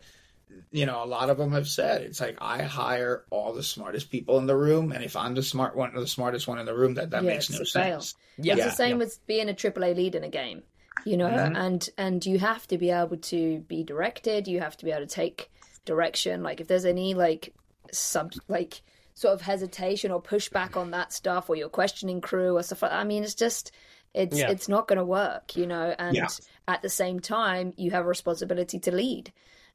you 0.72 0.84
know, 0.84 1.04
a 1.04 1.06
lot 1.06 1.30
of 1.30 1.38
them 1.38 1.52
have 1.52 1.68
said 1.68 2.02
it's 2.02 2.20
like 2.20 2.36
I 2.40 2.62
hire 2.62 3.24
all 3.30 3.52
the 3.54 3.62
smartest 3.62 4.10
people 4.10 4.38
in 4.38 4.46
the 4.46 4.56
room, 4.56 4.90
and 4.92 5.04
if 5.04 5.14
I'm 5.14 5.34
the 5.34 5.42
smart 5.42 5.76
one, 5.76 5.94
or 5.94 6.00
the 6.00 6.08
smartest 6.08 6.48
one 6.48 6.58
in 6.58 6.66
the 6.66 6.74
room, 6.74 6.94
that 6.94 7.10
that 7.10 7.22
Yeah, 7.22 7.30
makes 7.30 7.48
no 7.48 7.58
fail. 7.58 7.66
sense. 8.00 8.14
Yeah. 8.38 8.54
it's 8.54 8.58
Yeah. 8.58 8.64
the 8.70 8.74
same 8.74 8.98
with 8.98 9.24
being 9.26 9.48
a 9.48 9.54
AAA 9.54 9.94
lead 9.94 10.16
in 10.16 10.24
a 10.24 10.28
game, 10.28 10.62
you 11.04 11.16
know, 11.16 11.28
Mhm. 11.30 11.56
and 11.56 11.90
and 11.96 12.26
you 12.26 12.38
have 12.38 12.66
to 12.68 12.78
be 12.78 12.90
able 12.90 13.16
to 13.16 13.60
be 13.60 13.82
directed. 13.84 14.48
You 14.48 14.60
have 14.60 14.76
to 14.78 14.84
be 14.84 14.90
able 14.92 15.06
to 15.06 15.14
take 15.14 15.50
direction. 15.84 16.42
Like 16.42 16.60
if 16.60 16.66
there's 16.68 16.84
any 16.84 17.14
like 17.14 17.54
sub 17.92 18.32
like 18.48 18.82
sort 19.14 19.34
of 19.34 19.40
hesitation 19.40 20.10
or 20.12 20.22
pushback 20.22 20.76
on 20.76 20.90
that 20.92 21.12
stuff, 21.12 21.48
or 21.50 21.56
you're 21.56 21.68
questioning 21.68 22.20
crew 22.20 22.56
or 22.56 22.62
stuff 22.62 22.82
like 22.82 22.92
that. 22.92 23.00
I 23.00 23.04
mean, 23.04 23.24
it's 23.24 23.34
just 23.34 23.72
it's 24.14 24.38
Yeah. 24.38 24.50
it's 24.50 24.68
not 24.68 24.88
going 24.88 24.98
to 24.98 25.04
work, 25.04 25.56
you 25.56 25.66
know. 25.66 25.94
And 25.98 26.16
Yeah. 26.16 26.28
at 26.66 26.82
the 26.82 26.88
same 26.88 27.20
time, 27.20 27.74
you 27.76 27.90
have 27.90 28.04
a 28.04 28.08
responsibility 28.08 28.78
to 28.80 28.92
lead. 28.94 29.32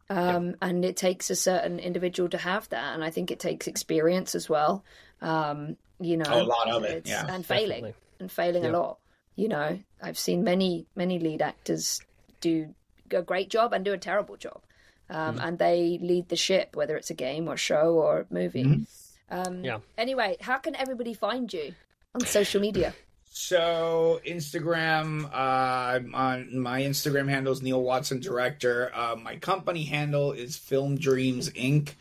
Um, 0.09 0.55
And 0.61 0.83
it 0.83 0.97
takes 0.97 1.29
a 1.29 1.35
certain 1.35 1.79
individual 1.79 2.29
to 2.29 2.37
have 2.37 2.67
that. 2.69 2.93
And 2.93 3.03
I 3.03 3.09
think 3.09 3.31
it 3.31 3.39
takes 3.39 3.67
experience 3.67 4.35
as 4.35 4.49
well. 4.49 4.83
Um, 5.21 5.77
you 5.99 6.17
know, 6.17 6.25
Oh, 6.27 6.41
a 6.41 6.43
lot 6.43 6.69
of 6.69 6.83
it, 6.83 7.07
yeah, 7.07 7.25
and 7.29 7.45
failing 7.45 7.69
definitely. 7.83 7.93
and 8.19 8.31
failing 8.31 8.65
a 8.65 8.69
lot. 8.69 8.97
You 9.35 9.47
know, 9.47 9.79
I've 10.01 10.17
seen 10.17 10.43
many, 10.43 10.85
many 10.95 11.19
lead 11.19 11.41
actors 11.41 12.01
do 12.41 12.73
a 13.11 13.21
great 13.21 13.49
job 13.49 13.73
and 13.73 13.83
do 13.85 13.93
a 13.93 13.97
terrible 13.97 14.37
job. 14.37 14.61
Um, 15.09 15.35
Mm-hmm. 15.35 15.47
And 15.47 15.59
they 15.59 15.99
lead 16.01 16.29
the 16.29 16.35
ship, 16.35 16.75
whether 16.75 16.95
it's 16.95 17.09
a 17.09 17.13
game 17.13 17.47
or 17.47 17.57
show 17.57 17.95
or 17.95 18.25
movie. 18.29 18.63
Mm-hmm. 18.63 18.83
Um, 19.29 19.63
Yeah. 19.63 19.79
Anyway, 19.97 20.37
how 20.41 20.57
can 20.57 20.75
everybody 20.75 21.13
find 21.13 21.51
you 21.51 21.73
on 22.15 22.21
social 22.21 22.61
media? 22.61 22.93
So 23.35 24.21
Instagram, 24.25 25.25
uh, 25.33 25.99
on 26.15 26.59
my 26.59 26.81
Instagram 26.81 27.27
handle 27.29 27.51
is 27.51 27.63
Neil 27.63 27.81
Watson 27.81 28.19
Director. 28.19 28.91
Uh, 28.93 29.15
my 29.15 29.37
company 29.37 29.83
handle 29.85 30.31
is 30.33 30.55
Film 30.55 30.97
Dreams 30.97 31.49
Inc. 31.51 31.93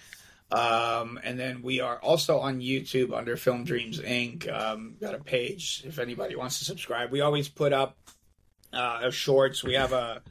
Um, 0.53 1.19
and 1.25 1.41
then 1.41 1.63
we 1.63 1.81
are 1.81 1.99
also 1.99 2.41
on 2.41 2.61
YouTube 2.61 3.17
under 3.17 3.37
Film 3.37 3.65
Dreams 3.65 4.01
Inc. 4.01 4.53
Um, 4.53 4.97
got 5.01 5.15
a 5.15 5.19
page 5.19 5.83
if 5.87 5.99
anybody 5.99 6.37
wants 6.37 6.59
to 6.59 6.67
subscribe. 6.67 7.11
We 7.11 7.23
always 7.23 7.49
put 7.49 7.73
up 7.73 7.97
uh, 8.73 9.11
shorts. 9.11 9.65
We 9.65 9.75
have 9.75 9.93
a 9.93 10.23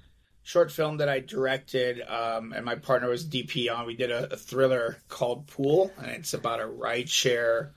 short 0.44 0.72
film 0.72 0.98
that 0.98 1.10
I 1.10 1.20
directed, 1.20 2.02
um, 2.02 2.54
and 2.54 2.64
my 2.64 2.76
partner 2.76 3.10
was 3.10 3.26
DP 3.26 3.76
on. 3.76 3.88
We 3.88 3.96
did 3.96 4.12
a, 4.12 4.34
a 4.34 4.38
thriller 4.38 4.98
called 5.08 5.48
Pool, 5.48 5.92
and 5.98 6.12
it's 6.12 6.36
about 6.36 6.60
a 6.60 6.68
ride 6.68 7.10
share 7.10 7.72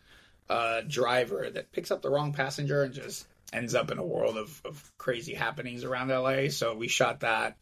uh, 0.51 0.83
driver 0.87 1.49
that 1.51 1.73
picks 1.73 1.91
up 1.91 2.03
the 2.03 2.11
wrong 2.11 2.35
passenger 2.35 2.83
and 2.83 2.93
just 2.93 3.27
ends 3.55 3.75
up 3.75 3.91
in 3.91 3.99
a 3.99 4.05
world 4.05 4.37
of, 4.37 4.61
of 4.65 4.93
crazy 4.99 5.33
happenings 5.33 5.85
around 5.85 6.09
LA. 6.09 6.49
So 6.49 6.75
we 6.75 6.89
shot 6.89 7.21
that. 7.21 7.57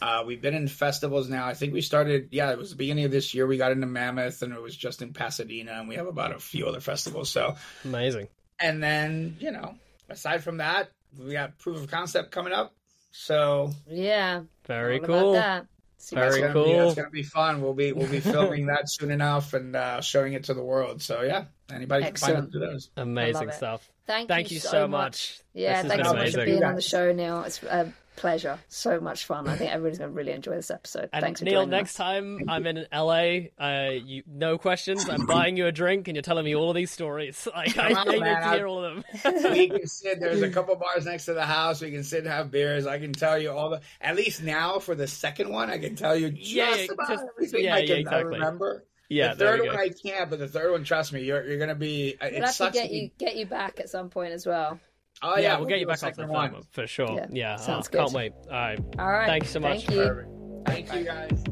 Uh, 0.00 0.24
we've 0.26 0.40
been 0.40 0.54
in 0.54 0.68
festivals 0.68 1.28
now. 1.28 1.46
I 1.46 1.54
think 1.54 1.72
we 1.72 1.80
started, 1.80 2.28
yeah, 2.30 2.50
it 2.52 2.58
was 2.58 2.70
the 2.70 2.76
beginning 2.76 3.04
of 3.04 3.10
this 3.10 3.34
year. 3.34 3.46
We 3.46 3.56
got 3.56 3.72
into 3.72 3.86
Mammoth 3.86 4.42
and 4.42 4.52
it 4.52 4.60
was 4.62 4.76
just 4.76 5.02
in 5.02 5.12
Pasadena, 5.12 5.72
and 5.72 5.88
we 5.88 5.96
have 5.96 6.06
about 6.06 6.34
a 6.34 6.38
few 6.38 6.66
other 6.66 6.80
festivals. 6.80 7.30
So, 7.30 7.56
Amazing. 7.84 8.28
and 8.60 8.82
then, 8.82 9.36
you 9.40 9.50
know, 9.50 9.74
aside 10.08 10.44
from 10.44 10.58
that, 10.58 10.90
we 11.18 11.32
got 11.32 11.58
proof 11.58 11.76
of 11.78 11.90
concept 11.90 12.30
coming 12.30 12.52
up. 12.52 12.74
So 13.10 13.72
Yeah. 13.88 14.42
Very 14.66 15.00
cool. 15.00 15.34
About 15.34 15.42
that. 15.42 15.66
Very 16.12 16.40
that's 16.40 16.40
what's 16.40 16.54
gonna 16.54 16.64
be, 16.66 16.72
cool. 16.72 16.78
that's 16.84 16.94
gonna 16.94 17.10
be 17.10 17.22
fun. 17.24 17.60
We'll 17.60 17.74
be 17.74 17.92
we'll 17.92 18.06
be 18.08 18.20
filming 18.34 18.66
that 18.66 18.82
soon 18.88 19.10
enough 19.10 19.52
and 19.52 19.74
uh, 19.74 20.00
showing 20.00 20.34
it 20.34 20.44
to 20.44 20.54
the 20.54 20.62
world. 20.62 21.02
So 21.02 21.22
yeah, 21.22 21.46
anybody 21.72 22.04
can 22.04 22.14
find 22.14 22.32
Excellent. 22.36 22.48
it 22.48 22.52
through 22.52 22.60
those. 22.60 22.90
Amazing 22.96 23.50
stuff. 23.50 23.88
Thank, 24.06 24.28
Thank 24.28 24.52
you 24.52 24.60
so 24.60 24.86
much. 24.86 25.40
Yeah, 25.54 25.82
This 25.82 25.90
has 25.92 25.92
thanks 25.92 26.08
so 26.08 26.14
much 26.14 26.32
for 26.32 26.44
being 26.44 26.62
on 26.62 26.76
the 26.76 26.80
show, 26.82 27.12
Neil. 27.12 27.42
It's 27.42 27.62
a 27.64 27.92
pleasure. 28.18 28.58
So 28.68 29.00
much 29.00 29.24
fun. 29.24 29.48
I 29.48 29.56
think 29.56 29.72
everybody's 29.72 29.98
going 29.98 30.10
to 30.10 30.16
really 30.16 30.32
enjoy 30.32 30.56
this 30.56 30.70
episode. 30.70 31.08
And 31.12 31.22
thanks 31.22 31.40
for 31.40 31.44
Neil, 31.46 31.60
joining 31.62 31.70
next 31.70 31.92
us. 31.92 31.96
time 31.96 32.40
I'm 32.48 32.66
in 32.66 32.86
LA, 32.92 33.48
uh, 33.58 33.90
you 33.92 34.22
no 34.26 34.58
questions. 34.58 35.08
I'm 35.08 35.26
buying 35.26 35.56
you 35.56 35.66
a 35.66 35.72
drink, 35.72 36.08
and 36.08 36.16
you're 36.16 36.22
telling 36.22 36.44
me 36.44 36.54
all 36.54 36.70
of 36.70 36.76
these 36.76 36.90
stories. 36.90 37.46
Like 37.54 37.78
I, 37.78 37.92
on, 37.94 38.08
need 38.08 38.20
man. 38.20 38.42
to 38.42 38.56
hear 38.56 38.66
all 38.66 38.84
of 38.84 38.94
them. 38.94 39.04
we 39.52 39.68
can 39.68 39.86
sit. 39.86 40.20
There's 40.20 40.42
a 40.42 40.50
couple 40.58 40.76
bars 40.76 41.06
next 41.06 41.24
to 41.26 41.34
the 41.34 41.44
house. 41.46 41.80
We 41.80 41.90
can 41.90 42.04
sit 42.04 42.20
and 42.24 42.28
have 42.28 42.50
beers. 42.50 42.86
I 42.86 42.98
can 42.98 43.12
tell 43.12 43.38
you 43.38 43.50
all 43.52 43.70
the. 43.70 43.80
At 44.00 44.16
least 44.16 44.42
now 44.42 44.78
for 44.80 44.94
the 44.94 45.06
second 45.06 45.50
one, 45.50 45.70
I 45.70 45.78
can 45.78 45.96
tell 45.96 46.16
you 46.16 46.30
just 46.30 46.50
Yeah, 46.52 46.74
yeah, 46.74 46.86
about 46.92 47.08
just- 47.08 47.24
everything 47.36 47.64
yeah, 47.64 47.74
I 47.74 47.78
yeah, 47.78 47.86
can 47.86 47.96
exactly. 47.98 48.24
remember. 48.38 48.84
yeah, 49.08 49.34
the 49.34 49.44
third 49.44 49.60
one 49.66 49.76
I 49.78 49.88
can't, 49.88 50.28
but 50.28 50.38
the 50.38 50.48
third 50.48 50.70
one, 50.72 50.84
trust 50.84 51.12
me, 51.12 51.22
you're 51.22 51.44
you're 51.46 51.58
gonna 51.58 51.74
be. 51.74 52.08
It 52.10 52.18
We'll 52.20 52.32
have 52.40 52.48
to 52.48 52.52
sucks. 52.52 52.74
get 52.74 52.90
be- 52.90 52.96
you 52.96 53.10
get 53.18 53.36
you 53.36 53.46
back 53.46 53.80
at 53.80 53.88
some 53.88 54.10
point 54.10 54.32
as 54.32 54.44
well. 54.46 54.78
Oh 55.22 55.36
yeah, 55.36 55.42
yeah, 55.42 55.58
we'll 55.58 55.66
get 55.66 55.80
you 55.80 55.86
back 55.86 55.94
after 55.94 56.06
the 56.06 56.12
second 56.12 56.26
third 56.26 56.32
one. 56.32 56.52
one 56.52 56.62
for 56.70 56.86
sure. 56.86 57.10
Yeah, 57.10 57.26
Yeah, 57.30 57.56
sounds 57.56 57.88
oh, 57.92 57.98
can't 57.98 58.12
wait. 58.12 58.32
All 58.46 58.52
right, 58.52 58.80
All 58.98 59.10
right. 59.10 59.26
Thank 59.26 59.44
you 59.44 59.48
so 59.48 59.60
much. 59.60 59.86
Thank 59.86 59.90
you. 59.90 60.04
Perfect. 60.04 60.28
Thank 60.66 60.94
you 60.94 61.04
guys. 61.04 61.44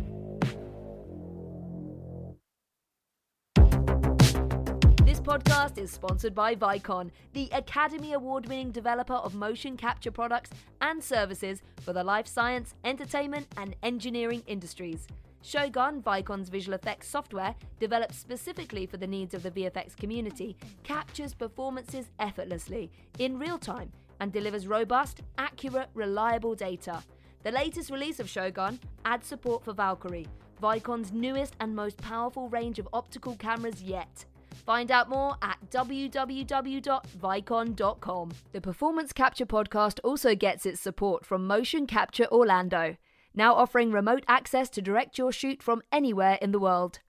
This 5.05 5.21
podcast 5.21 5.79
is 5.79 5.91
sponsored 5.91 6.35
by 6.35 6.55
Vicon, 6.55 7.11
the 7.33 7.49
Academy 7.53 8.13
Award 8.13 8.47
winning 8.47 8.71
developer 8.71 9.15
of 9.15 9.35
motion 9.35 9.77
capture 9.77 10.11
products 10.11 10.51
and 10.81 11.03
services 11.03 11.63
for 11.81 11.93
the 11.93 12.05
life 12.05 12.27
science, 12.27 12.75
entertainment, 12.85 13.47
and 13.57 13.75
engineering 13.83 14.43
industries. 14.47 15.09
Shogun, 15.43 16.03
Vicon's 16.03 16.49
visual 16.49 16.75
effects 16.75 17.09
software, 17.09 17.55
developed 17.79 18.15
specifically 18.15 18.87
for 18.87 18.97
the 18.97 19.07
needs 19.07 19.35
of 19.35 19.43
the 19.43 19.51
VFX 19.51 19.97
community, 19.97 20.57
captures 20.83 21.35
performances 21.35 22.11
effortlessly, 22.19 22.91
in 23.19 23.39
real 23.39 23.59
time, 23.59 23.93
and 24.21 24.33
delivers 24.33 24.67
robust, 24.67 25.23
accurate, 25.39 25.89
reliable 25.95 26.55
data. 26.55 27.03
The 27.43 27.53
latest 27.53 27.91
release 27.91 28.19
of 28.19 28.29
Shogun 28.29 28.81
adds 29.05 29.27
support 29.27 29.65
for 29.65 29.73
Valkyrie, 29.73 30.27
Vicon's 30.61 31.13
newest 31.13 31.55
and 31.61 31.77
most 31.77 31.99
powerful 31.99 32.49
range 32.49 32.79
of 32.79 32.89
optical 32.93 33.37
cameras 33.37 33.83
yet. 33.83 34.25
Find 34.65 34.91
out 34.91 35.09
more 35.09 35.37
at 35.43 35.59
www.vicon.com. 35.71 38.33
The 38.53 38.61
Performance 38.61 39.13
Capture 39.13 39.47
podcast 39.47 40.01
also 40.03 40.35
gets 40.35 40.67
its 40.67 40.81
support 40.81 41.25
from 41.25 41.47
Motion 41.47 41.87
Capture 41.87 42.27
Orlando, 42.33 42.97
now 43.37 43.55
offering 43.55 43.93
remote 43.93 44.25
access 44.27 44.69
to 44.71 44.83
direct 44.83 45.19
your 45.19 45.31
shoot 45.31 45.63
from 45.63 45.83
anywhere 45.93 46.39
in 46.43 46.51
the 46.51 46.59
world. 46.59 47.01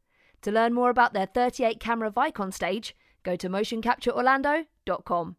To 0.43 0.51
learn 0.51 0.73
more 0.73 0.89
about 0.89 1.13
their 1.13 1.25
38 1.25 1.79
camera 1.79 2.11
Vicon 2.11 2.53
stage, 2.53 2.95
go 3.23 3.35
to 3.35 3.49
motioncaptureorlando.com. 3.49 5.37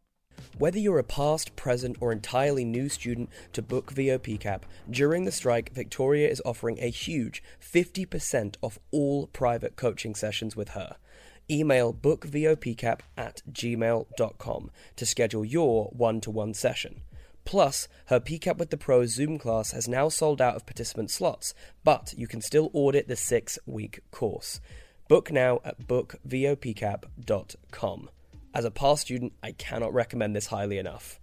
Whether 0.57 0.78
you're 0.78 0.99
a 0.99 1.05
past, 1.05 1.57
present, 1.57 1.97
or 2.01 2.12
entirely 2.12 2.64
new 2.64 2.89
student 2.89 3.28
to 3.53 3.62
Book 3.62 3.93
VOPCAP, 3.93 4.62
during 4.91 5.24
the 5.24 5.32
strike, 5.32 5.72
Victoria 5.72 6.28
is 6.28 6.43
offering 6.45 6.78
a 6.80 6.91
huge 6.91 7.43
50% 7.61 8.57
off 8.62 8.78
all 8.91 9.26
private 9.28 9.76
coaching 9.76 10.14
sessions 10.14 10.57
with 10.57 10.70
her. 10.70 10.97
Email 11.51 11.95
bookvopcap 11.95 13.01
at 13.16 13.43
gmail.com 13.51 14.70
to 14.97 15.07
schedule 15.07 15.45
your 15.45 15.86
one 15.86 16.20
to 16.20 16.30
one 16.30 16.55
session. 16.55 17.03
Plus, 17.49 17.89
her 18.09 18.21
PCAP 18.21 18.59
with 18.59 18.69
the 18.69 18.77
Pro 18.77 19.07
Zoom 19.07 19.39
class 19.39 19.71
has 19.71 19.89
now 19.89 20.11
sold 20.11 20.43
out 20.43 20.55
of 20.55 20.67
participant 20.67 21.11
slots, 21.11 21.55
but 21.83 22.13
you 22.15 22.27
can 22.27 22.43
still 22.43 22.69
audit 22.75 23.09
the 23.09 23.17
six 23.17 23.59
week 23.65 24.01
course. 24.11 24.61
Book 25.09 25.33
now 25.33 25.63
at 25.65 25.89
bookvopcap.com. 25.89 28.11
As 28.53 28.67
a 28.67 28.71
past 28.71 29.01
student, 29.01 29.33
I 29.43 29.53
cannot 29.53 29.95
recommend 29.95 30.37
this 30.37 30.49
highly 30.49 30.77
enough. 30.77 31.21